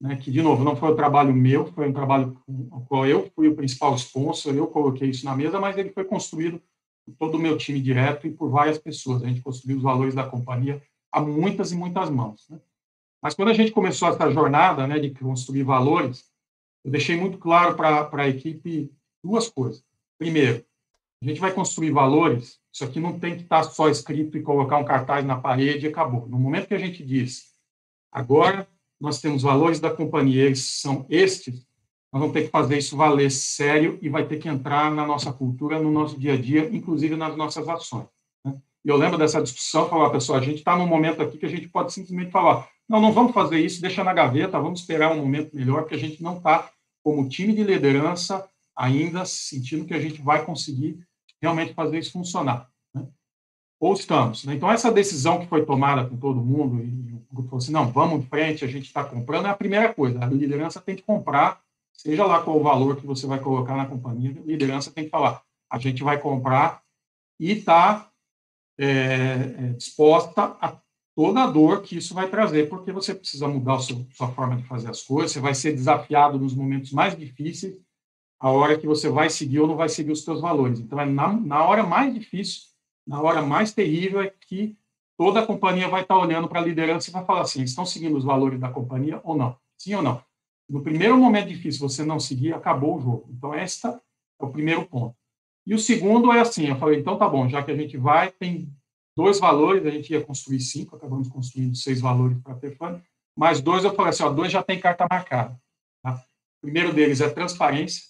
né, 0.00 0.16
que, 0.16 0.30
de 0.30 0.42
novo, 0.42 0.64
não 0.64 0.76
foi 0.76 0.92
um 0.92 0.96
trabalho 0.96 1.32
meu, 1.32 1.66
foi 1.72 1.88
um 1.88 1.92
trabalho 1.92 2.36
com 2.46 2.84
qual 2.86 3.06
eu 3.06 3.30
fui 3.34 3.48
o 3.48 3.54
principal 3.54 3.94
sponsor, 3.94 4.54
eu 4.54 4.66
coloquei 4.66 5.10
isso 5.10 5.24
na 5.24 5.36
mesa, 5.36 5.60
mas 5.60 5.76
ele 5.76 5.90
foi 5.90 6.04
construído 6.04 6.60
por 7.04 7.14
todo 7.16 7.36
o 7.36 7.40
meu 7.40 7.56
time 7.56 7.80
direto 7.80 8.26
e 8.26 8.30
por 8.30 8.50
várias 8.50 8.78
pessoas. 8.78 9.22
A 9.22 9.28
gente 9.28 9.40
construiu 9.40 9.76
os 9.76 9.82
valores 9.82 10.14
da 10.14 10.24
companhia 10.24 10.82
a 11.12 11.20
muitas 11.20 11.72
e 11.72 11.76
muitas 11.76 12.10
mãos. 12.10 12.46
Né? 12.48 12.58
Mas 13.22 13.34
quando 13.34 13.48
a 13.48 13.54
gente 13.54 13.72
começou 13.72 14.08
essa 14.08 14.30
jornada 14.30 14.86
né, 14.86 14.98
de 14.98 15.10
construir 15.10 15.64
valores, 15.64 16.24
eu 16.84 16.90
deixei 16.90 17.16
muito 17.16 17.38
claro 17.38 17.74
para 17.74 18.08
a 18.12 18.28
equipe 18.28 18.92
duas 19.22 19.48
coisas. 19.48 19.84
Primeiro, 20.18 20.64
a 21.20 21.26
gente 21.26 21.40
vai 21.40 21.52
construir 21.52 21.90
valores, 21.90 22.60
isso 22.72 22.84
aqui 22.84 23.00
não 23.00 23.18
tem 23.18 23.36
que 23.36 23.42
estar 23.42 23.62
tá 23.62 23.70
só 23.70 23.88
escrito 23.88 24.38
e 24.38 24.42
colocar 24.42 24.78
um 24.78 24.84
cartaz 24.84 25.24
na 25.24 25.36
parede 25.36 25.86
e 25.86 25.88
acabou. 25.88 26.28
No 26.28 26.38
momento 26.38 26.68
que 26.68 26.74
a 26.74 26.78
gente 26.78 27.04
diz, 27.04 27.54
agora 28.12 28.68
nós 29.00 29.20
temos 29.20 29.42
valores 29.42 29.80
da 29.80 29.90
companhia, 29.90 30.44
eles 30.44 30.80
são 30.80 31.04
estes, 31.08 31.66
nós 32.12 32.20
vamos 32.20 32.32
ter 32.32 32.44
que 32.44 32.50
fazer 32.50 32.78
isso 32.78 32.96
valer 32.96 33.30
sério 33.30 33.98
e 34.00 34.08
vai 34.08 34.26
ter 34.26 34.38
que 34.38 34.48
entrar 34.48 34.90
na 34.90 35.06
nossa 35.06 35.32
cultura, 35.32 35.78
no 35.78 35.90
nosso 35.90 36.18
dia 36.18 36.34
a 36.34 36.40
dia, 36.40 36.68
inclusive 36.72 37.16
nas 37.16 37.36
nossas 37.36 37.68
ações. 37.68 38.06
Né? 38.44 38.56
Eu 38.84 38.96
lembro 38.96 39.18
dessa 39.18 39.42
discussão, 39.42 39.88
falar, 39.88 40.10
pessoal, 40.10 40.38
a 40.38 40.42
gente 40.42 40.58
está 40.58 40.76
num 40.76 40.86
momento 40.86 41.20
aqui 41.20 41.36
que 41.36 41.46
a 41.46 41.50
gente 41.50 41.68
pode 41.68 41.92
simplesmente 41.92 42.30
falar, 42.30 42.68
não, 42.88 43.00
não 43.00 43.12
vamos 43.12 43.32
fazer 43.32 43.58
isso, 43.60 43.82
deixa 43.82 44.02
na 44.02 44.14
gaveta, 44.14 44.60
vamos 44.60 44.80
esperar 44.80 45.12
um 45.12 45.18
momento 45.18 45.54
melhor, 45.54 45.82
porque 45.82 45.94
a 45.94 45.98
gente 45.98 46.22
não 46.22 46.38
está, 46.38 46.70
como 47.02 47.28
time 47.28 47.52
de 47.52 47.62
liderança, 47.62 48.48
ainda 48.74 49.24
sentindo 49.24 49.84
que 49.84 49.94
a 49.94 50.00
gente 50.00 50.22
vai 50.22 50.44
conseguir 50.44 50.98
realmente 51.40 51.74
fazer 51.74 51.98
isso 51.98 52.12
funcionar. 52.12 52.68
Né? 52.94 53.06
Ou 53.78 53.92
estamos. 53.92 54.44
Né? 54.44 54.54
Então, 54.54 54.70
essa 54.70 54.90
decisão 54.90 55.40
que 55.40 55.46
foi 55.46 55.66
tomada 55.66 56.08
com 56.08 56.16
todo 56.16 56.40
mundo, 56.40 56.82
e 56.82 57.14
o 57.14 57.34
grupo 57.34 57.50
falou 57.50 57.58
assim: 57.58 57.72
não, 57.72 57.90
vamos 57.90 58.20
em 58.20 58.26
frente, 58.26 58.64
a 58.64 58.68
gente 58.68 58.86
está 58.86 59.04
comprando, 59.04 59.46
é 59.46 59.50
a 59.50 59.56
primeira 59.56 59.92
coisa. 59.92 60.24
A 60.24 60.26
liderança 60.26 60.80
tem 60.80 60.96
que 60.96 61.02
comprar, 61.02 61.60
seja 61.92 62.24
lá 62.24 62.42
qual 62.42 62.58
o 62.58 62.62
valor 62.62 62.96
que 62.96 63.06
você 63.06 63.26
vai 63.26 63.38
colocar 63.38 63.76
na 63.76 63.86
companhia, 63.86 64.30
a 64.30 64.46
liderança 64.46 64.90
tem 64.90 65.04
que 65.04 65.10
falar: 65.10 65.42
a 65.70 65.78
gente 65.78 66.02
vai 66.02 66.18
comprar 66.18 66.82
e 67.38 67.52
está 67.52 68.10
é, 68.78 68.86
é, 68.86 69.72
disposta 69.76 70.56
a 70.60 70.76
toda 71.18 71.42
a 71.42 71.46
dor 71.48 71.82
que 71.82 71.96
isso 71.96 72.14
vai 72.14 72.28
trazer, 72.28 72.68
porque 72.68 72.92
você 72.92 73.12
precisa 73.12 73.48
mudar 73.48 73.80
sua 73.80 74.28
forma 74.28 74.56
de 74.56 74.62
fazer 74.62 74.88
as 74.88 75.02
coisas, 75.02 75.32
você 75.32 75.40
vai 75.40 75.52
ser 75.52 75.72
desafiado 75.72 76.38
nos 76.38 76.54
momentos 76.54 76.92
mais 76.92 77.18
difíceis, 77.18 77.76
a 78.38 78.52
hora 78.52 78.78
que 78.78 78.86
você 78.86 79.08
vai 79.08 79.28
seguir 79.28 79.58
ou 79.58 79.66
não 79.66 79.74
vai 79.74 79.88
seguir 79.88 80.12
os 80.12 80.22
seus 80.22 80.40
valores. 80.40 80.78
Então, 80.78 81.00
é 81.00 81.04
na, 81.04 81.32
na 81.32 81.64
hora 81.64 81.82
mais 81.82 82.14
difícil, 82.14 82.68
na 83.04 83.20
hora 83.20 83.42
mais 83.42 83.72
terrível, 83.72 84.22
é 84.22 84.32
que 84.46 84.76
toda 85.16 85.40
a 85.40 85.44
companhia 85.44 85.88
vai 85.88 86.02
estar 86.02 86.16
olhando 86.16 86.46
para 86.46 86.60
a 86.60 86.64
liderança 86.64 87.10
e 87.10 87.12
vai 87.12 87.24
falar 87.24 87.40
assim, 87.40 87.64
estão 87.64 87.84
seguindo 87.84 88.16
os 88.16 88.22
valores 88.22 88.60
da 88.60 88.70
companhia 88.70 89.20
ou 89.24 89.36
não? 89.36 89.56
Sim 89.76 89.96
ou 89.96 90.02
não? 90.02 90.22
No 90.70 90.84
primeiro 90.84 91.18
momento 91.18 91.48
difícil, 91.48 91.88
você 91.88 92.04
não 92.04 92.20
seguir, 92.20 92.54
acabou 92.54 92.96
o 92.96 93.00
jogo. 93.00 93.28
Então, 93.36 93.52
esta 93.52 94.00
é 94.40 94.44
o 94.44 94.50
primeiro 94.50 94.86
ponto. 94.86 95.16
E 95.66 95.74
o 95.74 95.80
segundo 95.80 96.30
é 96.30 96.38
assim, 96.38 96.68
eu 96.68 96.76
falei, 96.76 97.00
então 97.00 97.18
tá 97.18 97.28
bom, 97.28 97.48
já 97.48 97.60
que 97.60 97.72
a 97.72 97.76
gente 97.76 97.96
vai, 97.96 98.30
tem 98.30 98.72
dois 99.18 99.40
valores, 99.40 99.84
a 99.84 99.90
gente 99.90 100.12
ia 100.12 100.24
construir 100.24 100.60
cinco, 100.60 100.94
acabamos 100.94 101.26
construindo 101.26 101.74
seis 101.74 102.00
valores 102.00 102.38
para 102.40 102.52
a 102.52 102.56
Tefane, 102.56 103.02
mas 103.36 103.60
dois 103.60 103.82
eu 103.82 103.92
falei 103.92 104.10
assim, 104.10 104.22
ó, 104.22 104.30
dois 104.30 104.52
já 104.52 104.62
tem 104.62 104.78
carta 104.78 105.08
marcada. 105.10 105.60
Tá? 106.04 106.14
O 106.14 106.60
primeiro 106.62 106.92
deles 106.92 107.20
é 107.20 107.28
transparência, 107.28 108.04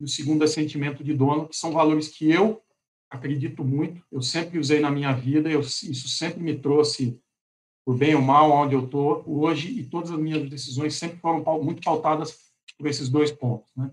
e 0.00 0.04
o 0.04 0.08
segundo 0.08 0.42
é 0.42 0.46
sentimento 0.46 1.04
de 1.04 1.12
dono, 1.12 1.46
que 1.46 1.54
são 1.54 1.70
valores 1.70 2.08
que 2.08 2.30
eu 2.30 2.62
acredito 3.10 3.62
muito, 3.62 4.02
eu 4.10 4.22
sempre 4.22 4.58
usei 4.58 4.80
na 4.80 4.90
minha 4.90 5.12
vida, 5.12 5.50
eu, 5.50 5.60
isso 5.60 6.08
sempre 6.08 6.42
me 6.42 6.58
trouxe, 6.58 7.20
por 7.84 7.94
bem 7.94 8.14
ou 8.14 8.22
mal, 8.22 8.50
onde 8.50 8.74
eu 8.74 8.86
estou 8.86 9.22
hoje, 9.26 9.68
e 9.68 9.84
todas 9.84 10.10
as 10.10 10.18
minhas 10.18 10.48
decisões 10.48 10.94
sempre 10.94 11.18
foram 11.18 11.44
muito 11.62 11.82
pautadas 11.82 12.38
por 12.78 12.86
esses 12.86 13.10
dois 13.10 13.30
pontos. 13.30 13.70
Né? 13.76 13.90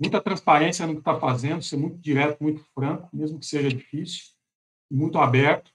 Muita 0.00 0.22
transparência 0.22 0.86
no 0.86 0.94
que 0.94 1.00
está 1.00 1.20
fazendo, 1.20 1.62
ser 1.62 1.76
muito 1.76 1.98
direto, 1.98 2.42
muito 2.42 2.64
franco, 2.74 3.10
mesmo 3.12 3.38
que 3.38 3.44
seja 3.44 3.68
difícil, 3.68 4.35
muito 4.90 5.18
aberto. 5.18 5.72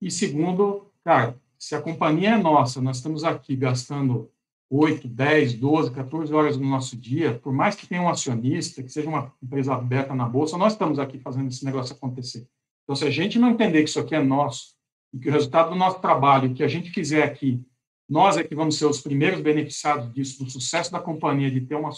E 0.00 0.10
segundo, 0.10 0.90
cara, 1.04 1.38
se 1.58 1.74
a 1.74 1.82
companhia 1.82 2.30
é 2.30 2.38
nossa, 2.38 2.80
nós 2.80 2.98
estamos 2.98 3.24
aqui 3.24 3.56
gastando 3.56 4.30
8, 4.70 5.08
10, 5.08 5.54
12, 5.54 5.90
14 5.92 6.32
horas 6.32 6.56
do 6.56 6.64
nosso 6.64 6.96
dia, 6.96 7.38
por 7.38 7.52
mais 7.52 7.74
que 7.74 7.86
tenha 7.86 8.02
um 8.02 8.08
acionista, 8.08 8.82
que 8.82 8.90
seja 8.90 9.08
uma 9.08 9.32
empresa 9.42 9.74
aberta 9.74 10.14
na 10.14 10.28
bolsa, 10.28 10.58
nós 10.58 10.74
estamos 10.74 10.98
aqui 10.98 11.18
fazendo 11.18 11.48
esse 11.48 11.64
negócio 11.64 11.94
acontecer. 11.94 12.46
Então, 12.84 12.94
se 12.94 13.04
a 13.04 13.10
gente 13.10 13.38
não 13.38 13.50
entender 13.50 13.82
que 13.82 13.88
isso 13.88 14.00
aqui 14.00 14.14
é 14.14 14.22
nosso, 14.22 14.76
e 15.12 15.18
que 15.18 15.28
o 15.28 15.32
resultado 15.32 15.70
do 15.70 15.76
nosso 15.76 16.00
trabalho, 16.00 16.54
que 16.54 16.62
a 16.62 16.68
gente 16.68 16.90
fizer 16.90 17.22
aqui, 17.22 17.64
nós 18.08 18.36
é 18.36 18.44
que 18.44 18.54
vamos 18.54 18.78
ser 18.78 18.86
os 18.86 19.00
primeiros 19.00 19.40
beneficiados 19.40 20.12
disso, 20.12 20.44
do 20.44 20.50
sucesso 20.50 20.92
da 20.92 21.00
companhia, 21.00 21.50
de 21.50 21.62
ter 21.62 21.74
uma, 21.74 21.90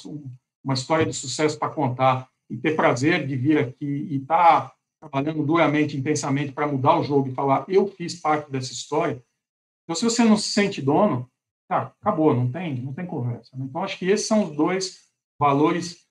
uma 0.64 0.74
história 0.74 1.06
de 1.06 1.12
sucesso 1.12 1.58
para 1.58 1.70
contar, 1.70 2.28
e 2.48 2.56
ter 2.56 2.74
prazer 2.74 3.26
de 3.26 3.36
vir 3.36 3.58
aqui 3.58 3.86
e 3.86 4.16
estar 4.16 4.62
tá 4.62 4.74
trabalhando 5.00 5.44
duramente, 5.44 5.96
intensamente 5.96 6.52
para 6.52 6.68
mudar 6.68 6.98
o 6.98 7.02
jogo 7.02 7.28
e 7.28 7.34
falar, 7.34 7.64
eu 7.66 7.88
fiz 7.88 8.20
parte 8.20 8.50
dessa 8.50 8.72
história. 8.72 9.22
Então, 9.84 9.96
se 9.96 10.04
você 10.04 10.22
não 10.22 10.36
se 10.36 10.50
sente 10.50 10.82
dono, 10.82 11.28
tá, 11.66 11.92
acabou, 12.00 12.34
não 12.34 12.50
tem, 12.50 12.76
não 12.82 12.92
tem 12.92 13.06
conversa. 13.06 13.56
Né? 13.56 13.64
Então, 13.68 13.82
acho 13.82 13.98
que 13.98 14.04
esses 14.04 14.26
são 14.26 14.44
os 14.44 14.54
dois 14.54 14.98
valores 15.38 16.06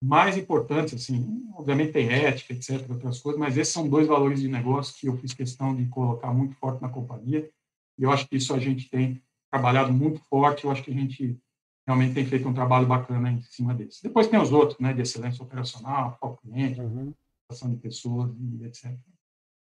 mais 0.00 0.36
importantes, 0.36 0.94
assim, 0.94 1.44
obviamente 1.54 1.92
tem 1.92 2.08
ética, 2.08 2.52
etc, 2.52 2.88
outras 2.88 3.18
coisas, 3.18 3.40
mas 3.40 3.56
esses 3.56 3.74
são 3.74 3.88
dois 3.88 4.06
valores 4.06 4.40
de 4.40 4.46
negócio 4.46 4.94
que 4.96 5.08
eu 5.08 5.16
fiz 5.16 5.34
questão 5.34 5.74
de 5.74 5.86
colocar 5.86 6.32
muito 6.32 6.54
forte 6.54 6.80
na 6.80 6.88
companhia, 6.88 7.50
e 7.98 8.04
eu 8.04 8.12
acho 8.12 8.28
que 8.28 8.36
isso 8.36 8.54
a 8.54 8.60
gente 8.60 8.88
tem 8.88 9.20
trabalhado 9.50 9.92
muito 9.92 10.20
forte, 10.30 10.64
eu 10.64 10.70
acho 10.70 10.84
que 10.84 10.92
a 10.92 10.94
gente 10.94 11.36
realmente 11.84 12.14
tem 12.14 12.24
feito 12.24 12.48
um 12.48 12.54
trabalho 12.54 12.86
bacana 12.86 13.32
em 13.32 13.42
cima 13.42 13.74
desse. 13.74 14.00
Depois 14.00 14.28
tem 14.28 14.40
os 14.40 14.52
outros, 14.52 14.78
né, 14.78 14.92
de 14.92 15.02
excelência 15.02 15.42
operacional, 15.42 16.16
foco 16.20 16.40
cliente, 16.42 16.80
uhum 16.80 17.12
de 17.50 17.76
pessoas 17.76 18.30
e 18.60 18.64
etc. 18.66 18.94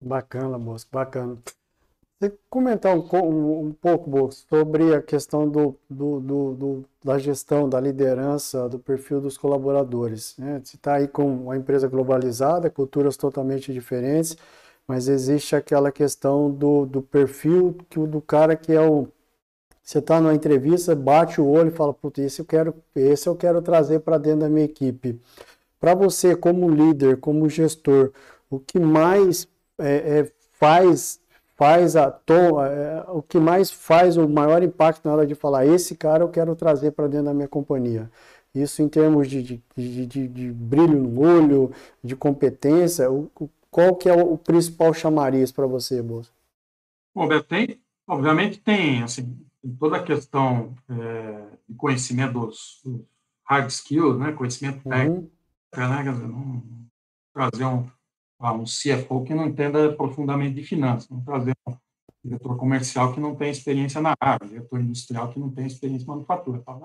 Bacana, 0.00 0.56
Bosco, 0.56 0.90
bacana. 0.92 1.38
Você 2.20 2.32
comentar 2.48 2.96
um, 2.96 3.04
um, 3.12 3.66
um 3.66 3.72
pouco, 3.72 4.08
Bosco, 4.08 4.48
sobre 4.48 4.94
a 4.94 5.02
questão 5.02 5.48
do, 5.48 5.76
do, 5.90 6.20
do, 6.20 6.54
do, 6.54 6.84
da 7.04 7.18
gestão, 7.18 7.68
da 7.68 7.80
liderança, 7.80 8.68
do 8.68 8.78
perfil 8.78 9.20
dos 9.20 9.36
colaboradores. 9.36 10.36
Né? 10.38 10.60
Você 10.62 10.76
está 10.76 10.94
aí 10.94 11.08
com 11.08 11.26
uma 11.26 11.56
empresa 11.56 11.88
globalizada, 11.88 12.70
culturas 12.70 13.16
totalmente 13.16 13.72
diferentes, 13.72 14.36
mas 14.86 15.08
existe 15.08 15.56
aquela 15.56 15.90
questão 15.90 16.50
do, 16.52 16.86
do 16.86 17.02
perfil 17.02 17.76
que, 17.90 17.98
do 17.98 18.20
cara 18.20 18.54
que 18.54 18.72
é 18.72 18.80
o. 18.80 19.08
Você 19.82 19.98
está 19.98 20.20
numa 20.20 20.34
entrevista, 20.34 20.94
bate 20.94 21.40
o 21.40 21.46
olho 21.46 21.68
e 21.68 21.72
fala, 21.72 21.92
putz, 21.92 22.18
esse 22.20 22.40
eu 22.40 22.46
quero, 22.46 22.74
esse 22.94 23.28
eu 23.28 23.34
quero 23.36 23.60
trazer 23.60 24.00
para 24.00 24.16
dentro 24.16 24.40
da 24.40 24.48
minha 24.48 24.64
equipe. 24.64 25.20
Para 25.84 25.94
você, 25.94 26.34
como 26.34 26.70
líder, 26.70 27.20
como 27.20 27.46
gestor, 27.46 28.10
o 28.48 28.58
que 28.58 28.80
mais 28.80 29.46
é, 29.76 30.20
é, 30.20 30.32
faz 30.52 31.20
faz 31.56 31.94
a 31.94 32.10
to, 32.10 32.58
é, 32.62 33.04
o 33.08 33.20
que 33.20 33.38
mais 33.38 33.70
faz 33.70 34.16
o 34.16 34.26
maior 34.26 34.62
impacto 34.62 35.04
na 35.04 35.12
hora 35.12 35.26
de 35.26 35.34
falar 35.34 35.66
esse 35.66 35.94
cara 35.94 36.24
eu 36.24 36.30
quero 36.30 36.56
trazer 36.56 36.92
para 36.92 37.06
dentro 37.06 37.26
da 37.26 37.34
minha 37.34 37.46
companhia 37.46 38.10
isso 38.54 38.80
em 38.80 38.88
termos 38.88 39.28
de, 39.28 39.42
de, 39.42 39.62
de, 39.76 40.26
de, 40.26 40.52
brilho 40.52 40.98
no 40.98 41.20
olho 41.20 41.70
de 42.02 42.16
competência 42.16 43.10
o, 43.10 43.30
qual 43.70 43.94
que 43.94 44.08
é 44.08 44.14
o, 44.14 44.38
principal 44.38 44.94
chamariz 44.94 45.52
para 45.52 45.66
você 45.66 46.00
Bolsa? 46.00 46.30
Bom, 47.14 47.28
Beto, 47.28 47.44
tem, 47.44 47.78
obviamente 48.08 48.58
tem 48.58 49.02
assim 49.02 49.36
toda 49.78 49.98
a 49.98 50.02
questão 50.02 50.74
é, 50.88 51.42
de 51.68 51.76
conhecimento 51.76 52.32
dos, 52.32 52.80
dos, 52.82 53.02
hard 53.44 53.68
skills 53.68 54.18
né 54.18 54.32
conhecimento 54.32 54.80
uhum. 54.86 54.90
técnico 54.90 55.33
né? 55.80 56.02
Não 56.04 56.62
trazer 57.34 57.64
um, 57.64 57.88
ah, 58.38 58.52
um 58.52 58.64
CFO 58.64 59.24
que 59.24 59.34
não 59.34 59.46
entenda 59.46 59.92
profundamente 59.92 60.54
de 60.54 60.62
finanças, 60.62 61.08
não 61.08 61.22
trazer 61.22 61.52
um, 61.66 61.74
diretor 62.24 62.56
comercial 62.56 63.12
que 63.12 63.20
não 63.20 63.34
tem 63.34 63.50
experiência 63.50 64.00
na 64.00 64.14
área, 64.18 64.48
diretor 64.48 64.80
industrial 64.80 65.30
que 65.30 65.38
não 65.38 65.50
tem 65.50 65.66
experiência 65.66 66.04
em 66.04 66.08
manufatura. 66.08 66.60
Tá? 66.60 66.78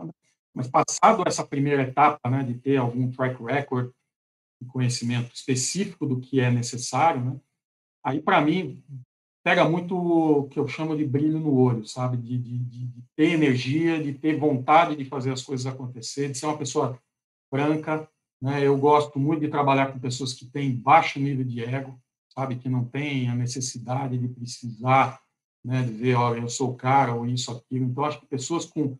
Mas 0.54 0.68
passado 0.68 1.24
essa 1.26 1.46
primeira 1.46 1.84
etapa, 1.84 2.30
né, 2.30 2.44
de 2.44 2.56
ter 2.56 2.78
algum 2.78 3.10
track 3.10 3.42
record 3.42 3.92
conhecimento 4.68 5.34
específico 5.34 6.06
do 6.06 6.20
que 6.20 6.42
é 6.42 6.52
necessário, 6.52 7.24
né, 7.24 7.40
aí 8.04 8.22
para 8.22 8.42
mim 8.42 8.84
pega 9.44 9.68
muito 9.68 9.96
o 9.96 10.48
que 10.50 10.60
eu 10.60 10.68
chamo 10.68 10.98
de 10.98 11.06
brilho 11.06 11.40
no 11.40 11.58
olho, 11.58 11.86
sabe? 11.86 12.18
De, 12.18 12.38
de, 12.38 12.58
de, 12.60 13.04
ter 13.16 13.32
energia, 13.32 14.02
de 14.02 14.14
ter 14.14 14.38
vontade 14.38 14.96
de 14.96 15.06
fazer 15.06 15.32
as 15.32 15.42
coisas 15.42 15.66
acontecer, 15.66 16.30
de 16.30 16.38
ser 16.38 16.46
uma 16.46 16.58
pessoa 16.58 17.00
franca. 17.50 18.08
Né? 18.42 18.66
Eu 18.66 18.78
gosto 18.78 19.20
muito 19.20 19.42
de 19.42 19.50
trabalhar 19.50 19.92
com 19.92 20.00
pessoas 20.00 20.34
que 20.34 20.46
têm 20.46 20.76
baixo 20.76 21.20
nível 21.20 21.46
de 21.46 21.64
ego, 21.64 22.00
sabe? 22.34 22.56
Que 22.56 22.70
não 22.70 22.86
têm 22.86 23.30
a 23.30 23.36
necessidade 23.36 24.18
de 24.18 24.28
precisar 24.28 25.20
né, 25.64 25.84
dizer, 25.84 26.16
olha, 26.16 26.40
eu 26.40 26.50
sou 26.50 26.72
o 26.72 26.76
cara 26.76 27.14
ou 27.14 27.26
isso, 27.26 27.52
aquilo. 27.52 27.86
Então, 27.86 28.06
acho 28.06 28.20
que 28.20 28.28
pessoas 28.28 28.66
com 28.66 28.98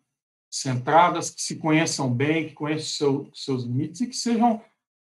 centradas, 0.50 1.30
que 1.30 1.40
se 1.40 1.56
conheçam 1.56 2.12
bem, 2.12 2.48
que 2.48 2.54
conheçam 2.54 2.84
seu, 2.84 3.30
seus 3.32 3.64
limites 3.64 4.00
e 4.00 4.06
que 4.06 4.16
sejam 4.16 4.60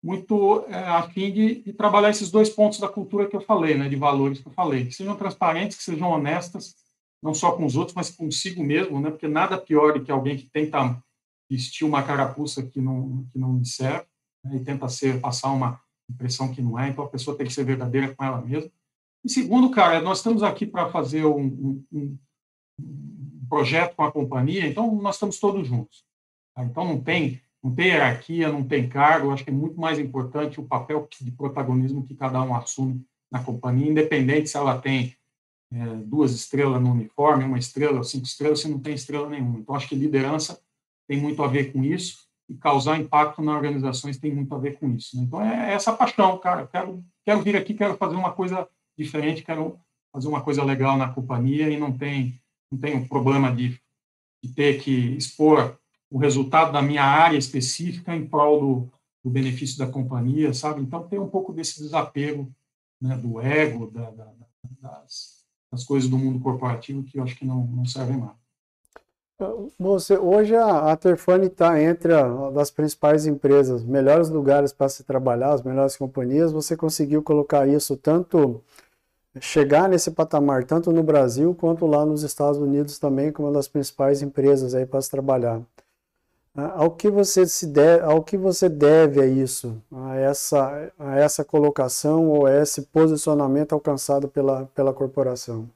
muito 0.02 0.66
é, 0.68 0.76
a 0.76 1.04
fim 1.10 1.32
de, 1.34 1.56
de, 1.64 1.74
trabalhar 1.74 2.10
esses 2.10 2.30
dois 2.30 2.50
pontos 2.50 2.80
da 2.80 2.88
cultura 2.88 3.28
que 3.28 3.36
eu 3.36 3.42
falei, 3.42 3.76
né, 3.76 3.90
de 3.90 3.96
valores 3.96 4.40
que 4.40 4.48
eu 4.48 4.52
falei, 4.52 4.86
que 4.86 4.94
sejam 4.94 5.16
transparentes, 5.16 5.78
que 5.78 5.84
sejam 5.84 6.10
honestas, 6.10 6.76
não 7.22 7.34
só 7.34 7.54
com 7.54 7.66
os 7.66 7.76
outros, 7.76 7.96
mas 7.96 8.12
consigo 8.12 8.64
mesmo, 8.64 9.02
né, 9.02 9.10
porque 9.10 9.28
nada 9.28 9.58
pior 9.58 9.94
do 9.94 10.04
que 10.04 10.12
alguém 10.12 10.38
que 10.38 10.50
tenta 10.50 11.02
vestir 11.50 11.86
uma 11.86 12.04
carapuça 12.04 12.62
que 12.64 12.80
não 12.80 13.26
que 13.32 13.40
não 13.40 13.58
lhe 13.58 13.66
serve 13.66 14.06
né, 14.44 14.58
e 14.58 14.64
tenta 14.64 14.88
ser 14.90 15.20
passar 15.22 15.52
uma 15.52 15.80
impressão 16.10 16.52
que 16.52 16.62
não 16.62 16.78
é, 16.78 16.90
então 16.90 17.04
a 17.04 17.10
pessoa 17.10 17.38
tem 17.38 17.48
que 17.48 17.54
ser 17.54 17.64
verdadeira 17.64 18.14
com 18.14 18.24
ela 18.24 18.42
mesma. 18.42 18.70
E 19.24 19.30
segundo, 19.30 19.72
cara, 19.72 20.02
nós 20.02 20.18
estamos 20.18 20.44
aqui 20.44 20.66
para 20.66 20.90
fazer 20.90 21.26
um, 21.26 21.46
um, 21.46 21.86
um, 21.92 22.18
projeto 23.50 23.96
com 23.96 24.04
a 24.04 24.12
companhia, 24.12 24.68
então 24.68 24.94
nós 24.96 25.16
estamos 25.16 25.40
todos 25.40 25.68
juntos. 25.68 26.04
Tá? 26.56 26.64
Então 26.64 26.86
não 26.86 27.02
tem, 27.02 27.42
não 27.64 27.74
tem 27.74 27.88
hierarquia, 27.88 28.52
não 28.52 28.64
tem 28.64 28.90
cargo, 28.90 29.32
acho 29.32 29.44
que 29.44 29.50
é 29.50 29.54
muito 29.54 29.80
mais 29.80 29.98
importante 29.98 30.60
o 30.60 30.66
papel 30.66 31.08
de 31.22 31.32
protagonismo 31.32 32.06
que 32.06 32.16
cada 32.16 32.42
um 32.42 32.54
assume 32.56 33.06
na 33.32 33.44
companhia, 33.44 33.90
independente 33.90 34.50
se 34.50 34.58
ela 34.58 34.80
tem 34.80 35.16
é, 35.72 35.86
duas 36.06 36.34
estrelas 36.34 36.82
no 36.82 36.92
uniforme, 36.92 37.46
uma 37.46 37.58
estrela 37.58 38.04
cinco 38.04 38.26
estrelas, 38.26 38.60
se 38.60 38.68
não 38.68 38.80
tem 38.80 38.94
estrela 38.94 39.30
nenhuma. 39.30 39.60
Então 39.60 39.74
acho 39.74 39.88
que 39.88 39.96
liderança 39.96 40.62
tem 41.08 41.20
muito 41.20 41.42
a 41.42 41.48
ver 41.48 41.72
com 41.72 41.84
isso 41.84 42.28
e 42.54 42.58
causar 42.58 43.00
impacto 43.00 43.42
nas 43.42 43.56
organizações 43.56 44.18
tem 44.18 44.34
muito 44.34 44.54
a 44.54 44.60
ver 44.60 44.78
com 44.78 44.90
isso. 44.92 45.18
Né? 45.18 45.24
Então 45.24 45.42
é 45.42 45.74
essa 45.74 45.92
paixão, 45.92 46.38
cara. 46.38 46.68
Quero, 46.68 47.04
quero 47.26 47.42
vir 47.42 47.56
aqui, 47.56 47.74
quero 47.74 47.98
fazer 47.98 48.16
uma 48.16 48.32
coisa 48.32 48.68
diferente, 48.98 49.44
quero 49.44 49.80
fazer 50.12 50.28
uma 50.28 50.42
coisa 50.42 50.64
legal 50.64 50.96
na 50.96 51.12
companhia 51.12 51.70
e 51.70 51.78
não 51.78 51.92
tem 51.92 52.40
não 52.72 52.80
tenho 52.80 53.08
problema 53.08 53.56
de, 53.56 53.80
de 54.44 54.50
ter 54.52 54.82
que 54.82 55.16
expor 55.16 55.78
o 56.10 56.18
resultado 56.18 56.72
da 56.72 56.82
minha 56.82 57.04
área 57.04 57.38
específica 57.38 58.16
em 58.16 58.26
prol 58.26 58.60
do, 58.60 58.92
do 59.24 59.30
benefício 59.30 59.78
da 59.78 59.86
companhia, 59.86 60.54
sabe? 60.54 60.82
Então 60.82 61.08
tem 61.08 61.20
um 61.20 61.30
pouco 61.30 61.54
desse 61.54 61.80
desapego 61.80 62.52
né, 63.00 63.16
do 63.16 63.40
ego, 63.40 63.92
da, 63.92 64.10
da, 64.10 64.34
das, 64.82 65.46
das, 65.72 65.84
coisas 65.84 66.10
do 66.10 66.18
mundo 66.18 66.40
corporativo 66.40 67.04
que 67.04 67.20
eu 67.20 67.24
acho 67.24 67.36
que 67.36 67.46
não, 67.46 67.68
não 67.68 67.86
servem 67.86 68.18
mais. 68.18 68.43
Você, 69.80 70.18
hoje 70.18 70.56
a, 70.56 70.94
a 70.94 70.98
está 71.44 71.82
entre 71.82 72.14
a, 72.14 72.50
das 72.52 72.70
principais 72.72 73.26
empresas, 73.26 73.84
melhores 73.84 74.30
lugares 74.30 74.72
para 74.72 74.88
se 74.90 75.04
trabalhar, 75.04 75.54
as 75.54 75.64
melhores 75.64 75.98
companhias. 75.98 76.52
Você 76.52 76.78
conseguiu 76.78 77.22
colocar 77.24 77.68
isso 77.68 77.98
tanto 77.98 78.62
chegar 79.42 79.90
nesse 79.90 80.12
patamar 80.12 80.64
tanto 80.64 80.92
no 80.92 81.02
Brasil 81.02 81.56
quanto 81.56 81.88
lá 81.88 82.06
nos 82.06 82.24
Estados 82.24 82.60
Unidos 82.60 83.00
também 83.00 83.32
como 83.32 83.48
uma 83.48 83.54
das 83.54 83.68
principais 83.68 84.22
empresas 84.22 84.76
aí 84.76 84.86
para 84.86 85.02
se 85.02 85.10
trabalhar. 85.10 85.62
Ao 86.56 86.92
que 86.92 87.10
você 87.10 87.48
se 87.48 87.66
deve, 87.66 88.04
ao 88.04 88.24
que 88.24 88.38
você 88.38 88.70
deve 88.70 89.20
a 89.20 89.26
isso, 89.26 89.76
a 89.92 90.16
essa, 90.18 90.94
a 91.00 91.18
essa 91.18 91.44
colocação 91.44 92.30
ou 92.30 92.46
a 92.46 92.54
esse 92.54 92.84
posicionamento 92.84 93.74
alcançado 93.74 94.28
pela, 94.28 94.70
pela 94.76 94.94
corporação? 94.94 95.68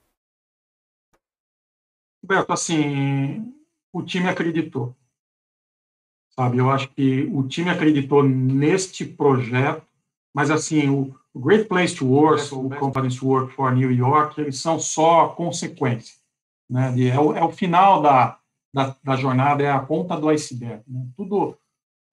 Roberto, 2.21 2.51
assim, 2.51 3.53
o 3.93 4.03
time 4.03 4.27
acreditou. 4.27 4.95
Sabe, 6.31 6.57
eu 6.59 6.69
acho 6.69 6.89
que 6.89 7.23
o 7.33 7.47
time 7.47 7.69
acreditou 7.69 8.21
neste 8.23 9.03
projeto, 9.03 9.83
mas 10.35 10.51
assim, 10.51 10.87
o, 10.87 11.15
o 11.33 11.39
Great 11.39 11.65
Place 11.65 11.95
to 11.95 12.05
Work, 12.05 12.53
o 12.53 12.69
Companies 12.69 13.15
to 13.15 13.27
Work 13.27 13.53
for 13.53 13.73
New 13.73 13.91
York, 13.91 14.39
eles 14.39 14.59
são 14.59 14.79
só 14.79 15.29
consequência. 15.29 16.15
Né? 16.69 17.07
É, 17.07 17.19
o, 17.19 17.33
é 17.33 17.43
o 17.43 17.51
final 17.51 18.01
da, 18.01 18.39
da, 18.73 18.95
da, 19.03 19.15
jornada, 19.15 19.63
é 19.63 19.71
a 19.71 19.79
ponta 19.79 20.15
do 20.15 20.29
iceberg. 20.29 20.83
Né? 20.87 21.07
Tudo 21.15 21.57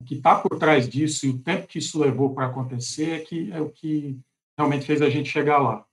o 0.00 0.04
que 0.04 0.14
está 0.14 0.36
por 0.36 0.58
trás 0.58 0.88
disso 0.88 1.26
e 1.26 1.30
o 1.30 1.38
tempo 1.38 1.66
que 1.66 1.78
isso 1.78 1.98
levou 1.98 2.34
para 2.34 2.46
acontecer 2.46 3.10
é, 3.10 3.18
que, 3.20 3.52
é 3.52 3.60
o 3.60 3.68
que 3.68 4.18
realmente 4.58 4.86
fez 4.86 5.02
a 5.02 5.10
gente 5.10 5.28
chegar 5.28 5.58
lá. 5.58 5.84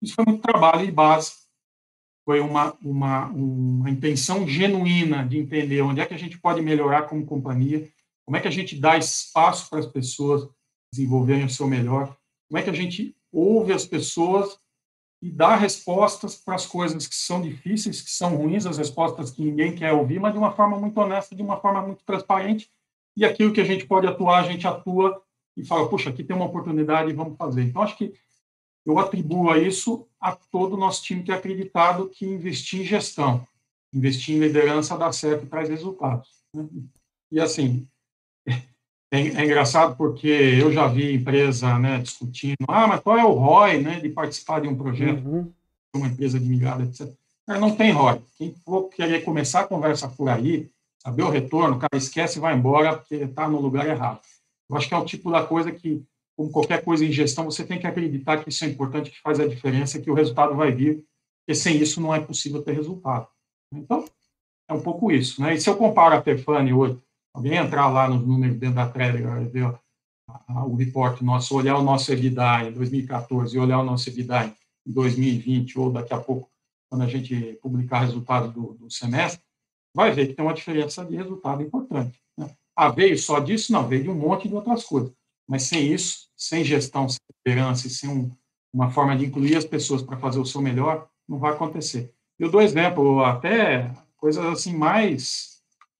Isso 0.00 0.14
foi 0.14 0.24
muito 0.24 0.42
trabalho 0.42 0.84
e 0.84 0.90
base, 0.90 1.32
foi 2.24 2.40
uma, 2.40 2.76
uma, 2.82 3.26
uma 3.28 3.90
intenção 3.90 4.46
genuína 4.48 5.26
de 5.26 5.38
entender 5.38 5.82
onde 5.82 6.00
é 6.00 6.06
que 6.06 6.14
a 6.14 6.18
gente 6.18 6.38
pode 6.38 6.62
melhorar 6.62 7.02
como 7.02 7.26
companhia, 7.26 7.88
como 8.24 8.36
é 8.36 8.40
que 8.40 8.48
a 8.48 8.50
gente 8.50 8.78
dá 8.80 8.96
espaço 8.96 9.68
para 9.68 9.80
as 9.80 9.86
pessoas 9.86 10.48
desenvolverem 10.92 11.44
o 11.44 11.50
seu 11.50 11.66
melhor 11.66 12.16
como 12.48 12.58
é 12.58 12.62
que 12.62 12.70
a 12.70 12.74
gente 12.74 13.16
ouve 13.32 13.72
as 13.72 13.84
pessoas 13.84 14.56
e 15.20 15.28
dá 15.28 15.56
respostas 15.56 16.36
para 16.36 16.54
as 16.54 16.66
coisas 16.66 17.06
que 17.06 17.14
são 17.16 17.40
difíceis, 17.40 18.00
que 18.00 18.10
são 18.10 18.36
ruins, 18.36 18.66
as 18.66 18.78
respostas 18.78 19.30
que 19.30 19.42
ninguém 19.42 19.74
quer 19.74 19.92
ouvir, 19.92 20.20
mas 20.20 20.32
de 20.32 20.38
uma 20.38 20.52
forma 20.52 20.78
muito 20.78 20.96
honesta, 20.98 21.34
de 21.34 21.42
uma 21.42 21.56
forma 21.56 21.82
muito 21.82 22.04
transparente. 22.04 22.70
E 23.16 23.24
aquilo 23.24 23.52
que 23.52 23.60
a 23.60 23.64
gente 23.64 23.86
pode 23.86 24.06
atuar, 24.06 24.40
a 24.40 24.46
gente 24.46 24.66
atua 24.66 25.20
e 25.56 25.64
fala, 25.64 25.88
puxa, 25.88 26.10
aqui 26.10 26.22
tem 26.22 26.36
uma 26.36 26.44
oportunidade, 26.44 27.12
vamos 27.12 27.36
fazer. 27.36 27.62
Então, 27.62 27.82
acho 27.82 27.96
que 27.96 28.12
eu 28.84 28.98
atribuo 28.98 29.50
a 29.50 29.58
isso 29.58 30.06
a 30.20 30.32
todo 30.32 30.74
o 30.74 30.78
nosso 30.78 31.02
time 31.02 31.22
ter 31.22 31.32
acreditado 31.32 32.08
que 32.08 32.26
investir 32.26 32.80
em 32.80 32.84
gestão, 32.84 33.46
investir 33.92 34.36
em 34.36 34.40
liderança 34.40 34.98
dá 34.98 35.10
certo 35.12 35.44
e 35.44 35.48
traz 35.48 35.68
resultados. 35.68 36.28
Né? 36.52 36.66
E, 37.32 37.40
assim, 37.40 37.86
é, 38.46 38.60
é, 39.10 39.44
engraçado 39.44 39.96
porque 39.96 40.28
eu 40.28 40.72
já 40.72 40.86
vi 40.86 41.14
empresa 41.14 41.78
né, 41.78 41.98
discutindo, 41.98 42.56
ah, 42.68 42.86
mas 42.86 43.00
qual 43.00 43.18
é 43.18 43.24
o 43.24 43.32
ROI 43.32 43.80
né, 43.80 44.00
de 44.00 44.08
participar 44.08 44.60
de 44.60 44.68
um 44.68 44.76
projeto, 44.76 45.26
uhum. 45.26 45.52
uma 45.94 46.08
empresa 46.08 46.38
de 46.38 46.46
migrada, 46.46 46.84
etc. 46.84 47.08
Não 47.46 47.74
tem 47.74 47.90
ROI. 47.90 48.20
Quem 48.36 48.54
for 48.64 48.88
querer 48.88 49.24
começar 49.24 49.60
a 49.60 49.66
conversa 49.66 50.08
por 50.08 50.28
aí, 50.28 50.70
saber 50.98 51.22
o 51.22 51.30
retorno, 51.30 51.76
o 51.76 51.78
cara 51.78 51.96
esquece 51.96 52.38
e 52.38 52.40
vai 52.40 52.54
embora 52.54 52.96
porque 52.96 53.16
está 53.16 53.48
no 53.48 53.60
lugar 53.60 53.86
errado. 53.86 54.20
Eu 54.68 54.76
acho 54.76 54.88
que 54.88 54.94
é 54.94 54.98
o 54.98 55.04
tipo 55.04 55.30
da 55.30 55.44
coisa 55.44 55.70
que, 55.70 56.02
como 56.36 56.50
qualquer 56.50 56.84
coisa 56.84 57.04
em 57.04 57.12
gestão, 57.12 57.44
você 57.44 57.64
tem 57.64 57.78
que 57.78 57.86
acreditar 57.86 58.42
que 58.42 58.48
isso 58.48 58.64
é 58.64 58.68
importante, 58.68 59.10
que 59.10 59.20
faz 59.20 59.38
a 59.38 59.46
diferença, 59.46 60.00
que 60.00 60.10
o 60.10 60.14
resultado 60.14 60.54
vai 60.54 60.72
vir, 60.72 61.04
porque 61.40 61.54
sem 61.54 61.76
isso 61.76 62.00
não 62.00 62.14
é 62.14 62.20
possível 62.20 62.62
ter 62.62 62.72
resultado. 62.72 63.28
Então, 63.72 64.04
é 64.68 64.74
um 64.74 64.80
pouco 64.80 65.12
isso. 65.12 65.40
Né? 65.40 65.54
E 65.54 65.60
se 65.60 65.68
eu 65.68 65.76
comparo 65.76 66.14
a 66.14 66.22
Tefane 66.22 66.72
hoje, 66.72 66.98
alguém 67.32 67.56
entrar 67.56 67.88
lá 67.88 68.08
nos 68.08 68.26
números 68.26 68.56
dentro 68.56 68.76
da 68.76 68.88
Trelleborg, 68.88 69.48
ver 69.48 69.78
o 70.66 70.74
report 70.74 71.20
nosso, 71.20 71.56
olhar 71.56 71.76
o 71.76 71.82
nosso 71.82 72.10
EBITDA 72.12 72.68
em 72.68 72.72
2014 72.72 73.54
e 73.54 73.60
olhar 73.60 73.78
o 73.78 73.84
nosso 73.84 74.08
EBITDA 74.08 74.54
em 74.86 74.92
2020, 74.92 75.78
ou 75.78 75.92
daqui 75.92 76.14
a 76.14 76.18
pouco, 76.18 76.50
quando 76.90 77.02
a 77.02 77.06
gente 77.08 77.58
publicar 77.62 78.00
resultados 78.00 78.52
do, 78.52 78.74
do 78.74 78.90
semestre, 78.90 79.42
vai 79.94 80.12
ver 80.12 80.28
que 80.28 80.34
tem 80.34 80.44
uma 80.44 80.54
diferença 80.54 81.04
de 81.04 81.16
resultado 81.16 81.62
importante. 81.62 82.20
Né? 82.36 82.50
Ah, 82.74 82.88
veio 82.88 83.16
só 83.18 83.38
disso? 83.38 83.72
Não, 83.72 83.86
veio 83.86 84.04
de 84.04 84.10
um 84.10 84.14
monte 84.14 84.48
de 84.48 84.54
outras 84.54 84.84
coisas. 84.84 85.12
Mas 85.48 85.64
sem 85.64 85.92
isso, 85.92 86.28
sem 86.36 86.64
gestão, 86.64 87.08
sem 87.08 87.18
liderança 87.44 87.86
e 87.86 87.90
sem 87.90 88.08
um, 88.08 88.30
uma 88.72 88.90
forma 88.90 89.16
de 89.16 89.26
incluir 89.26 89.56
as 89.56 89.64
pessoas 89.64 90.02
para 90.02 90.16
fazer 90.16 90.38
o 90.38 90.46
seu 90.46 90.60
melhor, 90.60 91.08
não 91.28 91.38
vai 91.38 91.52
acontecer. 91.52 92.12
Eu 92.38 92.50
dou 92.50 92.60
exemplo, 92.60 93.22
até 93.24 93.92
coisas 94.16 94.44
assim 94.46 94.76
mais 94.76 95.54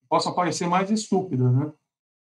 possam 0.09 0.35
parecer 0.35 0.67
mais 0.69 0.91
estúpidas, 0.91 1.53
né? 1.53 1.73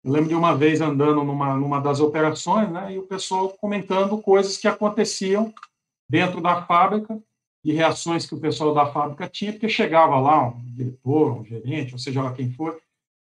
Eu 0.04 0.12
lembro 0.12 0.28
de 0.28 0.34
uma 0.34 0.54
vez 0.54 0.80
andando 0.80 1.24
numa, 1.24 1.56
numa 1.56 1.80
das 1.80 2.00
operações, 2.00 2.70
né, 2.70 2.94
e 2.94 2.98
o 2.98 3.06
pessoal 3.06 3.48
comentando 3.48 4.16
coisas 4.18 4.56
que 4.56 4.68
aconteciam 4.68 5.52
dentro 6.08 6.40
da 6.40 6.62
fábrica 6.62 7.20
e 7.64 7.72
reações 7.72 8.24
que 8.24 8.34
o 8.34 8.40
pessoal 8.40 8.72
da 8.72 8.86
fábrica 8.86 9.28
tinha, 9.28 9.52
porque 9.52 9.68
chegava 9.68 10.18
lá 10.20 10.48
um 10.48 10.64
diretor, 10.74 11.40
um 11.40 11.44
gerente, 11.44 11.92
ou 11.92 11.98
seja 11.98 12.22
lá 12.22 12.32
quem 12.32 12.52
for, 12.52 12.80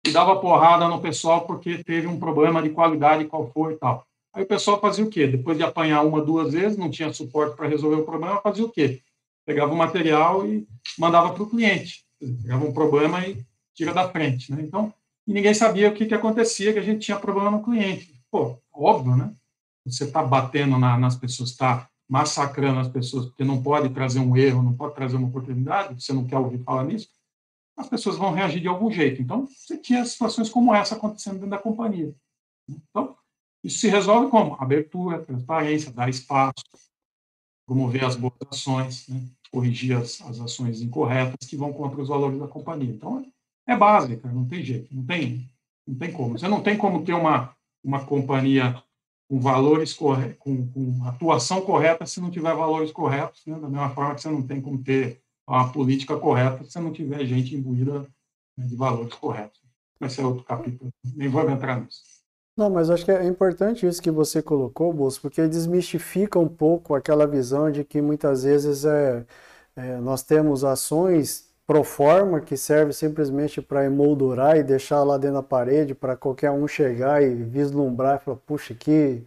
e 0.05 0.11
dava 0.11 0.39
porrada 0.39 0.87
no 0.87 1.01
pessoal 1.01 1.41
porque 1.41 1.83
teve 1.83 2.07
um 2.07 2.19
problema 2.19 2.61
de 2.61 2.69
qualidade, 2.69 3.25
qual 3.25 3.49
foi 3.51 3.73
e 3.73 3.77
tal. 3.77 4.05
Aí 4.33 4.43
o 4.43 4.47
pessoal 4.47 4.79
fazia 4.79 5.05
o 5.05 5.09
quê? 5.09 5.27
Depois 5.27 5.57
de 5.57 5.63
apanhar 5.63 6.01
uma, 6.01 6.21
duas 6.21 6.53
vezes, 6.53 6.77
não 6.77 6.89
tinha 6.89 7.13
suporte 7.13 7.55
para 7.55 7.67
resolver 7.67 7.97
o 7.97 8.05
problema, 8.05 8.41
fazia 8.41 8.65
o 8.65 8.69
quê? 8.69 9.01
Pegava 9.45 9.71
o 9.71 9.77
material 9.77 10.45
e 10.45 10.67
mandava 10.97 11.31
para 11.33 11.43
o 11.43 11.49
cliente. 11.49 12.03
Pegava 12.19 12.65
um 12.65 12.73
problema 12.73 13.25
e 13.25 13.45
tira 13.75 13.93
da 13.93 14.09
frente, 14.09 14.51
né? 14.51 14.61
Então, 14.61 14.93
ninguém 15.25 15.53
sabia 15.53 15.89
o 15.89 15.93
que, 15.93 16.05
que 16.05 16.13
acontecia, 16.13 16.73
que 16.73 16.79
a 16.79 16.83
gente 16.83 17.05
tinha 17.05 17.19
problema 17.19 17.51
no 17.51 17.63
cliente. 17.63 18.19
Pô, 18.31 18.57
óbvio, 18.73 19.15
né? 19.15 19.33
Você 19.85 20.05
está 20.05 20.23
batendo 20.23 20.79
na, 20.79 20.97
nas 20.97 21.15
pessoas, 21.15 21.49
está 21.49 21.87
massacrando 22.09 22.79
as 22.79 22.87
pessoas, 22.87 23.25
porque 23.25 23.43
não 23.43 23.61
pode 23.61 23.89
trazer 23.89 24.19
um 24.19 24.35
erro, 24.35 24.63
não 24.63 24.73
pode 24.73 24.95
trazer 24.95 25.15
uma 25.15 25.27
oportunidade, 25.27 26.01
você 26.01 26.13
não 26.13 26.25
quer 26.25 26.37
ouvir 26.37 26.63
falar 26.63 26.85
nisso, 26.85 27.09
as 27.77 27.89
pessoas 27.89 28.17
vão 28.17 28.31
reagir 28.31 28.61
de 28.61 28.67
algum 28.67 28.91
jeito. 28.91 29.21
Então, 29.21 29.47
você 29.47 29.77
tinha 29.77 30.05
situações 30.05 30.49
como 30.49 30.73
essa 30.73 30.95
acontecendo 30.95 31.35
dentro 31.35 31.49
da 31.49 31.57
companhia. 31.57 32.13
Então, 32.69 33.15
isso 33.63 33.79
se 33.79 33.87
resolve 33.87 34.29
como? 34.29 34.55
Abertura, 34.59 35.23
transparência, 35.23 35.91
dar 35.91 36.09
espaço, 36.09 36.63
promover 37.65 38.03
as 38.03 38.15
boas 38.15 38.33
ações, 38.49 39.07
né? 39.07 39.21
corrigir 39.51 39.95
as, 39.95 40.21
as 40.21 40.39
ações 40.39 40.81
incorretas 40.81 41.47
que 41.47 41.55
vão 41.55 41.71
contra 41.71 42.01
os 42.01 42.09
valores 42.09 42.39
da 42.39 42.47
companhia. 42.47 42.91
Então, 42.91 43.25
é 43.67 43.75
básica, 43.75 44.27
não 44.31 44.45
tem 44.45 44.63
jeito, 44.63 44.93
não 44.93 45.05
tem, 45.05 45.49
não 45.87 45.95
tem 45.95 46.11
como. 46.11 46.37
Você 46.37 46.47
não 46.47 46.61
tem 46.61 46.77
como 46.77 47.03
ter 47.03 47.13
uma, 47.13 47.55
uma 47.83 48.05
companhia 48.05 48.83
com 49.29 49.39
valores 49.39 49.93
corretos, 49.93 50.37
com, 50.39 50.67
com 50.71 51.05
atuação 51.05 51.61
correta 51.61 52.05
se 52.05 52.19
não 52.19 52.29
tiver 52.29 52.53
valores 52.53 52.91
corretos, 52.91 53.41
né? 53.45 53.57
da 53.57 53.69
mesma 53.69 53.89
forma 53.91 54.15
que 54.15 54.21
você 54.21 54.29
não 54.29 54.41
tem 54.41 54.61
como 54.61 54.83
ter 54.83 55.22
uma 55.47 55.71
política 55.71 56.17
correta 56.17 56.63
se 56.65 56.79
não 56.79 56.91
tiver 56.91 57.25
gente 57.25 57.55
imbuída 57.55 58.07
né, 58.57 58.65
de 58.65 58.75
valores 58.75 59.13
corretos. 59.15 59.61
Esse 60.01 60.21
é 60.21 60.25
outro 60.25 60.43
capítulo, 60.43 60.91
nem 61.15 61.29
vou 61.29 61.49
entrar 61.49 61.79
nisso. 61.79 62.01
Não, 62.55 62.69
mas 62.69 62.89
acho 62.89 63.03
que 63.03 63.11
é 63.11 63.25
importante 63.25 63.87
isso 63.87 64.01
que 64.01 64.11
você 64.11 64.41
colocou, 64.41 64.93
Bolso, 64.93 65.19
porque 65.21 65.47
desmistifica 65.47 66.37
um 66.37 66.47
pouco 66.47 66.93
aquela 66.93 67.25
visão 67.25 67.71
de 67.71 67.83
que 67.83 68.01
muitas 68.01 68.43
vezes 68.43 68.85
é, 68.85 69.25
é 69.75 69.97
nós 69.97 70.21
temos 70.21 70.63
ações 70.63 71.49
pro 71.65 71.83
forma 71.83 72.41
que 72.41 72.55
serve 72.57 72.93
simplesmente 72.93 73.61
para 73.61 73.85
emoldurar 73.85 74.57
e 74.57 74.63
deixar 74.63 75.01
lá 75.03 75.17
dentro 75.17 75.37
da 75.37 75.43
parede 75.43 75.95
para 75.95 76.15
qualquer 76.15 76.51
um 76.51 76.67
chegar 76.67 77.23
e 77.23 77.33
vislumbrar 77.33 78.19
e 78.21 78.25
falar, 78.25 78.37
puxa, 78.37 78.75
que 78.75 79.23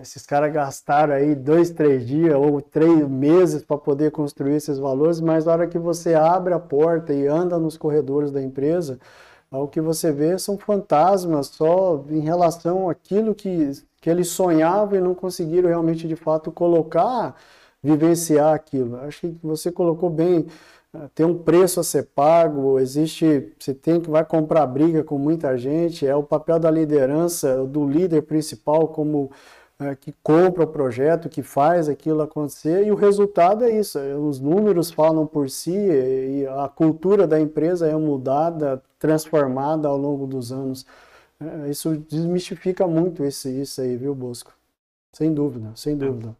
esses 0.00 0.26
caras 0.26 0.52
gastaram 0.52 1.14
aí 1.14 1.34
dois, 1.34 1.70
três 1.70 2.06
dias 2.06 2.34
ou 2.34 2.60
três 2.60 3.08
meses 3.08 3.62
para 3.62 3.78
poder 3.78 4.10
construir 4.10 4.54
esses 4.54 4.78
valores, 4.78 5.20
mas 5.20 5.44
na 5.44 5.52
hora 5.52 5.66
que 5.66 5.78
você 5.78 6.14
abre 6.14 6.52
a 6.52 6.58
porta 6.58 7.12
e 7.12 7.26
anda 7.26 7.58
nos 7.58 7.76
corredores 7.76 8.30
da 8.30 8.42
empresa, 8.42 8.98
o 9.50 9.68
que 9.68 9.80
você 9.80 10.10
vê 10.10 10.38
são 10.38 10.58
fantasmas 10.58 11.46
só 11.48 12.04
em 12.10 12.20
relação 12.20 12.90
àquilo 12.90 13.34
que, 13.34 13.70
que 14.00 14.10
eles 14.10 14.28
sonhavam 14.28 14.98
e 14.98 15.00
não 15.00 15.14
conseguiram 15.14 15.68
realmente 15.68 16.08
de 16.08 16.16
fato 16.16 16.50
colocar, 16.50 17.36
vivenciar 17.82 18.54
aquilo. 18.54 18.96
Acho 18.96 19.20
que 19.20 19.38
você 19.42 19.70
colocou 19.70 20.10
bem, 20.10 20.46
ah, 20.92 21.08
tem 21.14 21.24
um 21.24 21.38
preço 21.38 21.78
a 21.78 21.84
ser 21.84 22.08
pago, 22.14 22.80
existe, 22.80 23.52
você 23.58 23.72
tem 23.72 24.00
que 24.00 24.10
vai 24.10 24.24
comprar 24.24 24.66
briga 24.66 25.04
com 25.04 25.16
muita 25.18 25.56
gente, 25.56 26.06
é 26.06 26.14
o 26.16 26.22
papel 26.22 26.58
da 26.58 26.70
liderança, 26.70 27.64
do 27.64 27.86
líder 27.86 28.22
principal 28.22 28.88
como 28.88 29.30
é, 29.78 29.94
que 29.94 30.12
compra 30.22 30.64
o 30.64 30.66
projeto, 30.66 31.28
que 31.28 31.42
faz 31.42 31.88
aquilo 31.88 32.22
acontecer, 32.22 32.86
e 32.86 32.90
o 32.90 32.94
resultado 32.94 33.64
é 33.64 33.78
isso. 33.78 33.98
Os 33.98 34.40
números 34.40 34.90
falam 34.90 35.26
por 35.26 35.50
si, 35.50 35.76
e 35.76 36.46
a 36.46 36.68
cultura 36.68 37.26
da 37.26 37.40
empresa 37.40 37.86
é 37.86 37.94
mudada, 37.96 38.82
transformada 38.98 39.88
ao 39.88 39.96
longo 39.96 40.26
dos 40.26 40.50
anos. 40.50 40.86
É, 41.38 41.70
isso 41.70 41.96
desmistifica 42.08 42.86
muito 42.86 43.22
esse, 43.22 43.50
isso 43.60 43.80
aí, 43.80 43.96
viu, 43.96 44.14
Bosco? 44.14 44.52
Sem 45.12 45.32
dúvida, 45.32 45.72
sem 45.74 45.92
é. 45.92 45.96
dúvida. 45.96 46.36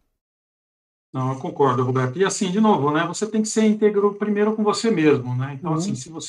Não, 1.12 1.32
eu 1.32 1.38
concordo, 1.38 1.82
Roberto. 1.82 2.18
E 2.18 2.24
assim, 2.24 2.50
de 2.50 2.60
novo, 2.60 2.90
né, 2.90 3.06
você 3.06 3.26
tem 3.26 3.42
que 3.42 3.48
ser 3.48 3.64
íntegro 3.64 4.14
primeiro 4.14 4.54
com 4.54 4.62
você 4.62 4.90
mesmo, 4.90 5.34
né? 5.34 5.54
Então, 5.58 5.72
assim, 5.72 5.88
uhum. 5.88 5.92
assim, 5.92 6.02
se 6.02 6.08
você 6.10 6.28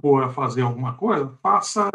for 0.00 0.22
a 0.24 0.30
fazer 0.30 0.62
alguma 0.62 0.94
coisa, 0.94 1.32
faça 1.42 1.90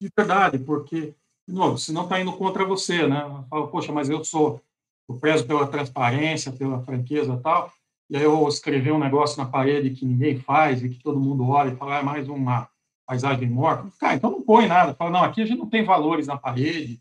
de 0.00 0.10
verdade, 0.16 0.58
porque 0.58 1.14
de 1.48 1.54
novo, 1.54 1.78
se 1.78 1.92
não 1.92 2.02
está 2.02 2.20
indo 2.20 2.30
contra 2.34 2.62
você, 2.62 3.06
né? 3.06 3.24
Fala, 3.48 3.66
poxa, 3.68 3.90
mas 3.90 4.10
eu 4.10 4.22
sou, 4.22 4.60
eu 5.08 5.16
prezo 5.16 5.46
pela 5.46 5.66
transparência, 5.66 6.52
pela 6.52 6.82
franqueza 6.82 7.32
e 7.32 7.42
tal, 7.42 7.72
e 8.10 8.18
aí 8.18 8.22
eu 8.22 8.46
escrever 8.46 8.92
um 8.92 8.98
negócio 8.98 9.42
na 9.42 9.48
parede 9.48 9.90
que 9.90 10.04
ninguém 10.04 10.38
faz 10.38 10.82
e 10.82 10.90
que 10.90 11.02
todo 11.02 11.18
mundo 11.18 11.48
olha 11.48 11.70
e 11.70 11.76
fala, 11.76 11.96
ah, 11.96 12.00
é 12.00 12.02
mais 12.02 12.28
uma 12.28 12.68
paisagem 13.06 13.48
morta. 13.48 13.90
Cara, 13.98 14.14
então 14.14 14.30
não 14.30 14.42
põe 14.42 14.66
nada. 14.66 14.94
Fala, 14.94 15.10
não, 15.10 15.24
aqui 15.24 15.40
a 15.40 15.46
gente 15.46 15.58
não 15.58 15.68
tem 15.68 15.84
valores 15.84 16.26
na 16.26 16.36
parede. 16.36 17.00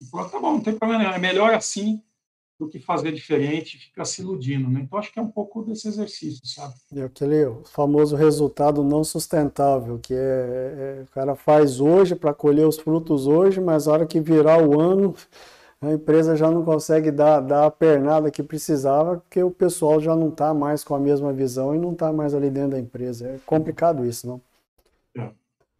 E 0.00 0.04
fala, 0.06 0.28
tá 0.28 0.38
bom, 0.38 0.52
não 0.52 0.60
tem 0.60 0.74
problema. 0.74 1.14
É 1.14 1.18
melhor 1.18 1.54
assim 1.54 2.02
do 2.58 2.68
que 2.68 2.78
fazer 2.78 3.12
diferente 3.12 3.76
e 3.76 3.80
ficar 3.80 4.04
se 4.04 4.22
iludindo. 4.22 4.68
Né? 4.70 4.80
Então, 4.80 4.98
acho 4.98 5.12
que 5.12 5.18
é 5.18 5.22
um 5.22 5.30
pouco 5.30 5.62
desse 5.62 5.88
exercício, 5.88 6.46
sabe? 6.46 6.74
É 6.94 7.02
aquele 7.02 7.54
famoso 7.64 8.16
resultado 8.16 8.82
não 8.82 9.04
sustentável, 9.04 9.98
que 9.98 10.14
é, 10.14 10.16
é 10.16 11.02
o 11.02 11.12
cara 11.12 11.34
faz 11.34 11.80
hoje 11.80 12.14
para 12.14 12.32
colher 12.32 12.66
os 12.66 12.78
frutos 12.78 13.26
hoje, 13.26 13.60
mas 13.60 13.86
na 13.86 13.92
hora 13.92 14.06
que 14.06 14.20
virar 14.20 14.62
o 14.62 14.80
ano, 14.80 15.14
a 15.80 15.92
empresa 15.92 16.34
já 16.34 16.50
não 16.50 16.64
consegue 16.64 17.10
dar, 17.10 17.40
dar 17.40 17.66
a 17.66 17.70
pernada 17.70 18.30
que 18.30 18.42
precisava, 18.42 19.18
porque 19.18 19.42
o 19.42 19.50
pessoal 19.50 20.00
já 20.00 20.16
não 20.16 20.28
está 20.30 20.54
mais 20.54 20.82
com 20.82 20.94
a 20.94 20.98
mesma 21.00 21.32
visão 21.32 21.74
e 21.74 21.78
não 21.78 21.92
está 21.92 22.12
mais 22.12 22.34
ali 22.34 22.48
dentro 22.48 22.70
da 22.70 22.78
empresa. 22.78 23.28
É 23.28 23.38
complicado 23.44 24.06
isso, 24.06 24.26
não? 24.26 24.40
É. 25.16 25.30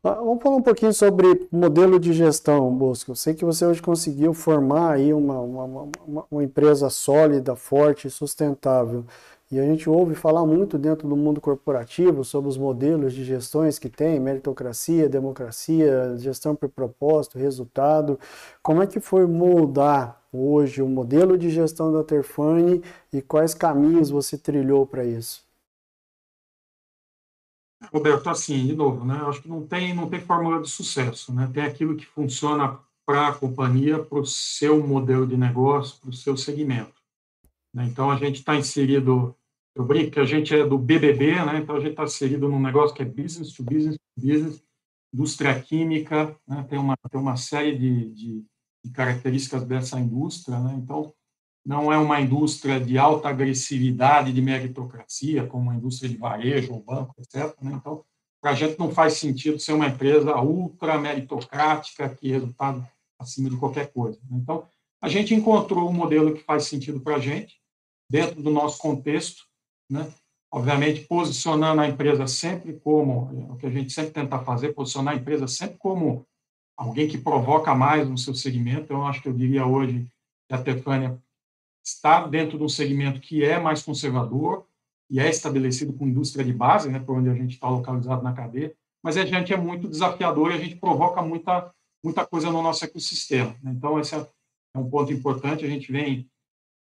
Ah, 0.08 0.20
vamos 0.20 0.40
falar 0.40 0.54
um 0.54 0.62
pouquinho 0.62 0.92
sobre 0.92 1.48
modelo 1.50 1.98
de 1.98 2.12
gestão, 2.12 2.72
Bosco. 2.72 3.10
Eu 3.10 3.16
sei 3.16 3.34
que 3.34 3.44
você 3.44 3.66
hoje 3.66 3.82
conseguiu 3.82 4.32
formar 4.32 4.92
aí 4.92 5.12
uma, 5.12 5.40
uma, 5.40 5.64
uma, 5.64 6.24
uma 6.30 6.44
empresa 6.44 6.88
sólida, 6.88 7.56
forte, 7.56 8.08
sustentável. 8.08 9.04
E 9.50 9.58
a 9.58 9.64
gente 9.64 9.90
ouve 9.90 10.14
falar 10.14 10.46
muito 10.46 10.78
dentro 10.78 11.08
do 11.08 11.16
mundo 11.16 11.40
corporativo 11.40 12.22
sobre 12.22 12.48
os 12.48 12.56
modelos 12.56 13.12
de 13.14 13.24
gestões 13.24 13.80
que 13.80 13.88
tem, 13.88 14.20
meritocracia, 14.20 15.08
democracia, 15.08 16.14
gestão 16.18 16.54
por 16.54 16.68
propósito, 16.68 17.36
resultado. 17.36 18.16
Como 18.62 18.80
é 18.80 18.86
que 18.86 19.00
foi 19.00 19.26
moldar 19.26 20.20
hoje 20.32 20.82
o 20.82 20.88
modelo 20.88 21.36
de 21.36 21.50
gestão 21.50 21.92
da 21.92 22.04
Terfane 22.04 22.80
e 23.12 23.20
quais 23.20 23.54
caminhos 23.54 24.08
você 24.08 24.38
trilhou 24.38 24.86
para 24.86 25.04
isso? 25.04 25.45
Roberto, 27.92 28.28
assim, 28.28 28.66
de 28.66 28.74
novo, 28.74 29.04
né? 29.04 29.14
Acho 29.26 29.42
que 29.42 29.48
não 29.48 29.66
tem, 29.66 29.94
não 29.94 30.08
tem 30.08 30.20
fórmula 30.20 30.60
de 30.60 30.68
sucesso, 30.68 31.32
né? 31.32 31.48
Tem 31.52 31.62
aquilo 31.62 31.96
que 31.96 32.06
funciona 32.06 32.78
para 33.04 33.28
a 33.28 33.34
companhia, 33.34 34.02
para 34.02 34.18
o 34.18 34.26
seu 34.26 34.84
modelo 34.84 35.26
de 35.26 35.36
negócio, 35.36 36.00
para 36.00 36.10
o 36.10 36.12
seu 36.12 36.36
segmento. 36.36 36.94
Né? 37.72 37.84
Então, 37.84 38.10
a 38.10 38.16
gente 38.16 38.36
está 38.36 38.56
inserido, 38.56 39.36
eu 39.74 39.84
brinco 39.84 40.12
que 40.12 40.20
a 40.20 40.24
gente 40.24 40.54
é 40.54 40.66
do 40.66 40.76
BBB, 40.76 41.44
né? 41.44 41.58
Então, 41.58 41.76
a 41.76 41.80
gente 41.80 41.90
está 41.90 42.04
inserido 42.04 42.48
num 42.48 42.60
negócio 42.60 42.96
que 42.96 43.02
é 43.02 43.04
business 43.04 43.52
to 43.52 43.62
business 43.62 43.96
to 43.96 44.26
business, 44.26 44.62
indústria 45.14 45.60
química, 45.60 46.36
né? 46.48 46.66
Tem 46.68 46.78
uma, 46.78 46.96
tem 47.10 47.20
uma 47.20 47.36
série 47.36 47.78
de, 47.78 48.10
de, 48.12 48.44
de 48.84 48.92
características 48.92 49.64
dessa 49.64 50.00
indústria, 50.00 50.58
né? 50.58 50.74
Então, 50.82 51.14
não 51.66 51.92
é 51.92 51.98
uma 51.98 52.20
indústria 52.20 52.78
de 52.78 52.96
alta 52.96 53.28
agressividade, 53.28 54.32
de 54.32 54.40
meritocracia, 54.40 55.44
como 55.44 55.68
a 55.68 55.74
indústria 55.74 56.08
de 56.08 56.16
varejo 56.16 56.72
ou 56.72 56.80
banco, 56.80 57.12
etc. 57.18 57.56
Né? 57.60 57.72
Então, 57.74 58.04
para 58.40 58.52
a 58.52 58.54
gente 58.54 58.78
não 58.78 58.92
faz 58.92 59.14
sentido 59.14 59.58
ser 59.58 59.72
uma 59.72 59.88
empresa 59.88 60.36
ultra 60.36 60.96
meritocrática, 60.96 62.08
que 62.08 62.30
resultado 62.30 62.86
acima 63.18 63.50
de 63.50 63.56
qualquer 63.56 63.92
coisa. 63.92 64.16
Né? 64.30 64.38
Então, 64.40 64.68
a 65.02 65.08
gente 65.08 65.34
encontrou 65.34 65.90
um 65.90 65.92
modelo 65.92 66.34
que 66.34 66.44
faz 66.44 66.66
sentido 66.66 67.00
para 67.00 67.16
a 67.16 67.20
gente, 67.20 67.60
dentro 68.08 68.40
do 68.40 68.50
nosso 68.50 68.78
contexto, 68.78 69.42
né? 69.90 70.06
obviamente 70.52 71.00
posicionando 71.00 71.80
a 71.80 71.88
empresa 71.88 72.28
sempre 72.28 72.74
como, 72.74 73.48
é 73.50 73.52
o 73.52 73.56
que 73.56 73.66
a 73.66 73.70
gente 73.70 73.92
sempre 73.92 74.12
tenta 74.12 74.38
fazer, 74.38 74.72
posicionar 74.72 75.14
a 75.14 75.16
empresa 75.16 75.48
sempre 75.48 75.76
como 75.78 76.24
alguém 76.76 77.08
que 77.08 77.18
provoca 77.18 77.74
mais 77.74 78.08
no 78.08 78.16
seu 78.16 78.34
segmento. 78.36 78.92
Eu 78.92 79.04
acho 79.04 79.20
que 79.20 79.28
eu 79.28 79.32
diria 79.32 79.66
hoje 79.66 80.06
que 80.48 80.54
a 80.54 80.62
Tefânia 80.62 81.20
está 81.86 82.26
dentro 82.26 82.58
de 82.58 82.64
um 82.64 82.68
segmento 82.68 83.20
que 83.20 83.44
é 83.44 83.60
mais 83.60 83.82
conservador 83.82 84.66
e 85.08 85.20
é 85.20 85.30
estabelecido 85.30 85.92
com 85.92 86.08
indústria 86.08 86.44
de 86.44 86.52
base, 86.52 86.90
né, 86.90 86.98
por 86.98 87.16
onde 87.16 87.30
a 87.30 87.34
gente 87.34 87.54
está 87.54 87.68
localizado 87.68 88.24
na 88.24 88.32
cadeia, 88.32 88.74
mas 89.02 89.16
a 89.16 89.24
gente 89.24 89.52
é 89.52 89.56
muito 89.56 89.88
desafiador 89.88 90.50
e 90.50 90.54
a 90.54 90.58
gente 90.58 90.74
provoca 90.76 91.22
muita, 91.22 91.72
muita 92.02 92.26
coisa 92.26 92.50
no 92.50 92.60
nosso 92.60 92.84
ecossistema. 92.84 93.56
Né? 93.62 93.70
Então, 93.70 94.00
esse 94.00 94.16
é, 94.16 94.18
é 94.74 94.78
um 94.78 94.90
ponto 94.90 95.12
importante. 95.12 95.64
A 95.64 95.68
gente 95.68 95.92
vem 95.92 96.28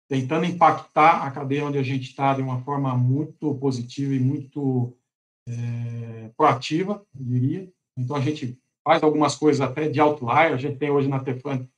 tentando 0.09 0.45
impactar 0.45 1.23
a 1.25 1.31
cadeia 1.31 1.65
onde 1.65 1.79
a 1.79 1.83
gente 1.83 2.09
está 2.09 2.35
de 2.35 2.43
uma 2.43 2.61
forma 2.63 2.97
muito 2.97 3.55
positiva 3.57 4.13
e 4.15 4.19
muito 4.19 4.97
é, 5.47 6.31
proativa, 6.37 7.07
eu 7.17 7.25
diria. 7.25 7.73
Então, 7.97 8.17
a 8.17 8.21
gente 8.21 8.59
faz 8.83 9.01
algumas 9.01 9.37
coisas 9.37 9.61
até 9.61 9.89
de 9.89 10.01
outlier. 10.01 10.53
A 10.53 10.57
gente 10.57 10.77
tem 10.77 10.91
hoje 10.91 11.07
na 11.07 11.21
Tefan 11.21 11.69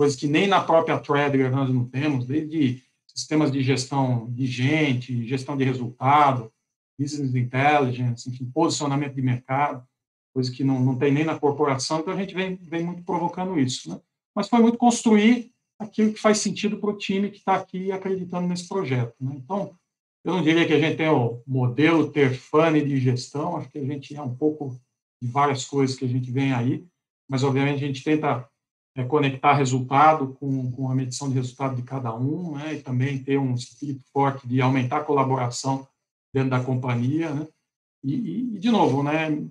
coisas 0.00 0.16
que 0.18 0.26
nem 0.26 0.46
na 0.46 0.62
própria 0.62 0.98
Threadrunner 0.98 1.54
nós 1.54 1.68
não 1.68 1.84
temos, 1.84 2.24
desde 2.24 2.82
sistemas 3.06 3.52
de 3.52 3.62
gestão 3.62 4.30
de 4.30 4.46
gente, 4.46 5.26
gestão 5.26 5.58
de 5.58 5.62
resultado, 5.62 6.50
business 6.98 7.34
intelligence, 7.34 8.26
enfim, 8.26 8.46
posicionamento 8.46 9.14
de 9.14 9.20
mercado, 9.20 9.86
coisas 10.32 10.50
que 10.50 10.64
não, 10.64 10.80
não 10.80 10.96
tem 10.96 11.12
nem 11.12 11.22
na 11.22 11.38
corporação, 11.38 12.00
então 12.00 12.14
a 12.14 12.16
gente 12.16 12.34
vem, 12.34 12.56
vem 12.62 12.82
muito 12.82 13.02
provocando 13.02 13.60
isso. 13.60 13.90
Né? 13.90 14.00
Mas 14.34 14.48
foi 14.48 14.60
muito 14.60 14.78
construir 14.78 15.52
aquilo 15.78 16.14
que 16.14 16.18
faz 16.18 16.38
sentido 16.38 16.78
para 16.78 16.88
o 16.88 16.96
time 16.96 17.28
que 17.28 17.36
está 17.36 17.56
aqui 17.56 17.92
acreditando 17.92 18.48
nesse 18.48 18.66
projeto. 18.66 19.14
Né? 19.20 19.34
Então, 19.36 19.74
eu 20.24 20.32
não 20.32 20.42
diria 20.42 20.66
que 20.66 20.72
a 20.72 20.80
gente 20.80 20.96
tem 20.96 21.10
o 21.10 21.42
modelo 21.46 22.10
Terfane 22.10 22.82
de 22.82 22.98
gestão, 22.98 23.58
acho 23.58 23.68
que 23.68 23.76
a 23.76 23.84
gente 23.84 24.16
é 24.16 24.22
um 24.22 24.34
pouco 24.34 24.80
de 25.20 25.28
várias 25.28 25.66
coisas 25.66 25.94
que 25.94 26.06
a 26.06 26.08
gente 26.08 26.30
vem 26.30 26.54
aí, 26.54 26.86
mas 27.28 27.44
obviamente 27.44 27.84
a 27.84 27.86
gente 27.86 28.02
tenta 28.02 28.48
é, 29.00 29.04
conectar 29.04 29.54
resultado 29.54 30.36
com, 30.38 30.70
com 30.72 30.90
a 30.90 30.94
medição 30.94 31.28
de 31.28 31.34
resultado 31.34 31.76
de 31.76 31.82
cada 31.82 32.14
um, 32.14 32.56
né, 32.56 32.74
e 32.74 32.82
também 32.82 33.22
ter 33.22 33.38
um 33.38 33.54
espírito 33.54 34.04
forte 34.12 34.46
de 34.46 34.60
aumentar 34.60 34.98
a 34.98 35.04
colaboração 35.04 35.86
dentro 36.32 36.50
da 36.50 36.62
companhia, 36.62 37.30
né, 37.30 37.46
e, 38.02 38.54
e, 38.54 38.58
de 38.58 38.70
novo, 38.70 39.02
né, 39.02 39.42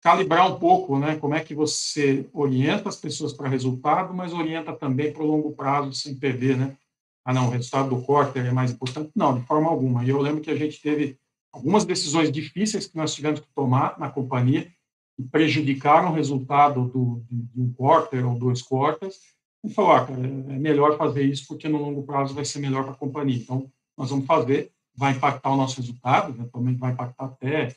calibrar 0.00 0.50
um 0.50 0.58
pouco, 0.58 0.98
né, 0.98 1.16
como 1.16 1.34
é 1.34 1.40
que 1.40 1.54
você 1.54 2.28
orienta 2.32 2.88
as 2.88 2.96
pessoas 2.96 3.32
para 3.32 3.48
resultado, 3.48 4.14
mas 4.14 4.32
orienta 4.32 4.72
também 4.72 5.12
para 5.12 5.22
o 5.22 5.26
longo 5.26 5.52
prazo 5.52 5.92
sem 5.92 6.14
perder, 6.14 6.56
né, 6.56 6.76
ah, 7.24 7.34
não, 7.34 7.48
o 7.48 7.50
resultado 7.50 7.90
do 7.90 8.02
quarter 8.02 8.46
é 8.46 8.50
mais 8.50 8.70
importante. 8.70 9.10
Não, 9.14 9.38
de 9.38 9.44
forma 9.44 9.68
alguma. 9.68 10.02
E 10.02 10.08
eu 10.08 10.18
lembro 10.18 10.40
que 10.40 10.50
a 10.50 10.56
gente 10.56 10.80
teve 10.80 11.18
algumas 11.52 11.84
decisões 11.84 12.32
difíceis 12.32 12.86
que 12.86 12.96
nós 12.96 13.14
tivemos 13.14 13.40
que 13.40 13.46
tomar 13.54 13.98
na 13.98 14.08
companhia, 14.08 14.72
que 15.18 15.24
prejudicaram 15.24 16.10
o 16.10 16.14
resultado 16.14 16.86
do, 16.86 17.24
de, 17.28 17.60
um 17.60 17.72
quarter 17.72 18.24
ou 18.24 18.38
dois 18.38 18.62
quarters, 18.62 19.18
e 19.64 19.68
falou, 19.68 19.90
ah, 19.90 20.06
cara, 20.06 20.20
é 20.20 20.58
melhor 20.58 20.96
fazer 20.96 21.24
isso 21.24 21.44
porque 21.48 21.68
no 21.68 21.78
longo 21.78 22.04
prazo 22.04 22.32
vai 22.34 22.44
ser 22.44 22.60
melhor 22.60 22.84
para 22.84 22.92
a 22.92 22.96
companhia. 22.96 23.36
Então, 23.36 23.68
nós 23.96 24.10
vamos 24.10 24.26
fazer, 24.26 24.70
vai 24.94 25.12
impactar 25.12 25.50
o 25.50 25.56
nosso 25.56 25.80
resultado, 25.80 26.30
eventualmente 26.30 26.78
vai 26.78 26.92
impactar 26.92 27.24
até 27.24 27.74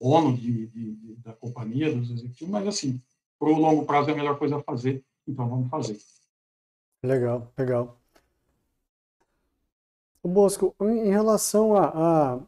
o 0.00 0.08
ônus 0.08 0.40
de, 0.40 0.68
de, 0.68 0.94
de, 0.94 1.16
da 1.16 1.34
companhia, 1.34 1.94
dos 1.94 2.10
executivos, 2.10 2.50
mas 2.50 2.66
assim, 2.66 3.02
para 3.38 3.50
o 3.50 3.58
longo 3.58 3.84
prazo 3.84 4.08
é 4.08 4.14
a 4.14 4.16
melhor 4.16 4.38
coisa 4.38 4.56
a 4.56 4.62
fazer, 4.62 5.04
então 5.26 5.46
vamos 5.46 5.68
fazer. 5.68 5.98
Legal, 7.02 7.52
legal. 7.58 7.98
Bosco, 10.24 10.74
em 10.80 11.10
relação 11.10 11.76
a, 11.76 11.88
a 11.88 12.40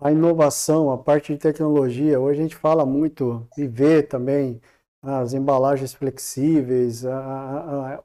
a 0.00 0.12
inovação, 0.12 0.90
a 0.90 0.98
parte 0.98 1.32
de 1.32 1.38
tecnologia. 1.38 2.20
Hoje 2.20 2.40
a 2.40 2.42
gente 2.42 2.56
fala 2.56 2.86
muito 2.86 3.46
e 3.56 3.66
vê 3.66 4.02
também 4.02 4.60
as 5.02 5.32
embalagens 5.32 5.94
flexíveis, 5.94 7.04
a, 7.04 7.18
a, 7.18 8.00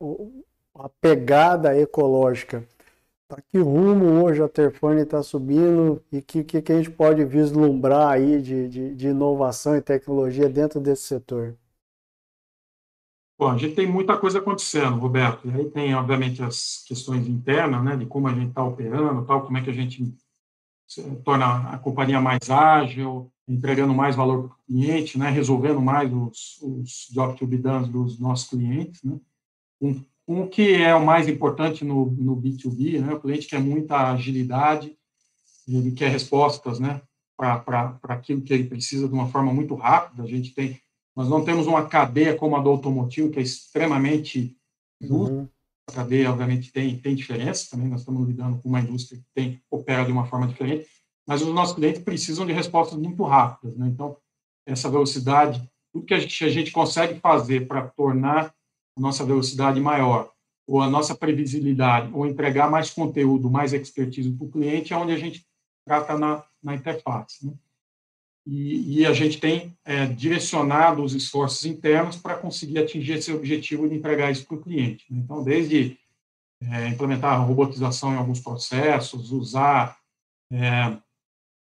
a, 0.76 0.90
pegada 1.02 1.78
ecológica. 1.78 2.68
Para 3.28 3.42
que 3.42 3.58
rumo 3.58 4.24
hoje 4.24 4.44
a 4.44 4.50
Terfone 4.50 5.02
está 5.02 5.24
subindo 5.24 6.04
e 6.12 6.20
o 6.20 6.22
que, 6.22 6.44
que, 6.44 6.72
a 6.72 6.76
gente 6.76 6.92
pode 6.92 7.24
vislumbrar 7.26 8.10
aí 8.10 8.42
de, 8.42 8.68
de, 8.70 8.96
de 8.96 9.08
inovação 9.08 9.76
e 9.76 9.82
tecnologia 9.82 10.50
dentro 10.50 10.80
desse 10.80 11.04
setor? 11.04 11.56
Bom, 13.40 13.50
a 13.50 13.58
gente 13.58 13.76
tem 13.76 13.88
muita 13.88 14.18
coisa 14.18 14.38
acontecendo, 14.38 14.98
Roberto. 14.98 15.48
E 15.48 15.52
aí 15.52 15.70
tem, 15.72 15.96
obviamente, 15.96 16.44
as 16.44 16.84
questões 16.88 17.28
internas, 17.28 17.84
né, 17.84 17.98
de 17.98 18.06
como 18.06 18.28
a 18.28 18.34
gente 18.34 18.50
está 18.50 18.64
operando, 18.64 19.26
tal, 19.26 19.44
como 19.44 19.58
é 19.58 19.64
que 19.64 19.70
a 19.72 19.74
gente 19.74 20.16
torna 21.24 21.70
a 21.70 21.78
companhia 21.78 22.20
mais 22.20 22.50
ágil, 22.50 23.32
entregando 23.48 23.94
mais 23.94 24.16
valor 24.16 24.48
para 24.48 24.56
o 24.56 24.60
cliente, 24.66 25.18
né, 25.18 25.30
resolvendo 25.30 25.82
mais 25.82 26.12
os, 26.12 26.60
os 26.62 27.08
job 27.12 27.38
to 27.38 27.46
be 27.46 27.58
done 27.58 27.90
dos 27.90 28.20
nossos 28.20 28.50
clientes. 28.50 29.04
Né. 29.04 29.20
Um, 29.82 30.04
um 30.28 30.48
que 30.48 30.74
é 30.74 30.96
o 30.96 31.06
mais 31.06 31.28
importante 31.28 31.84
no, 31.84 32.06
no 32.06 32.36
B2B, 32.36 33.00
né, 33.00 33.14
o 33.14 33.20
cliente 33.20 33.48
quer 33.48 33.60
muita 33.60 34.12
agilidade, 34.12 34.98
ele 35.68 35.92
quer 35.92 36.10
respostas 36.10 36.80
né, 36.80 37.02
para 37.38 37.98
aquilo 38.10 38.42
que 38.42 38.54
ele 38.54 38.66
precisa 38.66 39.08
de 39.08 39.14
uma 39.14 39.28
forma 39.28 39.54
muito 39.54 39.76
rápida. 39.76 40.24
A 40.24 40.28
gente 40.28 40.54
tem, 40.54 40.80
nós 41.16 41.30
não 41.30 41.44
temos 41.44 41.68
uma 41.68 41.86
cadeia 41.86 42.36
como 42.36 42.56
a 42.56 42.62
do 42.62 42.70
automotivo, 42.70 43.30
que 43.30 43.40
é 43.40 43.44
extremamente 43.44 44.58
uhum 45.02 45.44
a 45.44 45.53
cadeia, 45.92 46.32
obviamente, 46.32 46.72
tem, 46.72 46.98
tem 46.98 47.16
diferença 47.16 47.68
também, 47.70 47.88
nós 47.88 48.02
estamos 48.02 48.28
lidando 48.28 48.62
com 48.62 48.70
uma 48.70 48.80
indústria 48.80 49.20
que 49.20 49.26
tem, 49.34 49.62
opera 49.70 50.06
de 50.06 50.12
uma 50.12 50.26
forma 50.26 50.48
diferente, 50.48 50.88
mas 51.28 51.42
os 51.42 51.54
nossos 51.54 51.76
clientes 51.76 52.02
precisam 52.02 52.46
de 52.46 52.54
respostas 52.54 52.98
muito 52.98 53.24
rápidas, 53.24 53.78
né? 53.78 53.88
Então, 53.88 54.18
essa 54.66 54.90
velocidade, 54.90 55.70
tudo 55.92 56.06
que 56.06 56.14
a 56.14 56.20
gente, 56.20 56.44
a 56.44 56.50
gente 56.50 56.72
consegue 56.72 57.20
fazer 57.20 57.68
para 57.68 57.88
tornar 57.90 58.54
a 58.98 59.02
nossa 59.02 59.26
velocidade 59.26 59.80
maior, 59.80 60.32
ou 60.68 60.82
a 60.82 60.90
nossa 60.90 61.16
previsibilidade, 61.16 62.10
ou 62.14 62.26
entregar 62.26 62.70
mais 62.70 62.90
conteúdo, 62.90 63.50
mais 63.50 63.74
expertise 63.74 64.32
para 64.32 64.46
o 64.46 64.52
cliente, 64.52 64.94
é 64.94 64.98
onde 64.98 65.12
a 65.12 65.18
gente 65.18 65.46
trata 65.86 66.18
na, 66.18 66.44
na 66.62 66.76
interface, 66.76 67.46
né? 67.46 67.54
E, 68.46 69.00
e 69.00 69.06
a 69.06 69.14
gente 69.14 69.40
tem 69.40 69.76
é, 69.86 70.06
direcionado 70.06 71.04
os 71.04 71.14
esforços 71.14 71.66
internos 71.66 72.18
para 72.18 72.36
conseguir 72.36 72.80
atingir 72.80 73.14
esse 73.14 73.32
objetivo 73.32 73.88
de 73.88 73.96
entregar 73.96 74.32
isso 74.32 74.46
para 74.46 74.58
o 74.58 74.62
cliente. 74.62 75.06
Né? 75.10 75.20
Então, 75.24 75.44
desde 75.44 75.98
é, 76.62 76.88
implementar 76.88 77.34
a 77.34 77.38
robotização 77.38 78.14
em 78.14 78.18
alguns 78.18 78.40
processos, 78.40 79.32
usar 79.32 79.98
é, 80.52 80.98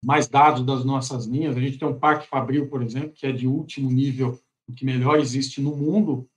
mais 0.03 0.27
dados 0.27 0.65
das 0.65 0.85
nossas 0.85 1.25
linhas. 1.25 1.57
A 1.57 1.59
gente 1.59 1.77
tem 1.77 1.87
um 1.87 1.99
parque 1.99 2.27
Fabril, 2.27 2.67
por 2.67 2.81
exemplo, 2.81 3.11
que 3.11 3.27
é 3.27 3.31
de 3.31 3.47
último 3.47 3.91
nível, 3.91 4.39
o 4.67 4.73
que 4.73 4.85
melhor 4.85 5.19
existe 5.19 5.61
no 5.61 5.75
mundo 5.75 6.27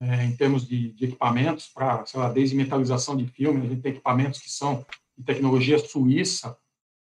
é, 0.00 0.24
em 0.24 0.36
termos 0.36 0.66
de, 0.66 0.92
de 0.92 1.06
equipamentos, 1.06 1.66
para, 1.68 2.06
sei 2.06 2.20
lá, 2.20 2.30
desde 2.30 2.54
metalização 2.54 3.16
de 3.16 3.26
filme, 3.26 3.60
a 3.60 3.68
gente 3.68 3.82
tem 3.82 3.92
equipamentos 3.92 4.40
que 4.40 4.50
são 4.50 4.84
de 5.16 5.24
tecnologia 5.24 5.78
suíça, 5.78 6.56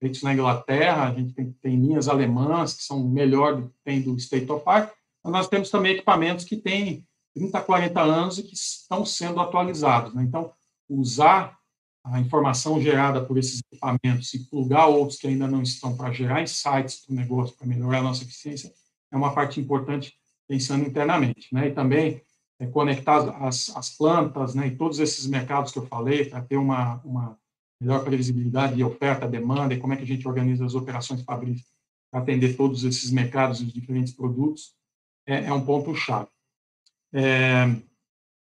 feitos 0.05 0.23
na 0.23 0.35
Inglaterra, 0.35 1.09
a 1.09 1.15
gente 1.15 1.33
tem, 1.33 1.51
tem 1.63 1.77
linhas 1.81 2.09
alemãs 2.09 2.75
que 2.75 2.83
são 2.83 3.03
melhor 3.09 3.57
do 3.57 3.69
que 3.71 3.75
tem 3.83 4.03
do 4.03 4.15
State 4.17 4.53
of 4.53 4.63
Art, 4.67 4.91
mas 5.23 5.33
nós 5.33 5.49
temos 5.49 5.71
também 5.71 5.93
equipamentos 5.93 6.45
que 6.45 6.59
têm 6.59 7.07
30, 7.35 7.59
40 7.63 8.03
anos 8.03 8.39
e 8.39 8.43
que 8.43 8.55
estão 8.55 9.07
sendo 9.07 9.41
atualizados. 9.41 10.13
Né? 10.13 10.23
Então, 10.25 10.53
usar 10.91 11.57
a 12.05 12.21
informação 12.21 12.79
gerada 12.79 13.25
por 13.25 13.39
esses 13.39 13.63
equipamentos 13.73 14.35
e 14.35 14.45
plugar 14.51 14.89
outros 14.89 15.19
que 15.19 15.27
ainda 15.27 15.49
não 15.49 15.63
estão 15.63 15.97
para 15.97 16.13
gerar 16.13 16.43
insights 16.43 16.97
para 16.97 17.15
o 17.15 17.17
negócio, 17.17 17.57
para 17.57 17.67
melhorar 17.67 18.01
a 18.01 18.03
nossa 18.03 18.25
eficiência, 18.25 18.71
é 19.11 19.17
uma 19.17 19.35
parte 19.35 19.59
importante 19.59 20.13
pensando 20.47 20.87
internamente. 20.87 21.49
Né? 21.51 21.69
E 21.69 21.73
também 21.73 22.21
é, 22.61 22.67
conectar 22.67 23.31
as, 23.43 23.75
as 23.75 23.89
plantas 23.89 24.55
né, 24.55 24.67
e 24.67 24.77
todos 24.77 24.99
esses 24.99 25.27
mercados 25.27 25.73
que 25.73 25.79
eu 25.79 25.87
falei 25.87 26.27
para 26.27 26.43
ter 26.43 26.59
uma, 26.59 27.01
uma 27.07 27.39
melhor 27.85 28.03
previsibilidade 28.03 28.77
de 28.77 28.83
oferta, 28.83 29.29
demanda 29.29 29.75
e 29.75 29.79
como 29.79 29.93
é 29.93 29.97
que 29.97 30.03
a 30.03 30.07
gente 30.07 30.27
organiza 30.27 30.65
as 30.65 30.75
operações 30.75 31.23
fabris 31.23 31.63
para 32.11 32.21
atender 32.21 32.57
todos 32.57 32.83
esses 32.85 33.11
mercados 33.11 33.61
e 33.61 33.65
os 33.65 33.73
diferentes 33.73 34.15
produtos, 34.15 34.75
é, 35.27 35.45
é 35.45 35.53
um 35.53 35.65
ponto-chave. 35.65 36.29
É, 37.13 37.67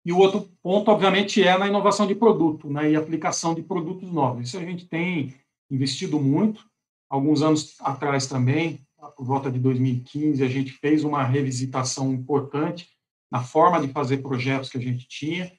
e 0.04 0.12
o 0.12 0.18
outro 0.18 0.50
ponto, 0.64 0.90
obviamente, 0.90 1.44
é 1.44 1.58
na 1.58 1.68
inovação 1.68 2.08
de 2.08 2.16
produto 2.16 2.70
né, 2.70 2.92
e 2.92 2.96
aplicação 2.96 3.54
de 3.54 3.62
produtos 3.62 4.12
novos. 4.12 4.48
Isso 4.48 4.58
a 4.58 4.66
gente 4.66 4.88
tem 4.88 5.36
investido 5.70 6.20
muito. 6.20 6.68
Alguns 7.10 7.42
anos 7.42 7.76
atrás 7.82 8.26
também, 8.26 8.80
por 9.16 9.26
volta 9.26 9.52
de 9.52 9.60
2015, 9.60 10.44
a 10.44 10.48
gente 10.48 10.72
fez 10.72 11.04
uma 11.04 11.24
revisitação 11.24 12.14
importante 12.14 12.88
na 13.32 13.44
forma 13.44 13.80
de 13.80 13.92
fazer 13.94 14.18
projetos 14.18 14.70
que 14.70 14.78
a 14.78 14.82
gente 14.82 15.08
tinha. 15.08 15.52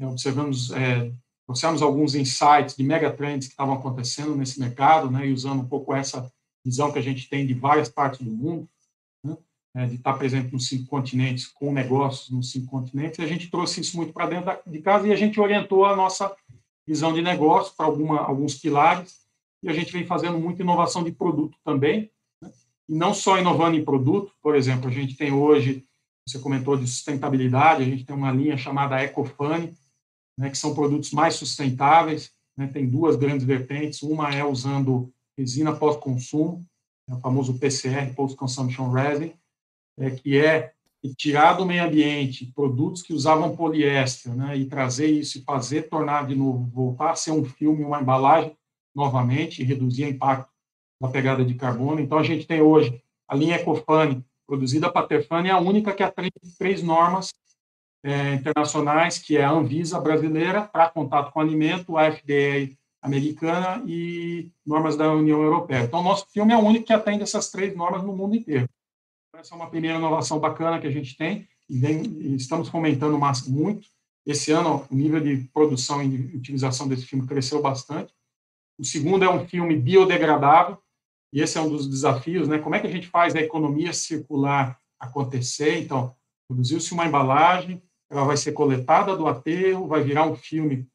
Observamos 0.00 0.72
é, 0.72 1.12
trouxemos 1.52 1.82
alguns 1.82 2.14
insights 2.14 2.74
de 2.74 2.82
megatrends 2.82 3.46
que 3.46 3.52
estavam 3.52 3.74
acontecendo 3.74 4.34
nesse 4.34 4.58
mercado, 4.58 5.10
né, 5.10 5.28
e 5.28 5.32
usando 5.34 5.60
um 5.60 5.68
pouco 5.68 5.94
essa 5.94 6.32
visão 6.64 6.90
que 6.90 6.98
a 6.98 7.02
gente 7.02 7.28
tem 7.28 7.46
de 7.46 7.52
várias 7.52 7.90
partes 7.90 8.20
do 8.20 8.30
mundo, 8.30 8.66
né, 9.22 9.36
é, 9.76 9.86
de 9.86 9.96
estar 9.96 10.14
presente 10.14 10.50
nos 10.50 10.66
cinco 10.66 10.86
continentes, 10.86 11.46
com 11.46 11.70
negócios 11.70 12.30
nos 12.30 12.50
cinco 12.50 12.70
continentes, 12.70 13.18
e 13.18 13.22
a 13.22 13.26
gente 13.26 13.50
trouxe 13.50 13.82
isso 13.82 13.98
muito 13.98 14.14
para 14.14 14.30
dentro 14.30 14.50
de 14.66 14.78
casa 14.80 15.06
e 15.06 15.12
a 15.12 15.16
gente 15.16 15.38
orientou 15.38 15.84
a 15.84 15.94
nossa 15.94 16.34
visão 16.86 17.12
de 17.12 17.20
negócio 17.20 17.74
para 17.76 17.84
alguns 17.84 18.54
pilares, 18.54 19.20
e 19.62 19.68
a 19.68 19.74
gente 19.74 19.92
vem 19.92 20.06
fazendo 20.06 20.38
muita 20.38 20.62
inovação 20.62 21.04
de 21.04 21.12
produto 21.12 21.58
também, 21.62 22.10
né, 22.40 22.50
e 22.88 22.94
não 22.94 23.12
só 23.12 23.38
inovando 23.38 23.76
em 23.76 23.84
produto, 23.84 24.32
por 24.42 24.56
exemplo, 24.56 24.88
a 24.88 24.92
gente 24.92 25.18
tem 25.18 25.30
hoje, 25.30 25.84
você 26.26 26.38
comentou 26.38 26.78
de 26.78 26.86
sustentabilidade, 26.86 27.82
a 27.82 27.86
gente 27.86 28.06
tem 28.06 28.16
uma 28.16 28.32
linha 28.32 28.56
chamada 28.56 29.02
EcoFunny, 29.02 29.74
né, 30.42 30.50
que 30.50 30.58
são 30.58 30.74
produtos 30.74 31.12
mais 31.12 31.34
sustentáveis. 31.34 32.32
Né, 32.56 32.66
tem 32.66 32.84
duas 32.84 33.14
grandes 33.14 33.46
vertentes. 33.46 34.02
Uma 34.02 34.34
é 34.34 34.44
usando 34.44 35.12
resina 35.38 35.72
pós-consumo, 35.72 36.66
é 37.08 37.14
o 37.14 37.20
famoso 37.20 37.58
PCR, 37.58 38.12
Post-Consumption 38.14 38.90
Resin, 38.90 39.32
é, 39.96 40.10
que 40.10 40.36
é 40.36 40.72
tirar 41.16 41.54
do 41.54 41.64
meio 41.64 41.84
ambiente 41.84 42.52
produtos 42.54 43.02
que 43.02 43.12
usavam 43.12 43.56
poliéster 43.56 44.34
né, 44.34 44.56
e 44.56 44.66
trazer 44.66 45.06
isso 45.06 45.38
e 45.38 45.42
fazer, 45.42 45.88
tornar 45.88 46.26
de 46.26 46.34
novo, 46.34 46.68
voltar 46.72 47.12
a 47.12 47.16
ser 47.16 47.30
um 47.30 47.44
filme, 47.44 47.84
uma 47.84 48.00
embalagem 48.00 48.56
novamente 48.94 49.62
e 49.62 49.64
reduzir 49.64 50.04
o 50.04 50.08
impacto 50.08 50.50
da 51.00 51.08
pegada 51.08 51.44
de 51.44 51.54
carbono. 51.54 52.00
Então, 52.00 52.18
a 52.18 52.22
gente 52.22 52.46
tem 52.46 52.60
hoje 52.60 53.00
a 53.28 53.36
linha 53.36 53.56
Ecofane, 53.56 54.24
produzida 54.46 54.90
para 54.90 55.06
Terfane, 55.06 55.48
é 55.48 55.52
a 55.52 55.58
única 55.58 55.92
que 55.92 56.02
atende 56.02 56.32
três 56.58 56.82
normas 56.82 57.32
é, 58.04 58.34
internacionais, 58.34 59.18
que 59.18 59.36
é 59.36 59.44
a 59.44 59.50
Anvisa 59.50 60.00
brasileira 60.00 60.62
para 60.62 60.90
contato 60.90 61.32
com 61.32 61.40
alimento, 61.40 61.96
a 61.96 62.10
FDA 62.10 62.74
americana 63.00 63.82
e 63.86 64.50
normas 64.64 64.96
da 64.96 65.12
União 65.12 65.42
Europeia. 65.42 65.84
Então, 65.84 66.02
nosso 66.02 66.26
filme 66.30 66.52
é 66.52 66.56
o 66.56 66.64
único 66.64 66.86
que 66.86 66.92
atende 66.92 67.22
essas 67.22 67.50
três 67.50 67.76
normas 67.76 68.02
no 68.02 68.16
mundo 68.16 68.36
inteiro. 68.36 68.68
Essa 69.36 69.54
é 69.54 69.56
uma 69.56 69.70
primeira 69.70 69.98
inovação 69.98 70.38
bacana 70.38 70.80
que 70.80 70.86
a 70.86 70.90
gente 70.90 71.16
tem 71.16 71.48
e, 71.68 71.78
vem, 71.78 72.02
e 72.02 72.36
estamos 72.36 72.68
fomentando 72.68 73.18
muito. 73.48 73.88
Esse 74.24 74.52
ano, 74.52 74.86
o 74.88 74.94
nível 74.94 75.20
de 75.20 75.48
produção 75.52 76.02
e 76.02 76.36
utilização 76.36 76.86
desse 76.86 77.06
filme 77.06 77.26
cresceu 77.26 77.60
bastante. 77.60 78.12
O 78.78 78.84
segundo 78.84 79.24
é 79.24 79.30
um 79.30 79.46
filme 79.48 79.76
biodegradável, 79.76 80.78
e 81.32 81.40
esse 81.40 81.58
é 81.58 81.60
um 81.60 81.68
dos 81.68 81.88
desafios, 81.88 82.46
né? 82.46 82.58
Como 82.58 82.74
é 82.74 82.80
que 82.80 82.86
a 82.86 82.90
gente 82.90 83.08
faz 83.08 83.34
a 83.34 83.40
economia 83.40 83.92
circular 83.92 84.78
acontecer? 85.00 85.78
Então, 85.78 86.14
produziu-se 86.46 86.92
uma 86.92 87.06
embalagem, 87.06 87.82
ela 88.12 88.24
vai 88.24 88.36
ser 88.36 88.52
coletada 88.52 89.16
do 89.16 89.26
aterro, 89.26 89.88
vai 89.88 90.02
virar 90.02 90.26
um 90.26 90.36
filme 90.36 90.86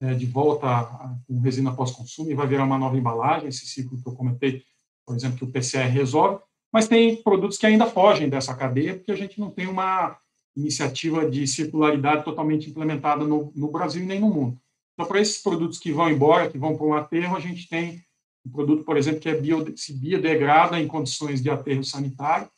é, 0.00 0.12
de 0.14 0.26
volta 0.26 0.84
com 1.26 1.40
resina 1.40 1.74
pós-consumo 1.74 2.30
e 2.30 2.34
vai 2.34 2.46
virar 2.46 2.64
uma 2.64 2.78
nova 2.78 2.96
embalagem, 2.96 3.48
esse 3.48 3.66
ciclo 3.66 4.00
que 4.00 4.06
eu 4.06 4.14
comentei, 4.14 4.62
por 5.06 5.16
exemplo, 5.16 5.38
que 5.38 5.44
o 5.44 5.50
PCR 5.50 5.88
resolve, 5.88 6.42
mas 6.72 6.86
tem 6.86 7.22
produtos 7.22 7.56
que 7.56 7.66
ainda 7.66 7.86
fogem 7.86 8.28
dessa 8.28 8.54
cadeia, 8.54 8.94
porque 8.94 9.10
a 9.10 9.16
gente 9.16 9.40
não 9.40 9.50
tem 9.50 9.66
uma 9.66 10.18
iniciativa 10.54 11.28
de 11.28 11.46
circularidade 11.46 12.24
totalmente 12.24 12.68
implementada 12.68 13.24
no, 13.24 13.52
no 13.54 13.70
Brasil 13.70 14.02
e 14.02 14.06
nem 14.06 14.20
no 14.20 14.28
mundo. 14.28 14.58
Então, 14.94 15.06
para 15.06 15.20
esses 15.20 15.42
produtos 15.42 15.78
que 15.78 15.92
vão 15.92 16.10
embora, 16.10 16.50
que 16.50 16.58
vão 16.58 16.76
para 16.76 16.86
um 16.86 16.94
aterro, 16.94 17.36
a 17.36 17.40
gente 17.40 17.68
tem 17.68 18.02
um 18.44 18.50
produto, 18.50 18.84
por 18.84 18.96
exemplo, 18.96 19.20
que 19.20 19.28
é 19.28 19.38
bio, 19.38 19.76
se 19.76 19.92
biodegrada 19.92 20.80
em 20.80 20.86
condições 20.86 21.42
de 21.42 21.50
aterro 21.50 21.84
sanitário, 21.84 22.48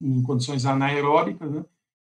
em 0.00 0.22
condições 0.22 0.66
anaeróbicas. 0.66 1.50
Né? 1.50 1.64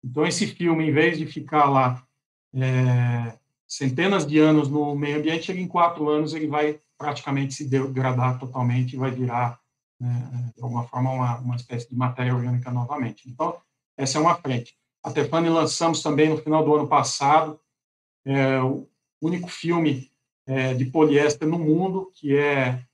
Então, 0.05 0.27
esse 0.27 0.47
filme, 0.47 0.87
em 0.87 0.93
vez 0.93 1.17
de 1.17 1.25
ficar 1.25 1.65
lá 1.65 2.07
é, 2.55 3.39
centenas 3.67 4.27
de 4.27 4.39
anos 4.39 4.69
no 4.69 4.95
meio 4.95 5.17
ambiente, 5.17 5.51
em 5.51 5.67
quatro 5.67 6.11
anos 6.11 6.35
ele 6.35 6.47
vai 6.47 6.79
praticamente 6.99 7.55
se 7.55 7.65
degradar 7.67 8.39
totalmente 8.39 8.93
e 8.93 8.99
vai 8.99 9.11
virar, 9.11 9.59
né, 9.99 10.53
de 10.55 10.63
alguma 10.63 10.85
forma, 10.85 11.11
uma, 11.11 11.39
uma 11.39 11.57
espécie 11.57 11.89
de 11.89 11.97
matéria 11.97 12.35
orgânica 12.35 12.71
novamente. 12.71 13.29
Então, 13.31 13.57
essa 13.97 14.19
é 14.19 14.21
uma 14.21 14.35
frente. 14.35 14.77
A 15.03 15.11
Tefani 15.11 15.49
lançamos 15.49 16.03
também 16.03 16.29
no 16.29 16.37
final 16.37 16.63
do 16.63 16.75
ano 16.75 16.87
passado 16.87 17.59
é, 18.27 18.61
o 18.61 18.87
único 19.23 19.49
filme 19.49 20.11
é, 20.47 20.75
de 20.75 20.85
poliéster 20.87 21.49
no 21.49 21.59
mundo 21.59 22.11
que 22.15 22.37
é, 22.37 22.85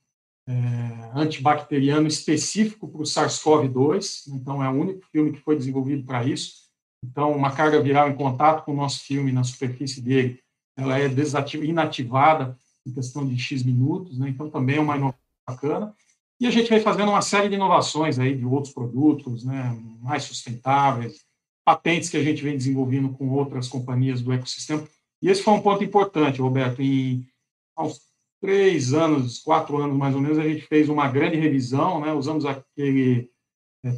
é 0.47 1.11
antibacteriano 1.13 2.07
específico 2.07 2.87
para 2.87 3.01
o 3.01 3.05
SARS-CoV-2. 3.05 4.27
Então, 4.29 4.63
é 4.63 4.69
o 4.69 4.73
único 4.73 5.05
filme 5.11 5.33
que 5.33 5.41
foi 5.41 5.57
desenvolvido 5.57 6.05
para 6.05 6.23
isso. 6.23 6.70
Então, 7.03 7.31
uma 7.31 7.51
carga 7.51 7.81
viral 7.81 8.09
em 8.09 8.15
contato 8.15 8.63
com 8.63 8.73
o 8.73 8.75
nosso 8.75 9.03
filme 9.03 9.31
na 9.31 9.43
superfície 9.43 10.01
dele, 10.01 10.39
ela 10.77 10.97
é 10.97 11.09
desativa, 11.09 11.65
inativada 11.65 12.57
em 12.85 12.91
questão 12.91 13.25
de 13.25 13.37
X 13.37 13.63
minutos, 13.63 14.17
né? 14.17 14.29
Então, 14.29 14.49
também 14.49 14.77
é 14.77 14.81
uma 14.81 14.95
inovação 14.95 15.19
bacana. 15.47 15.93
E 16.39 16.47
a 16.47 16.51
gente 16.51 16.69
vai 16.69 16.79
fazendo 16.79 17.09
uma 17.09 17.21
série 17.21 17.49
de 17.49 17.55
inovações 17.55 18.17
aí 18.17 18.35
de 18.35 18.45
outros 18.45 18.73
produtos, 18.73 19.43
né, 19.43 19.77
mais 20.01 20.23
sustentáveis, 20.23 21.23
patentes 21.63 22.09
que 22.09 22.17
a 22.17 22.23
gente 22.23 22.41
vem 22.41 22.57
desenvolvendo 22.57 23.09
com 23.09 23.29
outras 23.29 23.67
companhias 23.67 24.21
do 24.21 24.33
ecossistema. 24.33 24.83
E 25.21 25.29
esse 25.29 25.43
foi 25.43 25.53
um 25.53 25.61
ponto 25.61 25.83
importante, 25.83 26.41
Roberto. 26.41 26.81
Em 26.81 27.27
aos 27.75 28.01
três 28.41 28.91
anos, 28.93 29.39
quatro 29.39 29.77
anos 29.77 29.95
mais 29.95 30.15
ou 30.15 30.21
menos, 30.21 30.39
a 30.39 30.47
gente 30.47 30.63
fez 30.63 30.89
uma 30.89 31.07
grande 31.07 31.37
revisão, 31.37 32.01
né? 32.01 32.11
usamos 32.11 32.43
aquele 32.45 33.29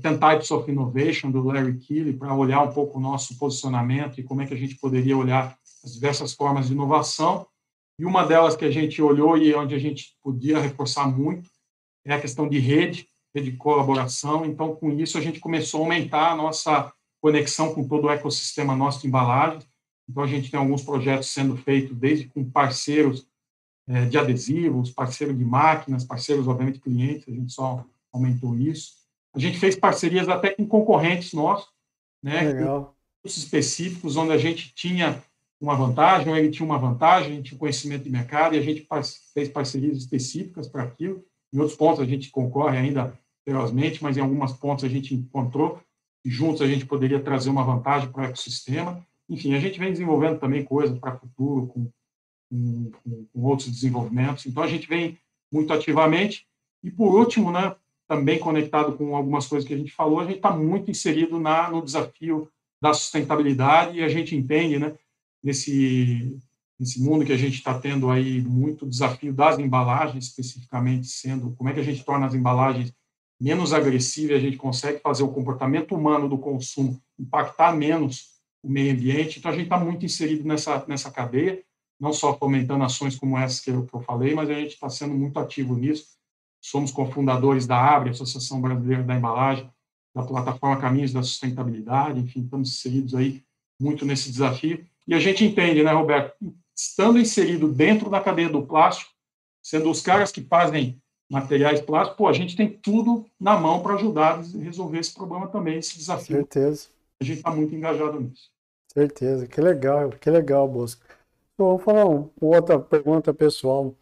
Ten 0.01 0.17
Types 0.17 0.49
of 0.49 0.69
Innovation 0.71 1.29
do 1.29 1.43
Larry 1.43 1.77
Keeley 1.77 2.13
para 2.13 2.33
olhar 2.33 2.61
um 2.61 2.71
pouco 2.71 2.97
o 2.97 3.01
nosso 3.01 3.37
posicionamento 3.37 4.19
e 4.19 4.23
como 4.23 4.41
é 4.41 4.45
que 4.45 4.53
a 4.53 4.57
gente 4.57 4.75
poderia 4.75 5.17
olhar 5.17 5.57
as 5.83 5.93
diversas 5.93 6.33
formas 6.33 6.67
de 6.67 6.73
inovação. 6.73 7.45
E 7.99 8.05
uma 8.05 8.25
delas 8.25 8.55
que 8.55 8.63
a 8.63 8.71
gente 8.71 9.01
olhou 9.01 9.37
e 9.37 9.53
onde 9.53 9.75
a 9.75 9.79
gente 9.79 10.15
podia 10.23 10.59
reforçar 10.59 11.05
muito 11.07 11.49
é 12.05 12.13
a 12.13 12.21
questão 12.21 12.47
de 12.47 12.59
rede, 12.59 13.07
rede 13.35 13.51
de 13.51 13.57
colaboração. 13.57 14.45
Então, 14.45 14.73
com 14.73 14.91
isso, 14.91 15.17
a 15.17 15.21
gente 15.21 15.39
começou 15.39 15.81
a 15.81 15.83
aumentar 15.83 16.31
a 16.31 16.35
nossa 16.35 16.91
conexão 17.21 17.73
com 17.73 17.85
todo 17.85 18.05
o 18.05 18.09
ecossistema 18.09 18.75
nosso 18.75 19.01
de 19.01 19.07
embalagem. 19.07 19.59
Então, 20.09 20.23
a 20.23 20.27
gente 20.27 20.49
tem 20.49 20.59
alguns 20.59 20.81
projetos 20.81 21.29
sendo 21.29 21.57
feitos 21.57 21.95
desde 21.97 22.27
com 22.27 22.43
parceiros 22.49 23.27
é, 23.87 24.05
de 24.05 24.17
adesivos, 24.17 24.91
parceiros 24.91 25.37
de 25.37 25.43
máquinas, 25.43 26.05
parceiros, 26.05 26.47
obviamente, 26.47 26.79
clientes, 26.79 27.27
a 27.27 27.31
gente 27.31 27.51
só 27.51 27.85
aumentou 28.13 28.55
isso. 28.55 29.02
A 29.33 29.39
gente 29.39 29.57
fez 29.57 29.75
parcerias 29.75 30.29
até 30.29 30.51
com 30.51 30.65
concorrentes 30.67 31.33
nossos, 31.33 31.69
né, 32.21 32.41
Legal. 32.41 32.95
específicos, 33.23 34.15
onde 34.15 34.31
a 34.31 34.37
gente 34.37 34.73
tinha 34.73 35.21
uma 35.59 35.75
vantagem, 35.75 36.29
ou 36.29 36.37
ele 36.37 36.51
tinha 36.51 36.65
uma 36.65 36.77
vantagem, 36.77 37.31
a 37.31 37.35
gente 37.35 37.49
tinha 37.49 37.59
conhecimento 37.59 38.03
de 38.03 38.09
mercado, 38.09 38.55
e 38.55 38.59
a 38.59 38.61
gente 38.61 38.87
fez 39.33 39.49
parcerias 39.49 39.97
específicas 39.97 40.67
para 40.67 40.83
aquilo. 40.83 41.23
Em 41.53 41.59
outros 41.59 41.77
pontos, 41.77 42.01
a 42.01 42.05
gente 42.05 42.29
concorre 42.29 42.77
ainda 42.77 43.17
ferozmente, 43.45 44.03
mas 44.03 44.17
em 44.17 44.21
algumas 44.21 44.53
pontos 44.53 44.83
a 44.83 44.89
gente 44.89 45.13
encontrou, 45.15 45.81
e 46.25 46.29
juntos 46.29 46.61
a 46.61 46.67
gente 46.67 46.85
poderia 46.85 47.19
trazer 47.19 47.49
uma 47.49 47.63
vantagem 47.63 48.11
para 48.11 48.21
o 48.21 48.25
ecossistema. 48.25 49.05
Enfim, 49.29 49.53
a 49.55 49.59
gente 49.59 49.79
vem 49.79 49.91
desenvolvendo 49.91 50.39
também 50.39 50.63
coisas 50.63 50.97
para 50.97 51.15
o 51.15 51.19
futuro, 51.19 51.67
com, 51.67 51.91
com, 52.49 52.91
com, 53.33 53.41
outros 53.41 53.69
desenvolvimentos. 53.69 54.45
Então, 54.45 54.63
a 54.63 54.67
gente 54.67 54.87
vem 54.87 55.17
muito 55.51 55.71
ativamente. 55.73 56.45
E, 56.83 56.91
por 56.91 57.13
último, 57.13 57.51
né, 57.51 57.75
também 58.13 58.37
conectado 58.37 58.95
com 58.95 59.15
algumas 59.15 59.47
coisas 59.47 59.67
que 59.67 59.73
a 59.73 59.77
gente 59.77 59.91
falou, 59.91 60.19
a 60.19 60.25
gente 60.25 60.35
está 60.35 60.51
muito 60.51 60.91
inserido 60.91 61.39
na, 61.39 61.71
no 61.71 61.83
desafio 61.83 62.47
da 62.79 62.93
sustentabilidade 62.93 63.97
e 63.97 64.03
a 64.03 64.07
gente 64.07 64.35
entende, 64.35 64.77
né, 64.77 64.93
nesse, 65.43 66.37
nesse 66.79 67.01
mundo 67.01 67.25
que 67.25 67.33
a 67.33 67.37
gente 67.37 67.55
está 67.55 67.79
tendo 67.79 68.11
aí 68.11 68.39
muito 68.41 68.85
desafio 68.85 69.33
das 69.33 69.57
embalagens, 69.57 70.25
especificamente 70.25 71.07
sendo 71.07 71.55
como 71.55 71.69
é 71.69 71.73
que 71.73 71.79
a 71.79 71.83
gente 71.83 72.05
torna 72.05 72.27
as 72.27 72.35
embalagens 72.35 72.93
menos 73.41 73.73
agressivas, 73.73 74.37
a 74.37 74.39
gente 74.39 74.57
consegue 74.57 74.99
fazer 74.99 75.23
o 75.23 75.31
comportamento 75.31 75.95
humano 75.95 76.29
do 76.29 76.37
consumo 76.37 77.01
impactar 77.17 77.75
menos 77.75 78.33
o 78.61 78.69
meio 78.69 78.93
ambiente. 78.93 79.39
Então, 79.39 79.51
a 79.51 79.55
gente 79.55 79.65
está 79.65 79.79
muito 79.79 80.05
inserido 80.05 80.47
nessa, 80.47 80.85
nessa 80.87 81.09
cadeia, 81.09 81.63
não 81.99 82.13
só 82.13 82.37
fomentando 82.37 82.83
ações 82.83 83.15
como 83.15 83.37
essas 83.37 83.59
que 83.59 83.71
eu, 83.71 83.85
que 83.85 83.93
eu 83.93 84.01
falei, 84.01 84.35
mas 84.35 84.49
a 84.49 84.53
gente 84.53 84.73
está 84.73 84.87
sendo 84.87 85.15
muito 85.15 85.39
ativo 85.39 85.75
nisso. 85.75 86.13
Somos 86.63 86.91
cofundadores 86.91 87.67
da 87.67 87.77
ABRE, 87.77 88.11
Associação 88.11 88.61
Brasileira 88.61 89.03
da 89.03 89.15
Embalagem, 89.15 89.69
da 90.15 90.23
plataforma 90.23 90.79
Caminhos 90.79 91.11
da 91.11 91.21
Sustentabilidade, 91.21 92.21
enfim, 92.21 92.41
estamos 92.41 92.69
inseridos 92.69 93.13
aí 93.13 93.43
muito 93.77 94.05
nesse 94.05 94.31
desafio. 94.31 94.85
E 95.05 95.13
a 95.13 95.19
gente 95.19 95.43
entende, 95.43 95.83
né, 95.83 95.91
Roberto, 95.91 96.33
estando 96.73 97.19
inserido 97.19 97.67
dentro 97.67 98.09
da 98.09 98.21
cadeia 98.21 98.47
do 98.47 98.65
plástico, 98.65 99.11
sendo 99.61 99.91
os 99.91 100.01
caras 100.01 100.31
que 100.31 100.41
fazem 100.41 101.01
materiais 101.29 101.81
plásticos, 101.81 102.17
pô, 102.17 102.27
a 102.27 102.33
gente 102.33 102.55
tem 102.55 102.69
tudo 102.69 103.25
na 103.37 103.59
mão 103.59 103.81
para 103.81 103.95
ajudar 103.95 104.39
a 104.39 104.41
resolver 104.59 104.99
esse 104.99 105.13
problema 105.13 105.47
também, 105.47 105.79
esse 105.79 105.97
desafio. 105.97 106.37
Certeza. 106.37 106.87
A 107.19 107.23
gente 107.25 107.37
está 107.37 107.51
muito 107.51 107.75
engajado 107.75 108.21
nisso. 108.21 108.49
Certeza, 108.93 109.47
que 109.47 109.59
legal, 109.59 110.11
que 110.11 110.29
legal, 110.29 110.67
Bosco. 110.67 111.03
Então, 111.53 111.67
vamos 111.67 111.83
falar 111.83 112.05
uma 112.05 112.29
outra 112.39 112.79
pergunta 112.79 113.33
pessoal. 113.33 113.93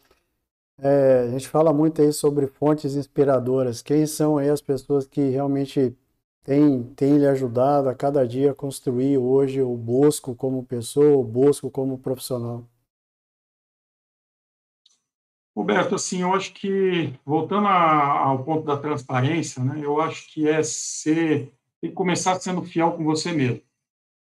É, 0.84 1.20
a 1.20 1.30
gente 1.30 1.48
fala 1.48 1.72
muito 1.72 2.02
aí 2.02 2.12
sobre 2.12 2.48
fontes 2.48 2.96
inspiradoras. 2.96 3.80
Quem 3.80 4.04
são 4.04 4.36
aí 4.36 4.48
as 4.50 4.60
pessoas 4.60 5.06
que 5.06 5.20
realmente 5.28 5.96
têm, 6.42 6.82
têm 6.96 7.18
lhe 7.18 7.26
ajudado 7.28 7.88
a 7.88 7.94
cada 7.94 8.26
dia 8.26 8.50
a 8.50 8.54
construir 8.54 9.16
hoje 9.16 9.62
o 9.62 9.76
Bosco 9.76 10.34
como 10.34 10.64
pessoa, 10.64 11.16
o 11.16 11.22
Bosco 11.22 11.70
como 11.70 11.98
profissional? 11.98 12.68
Roberto, 15.54 15.94
assim, 15.94 16.22
eu 16.22 16.34
acho 16.34 16.52
que, 16.52 17.14
voltando 17.24 17.68
a, 17.68 18.18
ao 18.18 18.42
ponto 18.42 18.64
da 18.64 18.76
transparência, 18.76 19.62
né, 19.62 19.78
eu 19.84 20.00
acho 20.00 20.32
que 20.32 20.48
é 20.48 20.64
ser, 20.64 21.54
tem 21.80 21.90
que 21.90 21.92
começar 21.92 22.40
sendo 22.40 22.62
fiel 22.62 22.92
com 22.96 23.04
você 23.04 23.30
mesmo. 23.30 23.62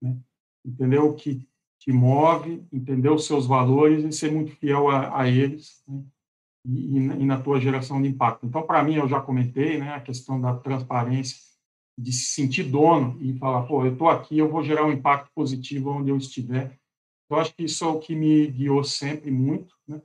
Né? 0.03 0.17
entender 0.65 0.99
o 0.99 1.15
que 1.15 1.47
te 1.79 1.93
move, 1.93 2.67
entender 2.73 3.09
os 3.09 3.25
seus 3.25 3.47
valores 3.47 4.05
e 4.05 4.13
ser 4.13 4.33
muito 4.33 4.51
fiel 4.57 4.89
a, 4.89 5.21
a 5.21 5.29
eles 5.29 5.83
né? 5.87 6.03
E, 6.65 6.97
e, 6.97 7.25
na 7.25 7.41
tua 7.41 7.61
geração 7.61 8.01
de 8.01 8.09
impacto. 8.09 8.47
Então, 8.47 8.63
para 8.63 8.83
mim, 8.83 8.95
eu 8.95 9.09
já 9.09 9.21
comentei 9.21 9.79
né, 9.79 9.95
a 9.95 10.01
questão 10.01 10.41
da 10.41 10.55
transparência, 10.55 11.37
de 11.99 12.13
se 12.13 12.27
sentir 12.27 12.65
dono 12.65 13.19
e 13.21 13.37
falar, 13.39 13.63
pô, 13.63 13.85
eu 13.85 13.93
estou 13.93 14.09
aqui, 14.09 14.39
eu 14.39 14.49
vou 14.49 14.63
gerar 14.63 14.87
um 14.87 14.93
impacto 14.93 15.31
positivo 15.35 15.91
onde 15.91 16.11
eu 16.11 16.17
estiver. 16.17 16.79
Eu 17.29 17.39
acho 17.39 17.55
que 17.55 17.65
isso 17.65 17.85
é 17.85 17.87
o 17.87 17.99
que 17.99 18.15
me 18.15 18.47
guiou 18.47 18.83
sempre 18.83 19.31
muito, 19.31 19.75
né? 19.87 20.01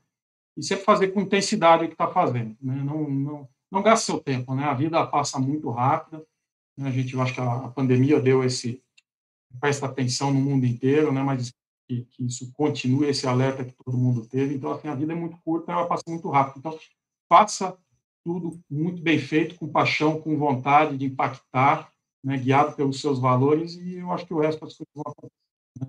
E 0.58 0.64
sempre 0.64 0.86
fazer 0.86 1.10
com 1.10 1.22
intensidade 1.22 1.84
o 1.84 1.88
que 1.88 1.94
está 1.94 2.08
fazendo, 2.08 2.56
né? 2.62 2.76
Não, 2.84 3.10
não, 3.10 3.50
não 3.72 3.82
gaste 3.82 4.06
seu 4.06 4.20
tempo, 4.20 4.54
né? 4.54 4.66
A 4.66 4.74
vida 4.74 5.06
passa 5.08 5.40
muito 5.40 5.70
rápida. 5.70 6.26
Né? 6.78 6.88
A 6.88 6.92
gente, 6.92 7.14
eu 7.14 7.22
acho 7.22 7.34
que 7.34 7.42
a, 7.42 7.66
a 7.66 7.70
pandemia 7.70 8.20
deu 8.20 8.44
esse 8.44 8.82
presta 9.60 9.86
atenção 9.86 10.34
no 10.34 10.40
mundo 10.40 10.66
inteiro, 10.66 11.12
né? 11.12 11.24
Mas 11.24 11.54
que, 11.88 12.06
que, 12.06 12.26
isso 12.26 12.52
continue 12.54 13.08
esse 13.08 13.28
alerta 13.28 13.64
que 13.64 13.74
todo 13.84 13.98
mundo 13.98 14.26
teve. 14.26 14.56
Então, 14.56 14.72
assim, 14.72 14.88
a 14.88 14.96
vida 14.96 15.14
é 15.14 15.16
muito 15.16 15.38
curta, 15.44 15.72
ela 15.72 15.88
passa 15.88 16.04
muito 16.08 16.30
rápido. 16.30 16.60
Então, 16.60 16.78
faça 17.30 17.78
tudo 18.24 18.60
muito 18.70 19.02
bem 19.02 19.20
feito, 19.20 19.56
com 19.56 19.68
paixão, 19.68 20.20
com 20.20 20.38
vontade 20.38 20.98
de 20.98 21.06
impactar, 21.06 21.92
né? 22.24 22.38
guiado 22.38 22.76
pelos 22.76 23.00
seus 23.00 23.20
valores, 23.20 23.76
e 23.76 23.98
eu 23.98 24.12
acho 24.12 24.26
que 24.26 24.34
o 24.34 24.40
resto 24.40 24.66
das 24.66 24.76
coisas 24.76 24.94
vão 24.96 25.04
acontecer. 25.06 25.34
Né? 25.80 25.88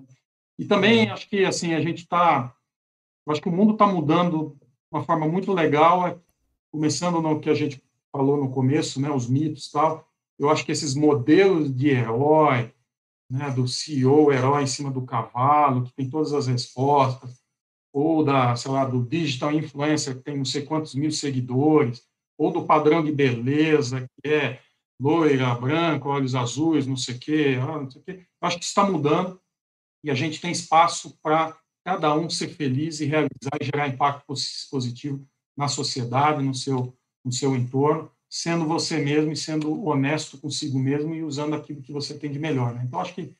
E 0.59 0.65
também 0.65 1.09
acho 1.09 1.27
que 1.27 1.43
assim 1.43 1.73
a 1.73 1.81
gente 1.81 1.99
está, 1.99 2.53
eu 3.25 3.31
acho 3.31 3.41
que 3.41 3.49
o 3.49 3.51
mundo 3.51 3.73
está 3.73 3.87
mudando 3.87 4.55
de 4.59 4.67
uma 4.91 5.03
forma 5.03 5.27
muito 5.27 5.51
legal, 5.51 6.07
é, 6.07 6.17
começando 6.71 7.21
no 7.21 7.39
que 7.39 7.49
a 7.49 7.55
gente 7.55 7.83
falou 8.11 8.37
no 8.37 8.51
começo, 8.51 9.01
né? 9.01 9.09
Os 9.09 9.27
mitos, 9.27 9.71
tal. 9.71 10.07
Eu 10.37 10.49
acho 10.49 10.65
que 10.65 10.71
esses 10.71 10.95
modelos 10.95 11.75
de 11.75 11.89
herói, 11.89 12.71
né, 13.29 13.51
do 13.51 13.67
CEO, 13.67 14.31
herói 14.31 14.63
em 14.63 14.67
cima 14.67 14.89
do 14.89 15.05
cavalo, 15.05 15.83
que 15.83 15.93
tem 15.93 16.09
todas 16.09 16.33
as 16.33 16.47
respostas, 16.47 17.41
ou 17.93 18.23
da, 18.23 18.55
sei 18.55 18.71
lá, 18.71 18.85
do 18.85 19.03
digital 19.03 19.51
influencer, 19.51 20.15
que 20.15 20.23
tem 20.23 20.37
não 20.37 20.45
sei 20.45 20.63
quantos 20.63 20.95
mil 20.95 21.11
seguidores, 21.11 22.03
ou 22.37 22.51
do 22.51 22.65
padrão 22.65 23.03
de 23.03 23.11
beleza, 23.11 24.07
que 24.21 24.29
é 24.29 24.61
loira, 24.99 25.53
branca, 25.55 26.07
olhos 26.07 26.35
azuis, 26.35 26.87
não 26.87 26.95
sei 26.95 27.15
o 27.15 27.19
quê, 27.19 27.57
ah, 27.61 27.79
não 27.79 27.89
sei 27.89 28.01
o 28.01 28.03
quê. 28.03 28.25
Acho 28.41 28.59
que 28.59 28.65
está 28.65 28.89
mudando, 28.89 29.39
e 30.03 30.11
a 30.11 30.15
gente 30.15 30.39
tem 30.39 30.51
espaço 30.51 31.17
para 31.21 31.57
cada 31.85 32.13
um 32.15 32.29
ser 32.29 32.49
feliz 32.49 32.99
e 32.99 33.05
realizar 33.05 33.57
e 33.59 33.65
gerar 33.65 33.87
impacto 33.87 34.25
positivo 34.69 35.25
na 35.57 35.67
sociedade, 35.67 36.43
no 36.43 36.53
seu, 36.53 36.95
no 37.25 37.31
seu 37.31 37.55
entorno, 37.55 38.11
sendo 38.29 38.65
você 38.65 38.97
mesmo 38.97 39.31
e 39.31 39.37
sendo 39.37 39.85
honesto 39.85 40.37
consigo 40.37 40.77
mesmo 40.77 41.15
e 41.15 41.23
usando 41.23 41.55
aquilo 41.55 41.81
que 41.81 41.93
você 41.93 42.17
tem 42.17 42.31
de 42.31 42.39
melhor. 42.39 42.73
Né? 42.73 42.83
Então, 42.85 42.99
acho 42.99 43.15
que 43.15 43.35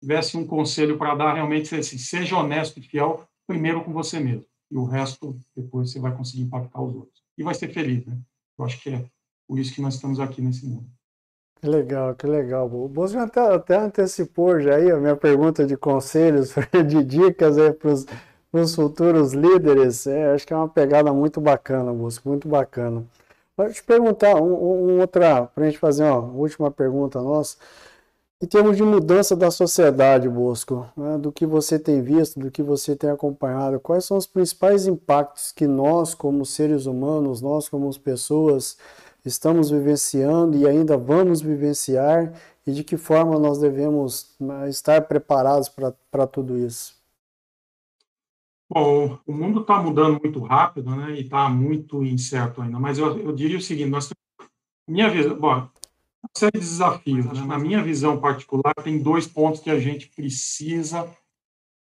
tivesse 0.00 0.36
um 0.36 0.46
conselho 0.46 0.96
para 0.96 1.14
dar 1.14 1.34
realmente 1.34 1.74
assim, 1.74 1.98
seja 1.98 2.36
honesto 2.36 2.78
e 2.78 2.82
fiel 2.82 3.28
primeiro 3.46 3.84
com 3.84 3.92
você 3.92 4.20
mesmo 4.20 4.46
e 4.70 4.76
o 4.76 4.84
resto 4.84 5.40
depois 5.56 5.90
você 5.90 5.98
vai 5.98 6.14
conseguir 6.14 6.42
impactar 6.42 6.80
os 6.82 6.94
outros 6.94 7.22
e 7.36 7.42
vai 7.42 7.54
ser 7.54 7.68
feliz, 7.68 8.04
né? 8.06 8.18
Eu 8.58 8.64
acho 8.64 8.80
que 8.82 8.90
é 8.90 9.04
por 9.46 9.58
isso 9.58 9.74
que 9.74 9.80
nós 9.80 9.94
estamos 9.94 10.20
aqui 10.20 10.42
nesse 10.42 10.66
mundo. 10.66 10.86
Que 11.60 11.66
legal, 11.66 12.14
que 12.14 12.26
legal. 12.26 12.66
O 12.66 12.88
Bolso 12.88 13.14
já 13.14 13.24
até, 13.24 13.40
até 13.40 13.76
antecipou 13.76 14.60
já 14.60 14.76
aí 14.76 14.90
a 14.90 14.98
minha 14.98 15.16
pergunta 15.16 15.66
de 15.66 15.76
conselhos, 15.76 16.54
de 16.86 17.02
dicas 17.02 17.56
para 17.78 18.60
os 18.60 18.74
futuros 18.74 19.32
líderes. 19.32 20.06
É, 20.06 20.32
acho 20.32 20.46
que 20.46 20.52
é 20.52 20.56
uma 20.56 20.68
pegada 20.68 21.12
muito 21.12 21.40
bacana, 21.40 21.92
Bosco, 21.92 22.28
muito 22.28 22.48
bacana. 22.48 23.04
Vou 23.58 23.68
te 23.72 23.82
perguntar 23.82 24.36
um, 24.36 24.52
um 24.52 25.00
outra, 25.00 25.46
para 25.46 25.64
a 25.64 25.66
gente 25.66 25.80
fazer 25.80 26.04
uma 26.04 26.20
última 26.20 26.70
pergunta 26.70 27.20
nossa. 27.20 27.56
Em 28.40 28.46
termos 28.46 28.76
de 28.76 28.84
mudança 28.84 29.34
da 29.34 29.50
sociedade, 29.50 30.28
Bosco, 30.28 30.88
né, 30.96 31.18
do 31.18 31.32
que 31.32 31.44
você 31.44 31.76
tem 31.76 32.00
visto, 32.00 32.38
do 32.38 32.52
que 32.52 32.62
você 32.62 32.94
tem 32.94 33.10
acompanhado, 33.10 33.80
quais 33.80 34.04
são 34.04 34.16
os 34.16 34.28
principais 34.28 34.86
impactos 34.86 35.50
que 35.50 35.66
nós, 35.66 36.14
como 36.14 36.46
seres 36.46 36.86
humanos, 36.86 37.40
nós, 37.40 37.68
como 37.68 37.90
pessoas, 37.98 38.78
estamos 39.24 39.70
vivenciando 39.70 40.56
e 40.56 40.64
ainda 40.64 40.96
vamos 40.96 41.40
vivenciar 41.40 42.32
e 42.64 42.70
de 42.70 42.84
que 42.84 42.96
forma 42.96 43.40
nós 43.40 43.58
devemos 43.58 44.36
né, 44.38 44.68
estar 44.68 45.02
preparados 45.08 45.68
para 45.68 46.26
tudo 46.28 46.56
isso? 46.56 46.97
Bom, 48.70 49.18
o 49.26 49.32
mundo 49.32 49.62
está 49.62 49.82
mudando 49.82 50.20
muito 50.22 50.40
rápido, 50.40 50.94
né, 50.94 51.12
e 51.12 51.22
está 51.22 51.48
muito 51.48 52.04
incerto 52.04 52.60
ainda. 52.60 52.78
Mas 52.78 52.98
eu, 52.98 53.18
eu 53.18 53.32
diria 53.32 53.56
o 53.56 53.62
seguinte: 53.62 53.88
nós 53.88 54.10
minha 54.86 55.10
visão, 55.10 55.38
bom, 55.38 55.68
uma 56.22 56.30
série 56.36 56.52
de 56.52 56.60
desafios. 56.60 57.26
Né? 57.26 57.44
Na 57.46 57.58
minha 57.58 57.82
visão 57.82 58.20
particular, 58.20 58.74
tem 58.82 59.02
dois 59.02 59.26
pontos 59.26 59.60
que 59.60 59.70
a 59.70 59.78
gente 59.78 60.08
precisa 60.08 61.08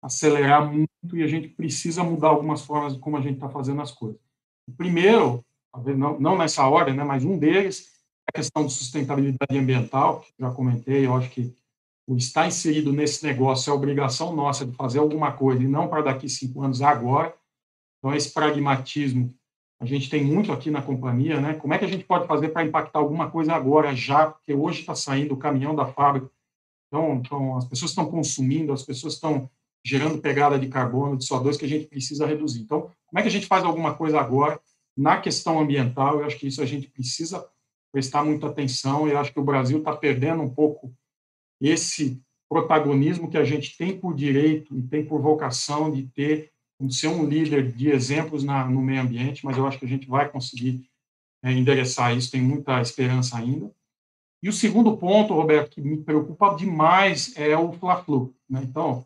acelerar 0.01 0.71
muito 0.71 1.17
e 1.17 1.23
a 1.23 1.27
gente 1.27 1.49
precisa 1.49 2.03
mudar 2.03 2.29
algumas 2.29 2.63
formas 2.63 2.95
de 2.95 3.01
como 3.01 3.17
a 3.17 3.21
gente 3.21 3.35
está 3.35 3.49
fazendo 3.49 3.83
as 3.83 3.93
coisas. 3.93 4.21
O 4.69 4.73
primeiro, 4.73 5.45
talvez 5.73 5.97
não, 5.97 6.19
não 6.19 6.37
nessa 6.37 6.67
ordem, 6.67 6.95
né, 6.95 7.05
mas 7.05 7.25
um 7.25 7.39
deles 7.39 7.91
é 8.27 8.39
a 8.39 8.39
questão 8.41 8.67
de 8.67 8.73
sustentabilidade 8.73 9.57
ambiental, 9.57 10.21
que 10.21 10.33
já 10.39 10.51
comentei. 10.51 11.07
Eu 11.07 11.15
acho 11.15 11.31
que 11.31 11.55
o 12.07 12.17
estar 12.17 12.47
inserido 12.47 12.93
nesse 12.93 13.25
negócio 13.25 13.71
é 13.71 13.75
obrigação 13.75 14.35
nossa 14.35 14.67
de 14.67 14.73
fazer 14.73 14.99
alguma 14.99 15.33
coisa 15.33 15.63
e 15.63 15.69
não 15.69 15.89
para 15.89 16.03
daqui 16.03 16.29
cinco 16.29 16.63
anos, 16.63 16.83
agora. 16.83 17.35
Então, 17.99 18.15
esse 18.15 18.33
pragmatismo 18.33 19.33
a 19.83 19.85
gente 19.85 20.09
tem 20.09 20.25
muito 20.25 20.53
aqui 20.53 20.71
na 20.71 20.81
companhia, 20.81 21.41
né? 21.41 21.55
Como 21.55 21.75
é 21.75 21.79
que 21.79 21.85
a 21.85 21.89
gente 21.89 22.05
pode 22.05 22.25
fazer 22.29 22.51
para 22.51 22.65
impactar 22.65 23.01
alguma 23.01 23.29
coisa 23.29 23.53
agora, 23.53 23.93
já, 23.97 24.27
porque 24.27 24.55
hoje 24.55 24.79
está 24.79 24.95
saindo 24.95 25.35
o 25.35 25.37
caminhão 25.37 25.75
da 25.75 25.85
fábrica. 25.85 26.31
Então, 26.87 27.15
então, 27.15 27.57
as 27.57 27.65
pessoas 27.65 27.91
estão 27.91 28.09
consumindo, 28.09 28.73
as 28.73 28.85
pessoas 28.85 29.15
estão 29.15 29.51
gerando 29.85 30.19
pegada 30.19 30.57
de 30.57 30.69
carbono, 30.69 31.17
de 31.17 31.27
CO2 31.27 31.59
que 31.59 31.65
a 31.65 31.69
gente 31.69 31.87
precisa 31.87 32.25
reduzir. 32.25 32.61
Então, 32.61 32.83
como 33.07 33.19
é 33.19 33.23
que 33.23 33.29
a 33.29 33.31
gente 33.31 33.47
faz 33.47 33.65
alguma 33.65 33.93
coisa 33.93 34.21
agora 34.21 34.61
na 34.97 35.21
questão 35.21 35.59
ambiental? 35.59 36.21
Eu 36.21 36.27
acho 36.27 36.39
que 36.39 36.47
isso 36.47 36.63
a 36.63 36.67
gente 36.67 36.87
precisa 36.87 37.45
prestar 37.91 38.23
muita 38.23 38.47
atenção. 38.47 39.09
Eu 39.09 39.19
acho 39.19 39.33
que 39.33 39.41
o 39.41 39.45
Brasil 39.45 39.79
está 39.79 39.97
perdendo 39.97 40.45
um 40.45 40.51
pouco 40.51 40.95
esse 41.63 42.21
protagonismo 42.49 43.31
que 43.31 43.39
a 43.39 43.45
gente 43.45 43.77
tem 43.79 43.99
por 43.99 44.15
direito 44.15 44.77
e 44.77 44.83
tem 44.83 45.05
por 45.05 45.23
vocação 45.23 45.91
de 45.91 46.07
ter, 46.09 46.51
de 46.81 46.95
ser 46.95 47.09
um 47.09 47.25
líder 47.25 47.73
de 47.73 47.89
exemplos 47.89 48.45
na, 48.45 48.69
no 48.69 48.83
meio 48.83 49.01
ambiente, 49.01 49.45
mas 49.45 49.57
eu 49.57 49.67
acho 49.67 49.79
que 49.79 49.87
a 49.87 49.89
gente 49.89 50.07
vai 50.07 50.29
conseguir 50.29 50.85
é, 51.43 51.53
endereçar 51.53 52.17
isso, 52.17 52.31
tem 52.31 52.43
muita 52.43 52.81
esperança 52.81 53.39
ainda. 53.39 53.71
E 54.43 54.49
o 54.49 54.53
segundo 54.53 54.97
ponto, 54.97 55.35
Roberto, 55.35 55.71
que 55.71 55.81
me 55.81 56.03
preocupa 56.03 56.55
demais 56.55 57.33
é 57.37 57.57
o 57.57 57.73
Fla-Flu. 57.73 58.35
Né? 58.51 58.61
Então, 58.65 59.05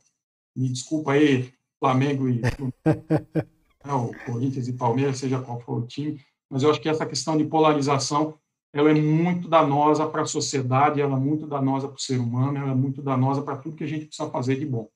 me 0.57 0.69
desculpa 0.71 1.13
aí, 1.13 1.53
Flamengo 1.79 2.29
e 2.29 2.41
né, 2.41 3.93
o 3.93 4.13
Corinthians 4.25 4.67
e 4.67 4.73
Palmeiras, 4.73 5.19
seja 5.19 5.41
qual 5.41 5.61
for 5.61 5.83
o 5.83 5.87
time, 5.87 6.19
mas 6.51 6.63
eu 6.63 6.71
acho 6.71 6.81
que 6.81 6.89
essa 6.89 7.05
questão 7.05 7.37
de 7.37 7.45
polarização 7.45 8.39
ela 8.77 8.91
é 8.91 8.95
muito 8.95 9.49
danosa 9.49 10.07
para 10.07 10.21
a 10.21 10.27
sociedade, 10.27 11.01
ela 11.01 11.17
é 11.17 11.19
muito 11.19 11.47
danosa 11.47 11.89
para 11.89 11.97
o 11.97 12.01
ser 12.01 12.21
humano, 12.21 12.59
ela 12.59 12.73
é 12.73 12.75
muito 12.75 13.01
danosa 13.01 13.41
para 13.41 13.57
tudo 13.57 13.75
que 13.75 13.85
a 13.85 13.87
gente 13.87 14.05
precisa 14.05 14.29
fazer 14.29 14.57
de 14.57 14.67
bom. 14.67 14.91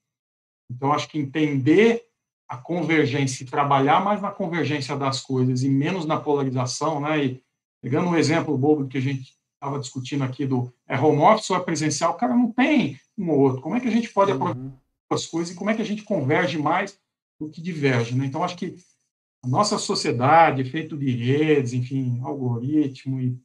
Então, 0.71 0.93
acho 0.93 1.09
que 1.09 1.19
entender 1.19 2.05
a 2.47 2.59
convergência 2.59 3.43
e 3.43 3.47
trabalhar 3.47 4.05
mais 4.05 4.21
na 4.21 4.31
convergência 4.31 4.95
das 4.99 5.23
coisas 5.23 5.63
e 5.63 5.69
menos 5.71 6.05
na 6.05 6.21
polarização, 6.21 7.01
né? 7.01 7.25
E 7.25 7.43
pegando 7.81 8.11
um 8.11 8.17
exemplo 8.17 8.57
bobo 8.59 8.87
que 8.87 8.99
a 8.99 9.01
gente 9.01 9.35
estava 9.55 9.79
discutindo 9.79 10.25
aqui 10.25 10.45
do 10.45 10.71
é 10.87 11.01
home 11.01 11.23
office 11.23 11.49
ou 11.49 11.57
é 11.57 11.61
presencial, 11.61 12.11
o 12.11 12.17
cara 12.17 12.37
não 12.37 12.53
tem 12.53 13.01
um 13.17 13.31
ou 13.31 13.39
outro. 13.39 13.63
Como 13.63 13.77
é 13.77 13.81
que 13.81 13.89
a 13.89 13.91
gente 13.91 14.11
pode 14.11 14.31
uhum. 14.31 14.37
aproveitar 14.37 14.77
as 15.11 15.25
coisas 15.25 15.55
e 15.55 15.57
como 15.57 15.71
é 15.71 15.75
que 15.75 15.81
a 15.81 15.87
gente 15.87 16.03
converge 16.03 16.59
mais 16.59 17.01
do 17.41 17.49
que 17.49 17.63
diverge, 17.63 18.15
né? 18.15 18.27
Então, 18.27 18.45
acho 18.45 18.59
que 18.59 18.77
a 19.43 19.49
nossa 19.49 19.79
sociedade, 19.79 20.65
feito 20.65 20.99
de 20.99 21.11
redes, 21.11 21.73
enfim, 21.73 22.21
algoritmo 22.23 23.19
e 23.19 23.41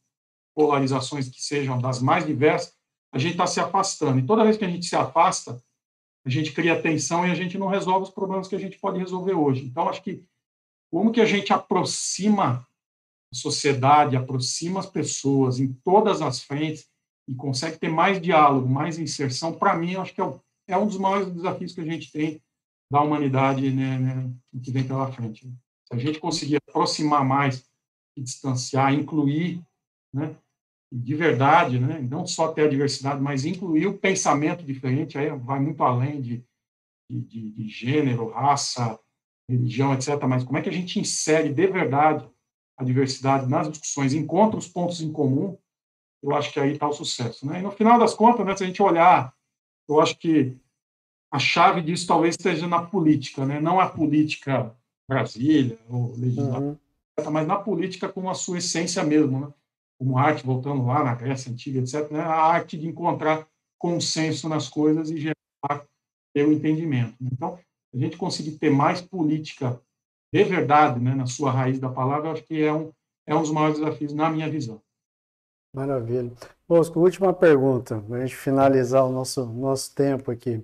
polarizações 0.56 1.30
que 1.30 1.44
sejam 1.44 1.80
das 1.80 2.02
mais 2.02 2.26
diversas, 2.26 2.74
a 3.14 3.20
gente 3.20 3.34
está 3.34 3.46
se 3.46 3.60
afastando. 3.60 4.20
E 4.20 4.26
toda 4.26 4.44
vez 4.44 4.58
que 4.58 4.66
a 4.66 4.70
gente 4.70 4.86
se 4.86 4.96
afasta, 4.96 5.62
a 6.26 6.30
gente 6.30 6.52
cria 6.52 6.82
tensão 6.82 7.28
e 7.28 7.32
a 7.32 7.36
gente 7.36 7.58
não 7.58 7.68
resolve 7.68 8.08
os 8.08 8.14
problemas 8.14 8.48
que 8.48 8.56
a 8.56 8.60
gente 8.60 8.80
pode 8.80 8.98
resolver 8.98 9.34
hoje. 9.34 9.64
Então, 9.64 9.88
acho 9.88 10.02
que 10.02 10.24
como 10.92 11.12
que 11.12 11.22
a 11.22 11.26
gente 11.26 11.54
aproxima 11.54 12.66
a 13.32 13.36
sociedade, 13.36 14.16
aproxima 14.16 14.80
as 14.80 14.86
pessoas 14.86 15.60
em 15.60 15.72
todas 15.84 16.22
as 16.22 16.42
frentes 16.42 16.88
e 17.28 17.36
consegue 17.36 17.78
ter 17.78 17.90
mais 17.90 18.22
diálogo, 18.22 18.68
mais 18.68 18.98
inserção, 18.98 19.54
para 19.54 19.76
mim, 19.76 19.96
acho 19.96 20.14
que 20.14 20.22
é, 20.22 20.34
é, 20.70 20.78
um 20.78 20.88
dos 20.88 20.98
maiores 20.98 21.32
desafios 21.32 21.74
que 21.74 21.82
a 21.82 21.86
gente 21.86 22.12
tem 22.12 22.42
da 22.90 23.02
humanidade 23.02 23.72
né, 23.72 23.98
né, 23.98 24.34
que 24.64 24.72
vem 24.72 24.88
pela 24.88 25.12
frente. 25.12 25.48
Se 25.88 25.94
a 25.94 25.98
gente 25.98 26.20
conseguir 26.20 26.58
aproximar 26.68 27.26
mais 27.26 27.66
e 28.16 28.22
distanciar, 28.22 28.94
incluir, 28.94 29.62
né, 30.14 30.36
de 30.92 31.16
verdade, 31.16 31.80
né? 31.80 32.00
não 32.00 32.26
só 32.26 32.52
ter 32.52 32.64
a 32.64 32.70
diversidade, 32.70 33.22
mas 33.22 33.46
incluir 33.46 33.88
o 33.88 33.98
pensamento 33.98 34.64
diferente, 34.64 35.18
aí 35.18 35.30
vai 35.30 35.60
muito 35.60 35.84
além 35.84 36.22
de, 36.22 36.44
de, 37.10 37.52
de, 37.52 37.68
gênero, 37.68 38.30
raça, 38.30 39.00
religião, 39.50 39.94
etc. 39.94 40.22
Mas 40.28 40.44
como 40.44 40.58
é 40.58 40.62
que 40.62 40.70
a 40.70 40.74
gente 40.74 41.00
insere 41.00 41.54
de 41.54 41.68
verdade 41.68 42.28
a 42.78 42.84
diversidade 42.84 43.48
nas 43.48 43.70
discussões, 43.70 44.14
encontra 44.14 44.60
os 44.60 44.68
pontos 44.68 45.02
em 45.02 45.12
comum, 45.12 45.58
eu 46.22 46.36
acho 46.36 46.52
que 46.52 46.60
aí 46.60 46.74
está 46.74 46.88
o 46.88 46.94
sucesso. 46.94 47.46
Né? 47.46 47.60
E 47.60 47.62
no 47.62 47.72
final 47.72 47.98
das 47.98 48.14
contas, 48.14 48.46
né, 48.46 48.56
se 48.56 48.64
a 48.64 48.68
gente 48.68 48.82
olhar, 48.82 49.34
eu 49.88 50.02
acho 50.02 50.18
que 50.18 50.58
a 51.32 51.40
chave 51.40 51.82
disso 51.82 52.08
talvez 52.08 52.36
esteja 52.36 52.68
na 52.68 52.82
política, 52.84 53.46
né? 53.46 53.60
não 53.60 53.80
a 53.80 53.88
política 53.88 54.76
Brasília 55.08 55.80
ou 55.90 56.16
legislativa, 56.18 56.80
uhum. 57.20 57.32
mas 57.32 57.48
na 57.48 57.58
política 57.58 58.10
com 58.10 58.30
a 58.30 58.34
sua 58.34 58.58
essência 58.58 59.04
mesmo, 59.04 59.40
né? 59.40 59.54
Como 59.98 60.18
arte, 60.18 60.46
voltando 60.46 60.86
lá 60.86 61.04
na 61.04 61.16
Grécia 61.16 61.52
Antiga, 61.52 61.80
etc., 61.80 62.12
né, 62.12 62.20
a 62.20 62.36
arte 62.36 62.78
de 62.78 62.88
encontrar 62.88 63.48
consenso 63.78 64.50
nas 64.50 64.68
coisas 64.68 65.10
e 65.10 65.18
gerar 65.18 65.86
o 66.38 66.52
entendimento. 66.52 67.16
Então, 67.22 67.58
a 67.94 67.98
gente 67.98 68.18
conseguir 68.18 68.52
ter 68.58 68.70
mais 68.70 69.02
política 69.02 69.80
de 70.34 70.44
verdade, 70.44 71.00
né, 71.00 71.16
na 71.16 71.26
sua 71.26 71.50
raiz 71.50 71.80
da 71.80 71.90
palavra, 71.90 72.32
acho 72.32 72.44
que 72.44 72.62
é 72.62 72.74
um, 72.74 72.92
é 73.26 73.34
um 73.34 73.42
dos 73.42 73.52
maiores 73.52 73.80
desafios, 73.80 74.14
na 74.14 74.30
minha 74.30 74.50
visão. 74.50 74.82
Maravilha. 75.74 76.32
Bosco, 76.68 77.00
última 77.00 77.34
pergunta, 77.34 78.02
para 78.02 78.18
a 78.18 78.22
gente 78.22 78.36
finalizar 78.36 79.06
o 79.06 79.12
nosso, 79.12 79.46
nosso 79.46 79.94
tempo 79.94 80.32
aqui. 80.32 80.64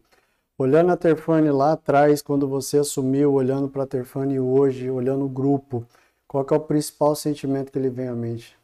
Olhando 0.57 0.91
a 0.91 0.97
Terfane 0.97 1.49
lá 1.51 1.73
atrás, 1.73 2.21
quando 2.21 2.47
você 2.47 2.79
assumiu, 2.79 3.34
olhando 3.34 3.67
para 3.67 3.84
a 3.84 3.88
Terfane 3.88 4.39
hoje, 4.39 4.89
olhando 4.89 5.25
o 5.25 5.29
grupo, 5.29 5.86
qual 6.27 6.45
é 6.49 6.53
o 6.53 6.59
principal 6.59 7.15
sentimento 7.15 7.71
que 7.71 7.79
ele 7.79 7.89
vem 7.89 8.07
à 8.07 8.15
mente? 8.15 8.57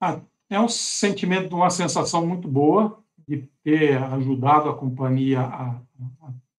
Ah, 0.00 0.20
é 0.48 0.60
um 0.60 0.68
sentimento, 0.68 1.56
uma 1.56 1.70
sensação 1.70 2.26
muito 2.26 2.46
boa 2.46 3.02
de 3.26 3.48
ter 3.62 3.96
ajudado 3.96 4.68
a 4.68 4.76
companhia 4.76 5.40
a, 5.40 5.80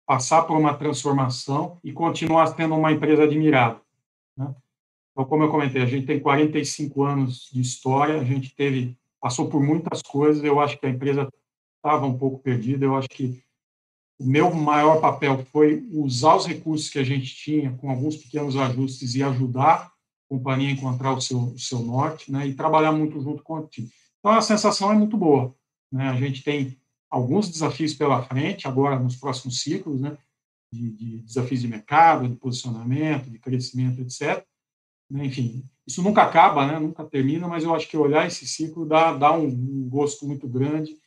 passar 0.06 0.44
por 0.44 0.58
uma 0.58 0.74
transformação 0.74 1.78
e 1.84 1.92
continuar 1.92 2.48
sendo 2.48 2.76
uma 2.76 2.92
empresa 2.92 3.24
admirada. 3.24 3.80
Né? 4.36 4.54
Então, 5.12 5.26
como 5.26 5.44
eu 5.44 5.52
comentei, 5.52 5.82
a 5.82 5.86
gente 5.86 6.06
tem 6.06 6.20
45 6.20 7.04
anos 7.04 7.50
de 7.52 7.62
história, 7.62 8.20
a 8.20 8.24
gente 8.24 8.56
teve 8.56 8.98
passou 9.20 9.50
por 9.50 9.62
muitas 9.62 10.02
coisas. 10.02 10.44
Eu 10.44 10.60
acho 10.60 10.78
que 10.78 10.86
a 10.86 10.90
empresa 10.90 11.28
estava 11.76 12.06
um 12.06 12.18
pouco 12.18 12.40
perdida. 12.40 12.86
Eu 12.86 12.96
acho 12.96 13.10
que 13.10 13.44
o 14.20 14.26
meu 14.26 14.54
maior 14.54 15.00
papel 15.00 15.44
foi 15.52 15.86
usar 15.92 16.36
os 16.36 16.46
recursos 16.46 16.90
que 16.90 17.00
a 17.00 17.04
gente 17.04 17.36
tinha, 17.36 17.74
com 17.74 17.90
alguns 17.90 18.16
pequenos 18.16 18.56
ajustes, 18.56 19.16
e 19.16 19.24
ajudar 19.24 19.92
companhia 20.28 20.71
encontrar 20.71 21.13
o 21.13 21.21
seu, 21.21 21.39
o 21.39 21.59
seu 21.59 21.80
norte, 21.80 22.32
né, 22.32 22.47
e 22.47 22.53
trabalhar 22.53 22.91
muito 22.91 23.19
junto 23.21 23.41
com 23.43 23.59
o 23.59 23.67
time. 23.67 23.89
Então, 24.19 24.32
a 24.32 24.41
sensação 24.41 24.91
é 24.91 24.95
muito 24.95 25.15
boa. 25.15 25.55
Né? 25.91 26.09
A 26.09 26.15
gente 26.15 26.43
tem 26.43 26.78
alguns 27.09 27.49
desafios 27.49 27.93
pela 27.93 28.23
frente, 28.23 28.67
agora 28.67 28.99
nos 28.99 29.15
próximos 29.15 29.61
ciclos, 29.61 30.01
né? 30.01 30.17
De, 30.69 30.91
de 30.91 31.19
desafios 31.19 31.61
de 31.61 31.67
mercado, 31.69 32.28
de 32.28 32.36
posicionamento, 32.36 33.30
de 33.30 33.39
crescimento, 33.39 34.01
etc. 34.01 34.45
Né, 35.09 35.25
enfim, 35.25 35.63
isso 35.88 36.03
nunca 36.03 36.23
acaba, 36.23 36.67
né? 36.67 36.78
Nunca 36.78 37.05
termina, 37.05 37.47
mas 37.47 37.63
eu 37.63 37.73
acho 37.73 37.88
que 37.88 37.95
olhar 37.95 38.28
esse 38.28 38.45
ciclo 38.45 38.86
dá, 38.86 39.13
dá 39.13 39.32
um, 39.32 39.47
um 39.47 39.88
gosto 39.88 40.28
muito 40.28 40.45
grande 40.45 40.97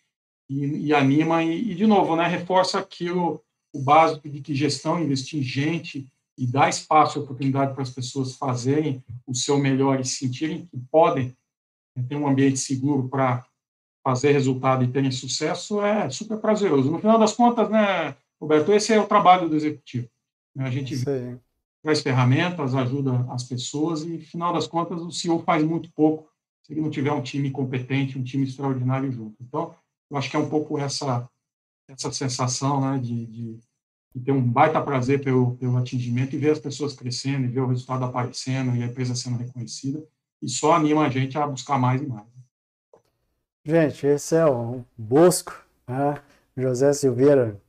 e, 0.49 0.87
e 0.87 0.95
anima 0.95 1.45
e, 1.45 1.73
e, 1.73 1.75
de 1.75 1.87
novo, 1.87 2.17
né? 2.17 2.27
Reforça 2.27 2.79
aquilo 2.79 3.45
o 3.73 3.83
básico 3.83 4.29
de 4.29 4.41
que 4.41 4.55
gestão, 4.55 4.99
investir 4.99 5.39
em 5.39 5.43
gente 5.43 6.11
e 6.41 6.47
dar 6.47 6.71
espaço 6.71 7.19
e 7.19 7.23
oportunidade 7.23 7.75
para 7.75 7.83
as 7.83 7.91
pessoas 7.91 8.35
fazerem 8.35 9.05
o 9.27 9.35
seu 9.35 9.59
melhor 9.59 10.01
e 10.01 10.05
sentirem 10.07 10.65
que 10.65 10.79
podem 10.91 11.37
né, 11.95 12.03
ter 12.09 12.17
um 12.17 12.27
ambiente 12.27 12.59
seguro 12.59 13.11
para 13.11 13.47
fazer 14.03 14.33
resultado 14.33 14.83
e 14.83 14.89
terem 14.89 15.11
sucesso 15.11 15.83
é 15.83 16.09
super 16.09 16.39
prazeroso. 16.39 16.91
No 16.91 16.99
final 16.99 17.19
das 17.19 17.35
contas, 17.35 17.69
né, 17.69 18.17
Roberto, 18.41 18.73
esse 18.73 18.91
é 18.91 18.99
o 18.99 19.07
trabalho 19.07 19.51
do 19.51 19.55
executivo. 19.55 20.09
Né? 20.57 20.65
A 20.65 20.71
gente 20.71 20.97
traz 21.85 22.01
ferramentas, 22.01 22.75
ajuda 22.75 23.27
as 23.31 23.45
pessoas 23.45 24.03
e, 24.03 24.09
no 24.09 24.21
final 24.21 24.55
das 24.55 24.67
contas, 24.67 25.03
o 25.03 25.13
CEO 25.13 25.43
faz 25.43 25.63
muito 25.63 25.93
pouco 25.93 26.27
se 26.65 26.73
ele 26.73 26.81
não 26.81 26.91
tiver 26.91 27.13
um 27.13 27.23
time 27.23 27.51
competente, 27.51 28.19
um 28.19 28.25
time 28.25 28.45
extraordinário 28.45 29.13
junto. 29.13 29.37
Então, 29.43 29.75
eu 30.11 30.17
acho 30.17 30.31
que 30.31 30.37
é 30.37 30.39
um 30.39 30.49
pouco 30.49 30.79
essa 30.79 31.29
essa 31.87 32.13
sensação 32.13 32.81
né, 32.81 32.99
de, 32.99 33.27
de, 33.27 33.61
de 34.15 34.25
ter 34.25 34.33
um 34.33 34.43
baita 34.43 34.81
prazer 34.81 35.23
pelo, 35.23 35.57
pelo 35.57 35.77
atingimento 35.77 36.35
e 36.35 36.39
ver 36.39 36.51
as 36.51 36.59
pessoas 36.59 36.95
crescendo 36.95 37.45
e 37.45 37.49
ver 37.49 37.61
o 37.61 37.69
resultado 37.69 38.05
aparecendo 38.05 38.75
e 38.77 38.83
a 38.83 38.87
empresa 38.87 39.15
sendo 39.15 39.39
reconhecida 39.39 40.03
e 40.43 40.49
só 40.49 40.73
anima 40.73 41.07
a 41.07 41.11
gente 41.11 41.37
a 41.37 41.47
buscar 41.47 41.79
mais 41.79 42.01
e 42.01 42.07
mais. 42.07 42.25
Gente, 43.65 44.07
esse 44.07 44.35
é 44.35 44.47
o 44.47 44.83
Bosco, 44.97 45.53
né? 45.87 46.21
José 46.57 46.93
Silveira, 46.93 47.61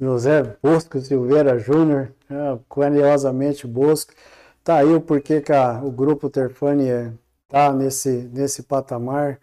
José 0.00 0.56
Bosco 0.62 0.98
Silveira 1.00 1.58
Júnior, 1.58 2.12
né? 2.28 2.58
carinhosamente 2.68 3.66
Bosco. 3.66 4.12
Tá 4.64 4.78
aí 4.78 4.92
o 4.94 5.00
porquê 5.00 5.40
que 5.40 5.52
a, 5.52 5.80
o 5.82 5.90
grupo 5.90 6.28
Terfani 6.28 6.88
está 7.44 7.72
nesse, 7.72 8.28
nesse 8.32 8.62
patamar, 8.62 9.38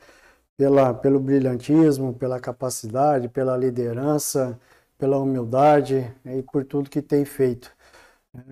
pela, 0.57 0.93
pelo 0.93 1.19
brilhantismo, 1.19 2.13
pela 2.13 2.39
capacidade, 2.39 3.29
pela 3.29 3.55
liderança, 3.55 4.59
pela 4.97 5.17
humildade 5.19 6.11
né? 6.23 6.39
e 6.39 6.43
por 6.43 6.65
tudo 6.65 6.89
que 6.89 7.01
tem 7.01 7.25
feito. 7.25 7.71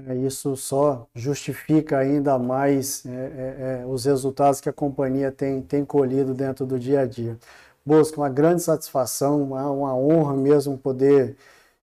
É, 0.08 0.16
isso 0.16 0.56
só 0.56 1.08
justifica 1.16 1.98
ainda 1.98 2.38
mais 2.38 3.04
é, 3.06 3.10
é, 3.10 3.82
é, 3.84 3.86
os 3.88 4.06
resultados 4.06 4.62
que 4.62 4.70
a 4.70 4.74
companhia 4.74 5.32
tem, 5.32 5.62
tem 5.62 5.84
colhido 5.84 6.34
dentro 6.36 6.66
do 6.68 6.78
dia 6.80 7.02
a 7.02 7.06
dia. 7.06 7.38
Bosco, 7.86 8.22
uma 8.22 8.30
grande 8.30 8.62
satisfação, 8.62 9.42
uma, 9.42 9.70
uma 9.72 9.96
honra 9.96 10.36
mesmo 10.38 10.78
poder 10.78 11.36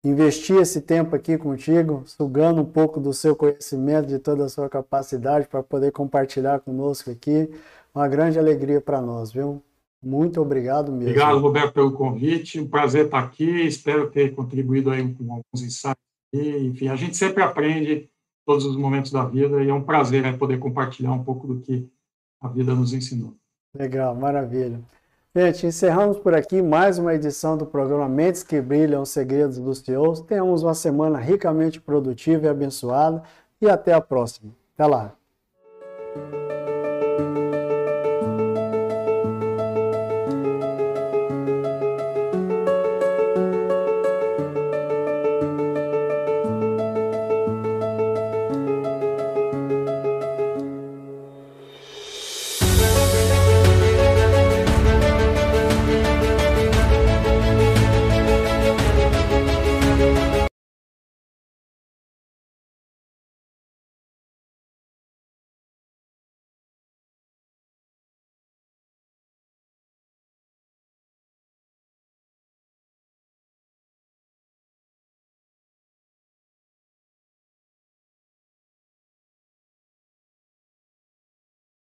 investir 0.04 0.58
esse 0.58 0.82
tempo 0.82 1.16
aqui 1.16 1.38
contigo, 1.38 2.04
sugando 2.06 2.62
um 2.62 2.66
pouco 2.66 3.00
do 3.00 3.14
seu 3.14 3.36
conhecimento, 3.36 4.08
de 4.08 4.20
toda 4.20 4.46
a 4.46 4.50
sua 4.50 4.70
capacidade 4.70 5.48
para 5.48 5.64
poder 5.64 5.92
compartilhar 5.92 6.60
conosco 6.60 7.10
aqui. 7.12 7.50
Uma 7.94 8.08
grande 8.08 8.38
alegria 8.38 8.82
para 8.82 9.02
nós, 9.02 9.32
viu? 9.32 9.64
Muito 10.06 10.40
obrigado 10.40 10.92
mesmo. 10.92 11.10
Obrigado, 11.10 11.40
Roberto, 11.40 11.74
pelo 11.74 11.92
convite. 11.94 12.60
Um 12.60 12.68
prazer 12.68 13.06
estar 13.06 13.18
aqui. 13.18 13.66
Espero 13.66 14.12
ter 14.12 14.36
contribuído 14.36 14.92
aí 14.92 15.02
com 15.16 15.24
alguns 15.24 15.64
insights 15.64 15.96
e, 16.32 16.68
enfim, 16.68 16.90
a 16.90 16.96
gente 16.96 17.18
sempre 17.18 17.42
aprende 17.42 18.08
todos 18.46 18.66
os 18.66 18.78
momentos 18.78 19.12
da 19.12 19.26
vida 19.26 19.64
e 19.64 19.70
é 19.70 19.74
um 19.74 19.82
prazer 19.82 20.22
né, 20.22 20.34
poder 20.38 20.60
compartilhar 20.60 21.12
um 21.12 21.24
pouco 21.24 21.48
do 21.48 21.60
que 21.60 21.90
a 22.40 22.48
vida 22.48 22.76
nos 22.76 22.94
ensinou. 22.94 23.34
Legal, 23.76 24.14
maravilha. 24.16 24.80
Gente, 25.36 25.66
encerramos 25.66 26.20
por 26.20 26.36
aqui 26.36 26.62
mais 26.62 27.00
uma 27.00 27.16
edição 27.16 27.58
do 27.58 27.66
programa 27.66 28.08
Mentes 28.08 28.44
que 28.44 28.62
Brilham, 28.62 29.02
os 29.02 29.10
Segredos 29.10 29.58
dos 29.58 29.80
CEOs. 29.80 30.22
Tenhamos 30.22 30.62
uma 30.62 30.76
semana 30.76 31.18
ricamente 31.18 31.82
produtiva 31.82 32.46
e 32.46 32.50
abençoada 32.50 33.24
e 33.60 33.68
até 33.68 33.92
a 33.92 34.00
próxima. 34.00 34.52
Até 34.76 34.86
lá. 34.86 35.16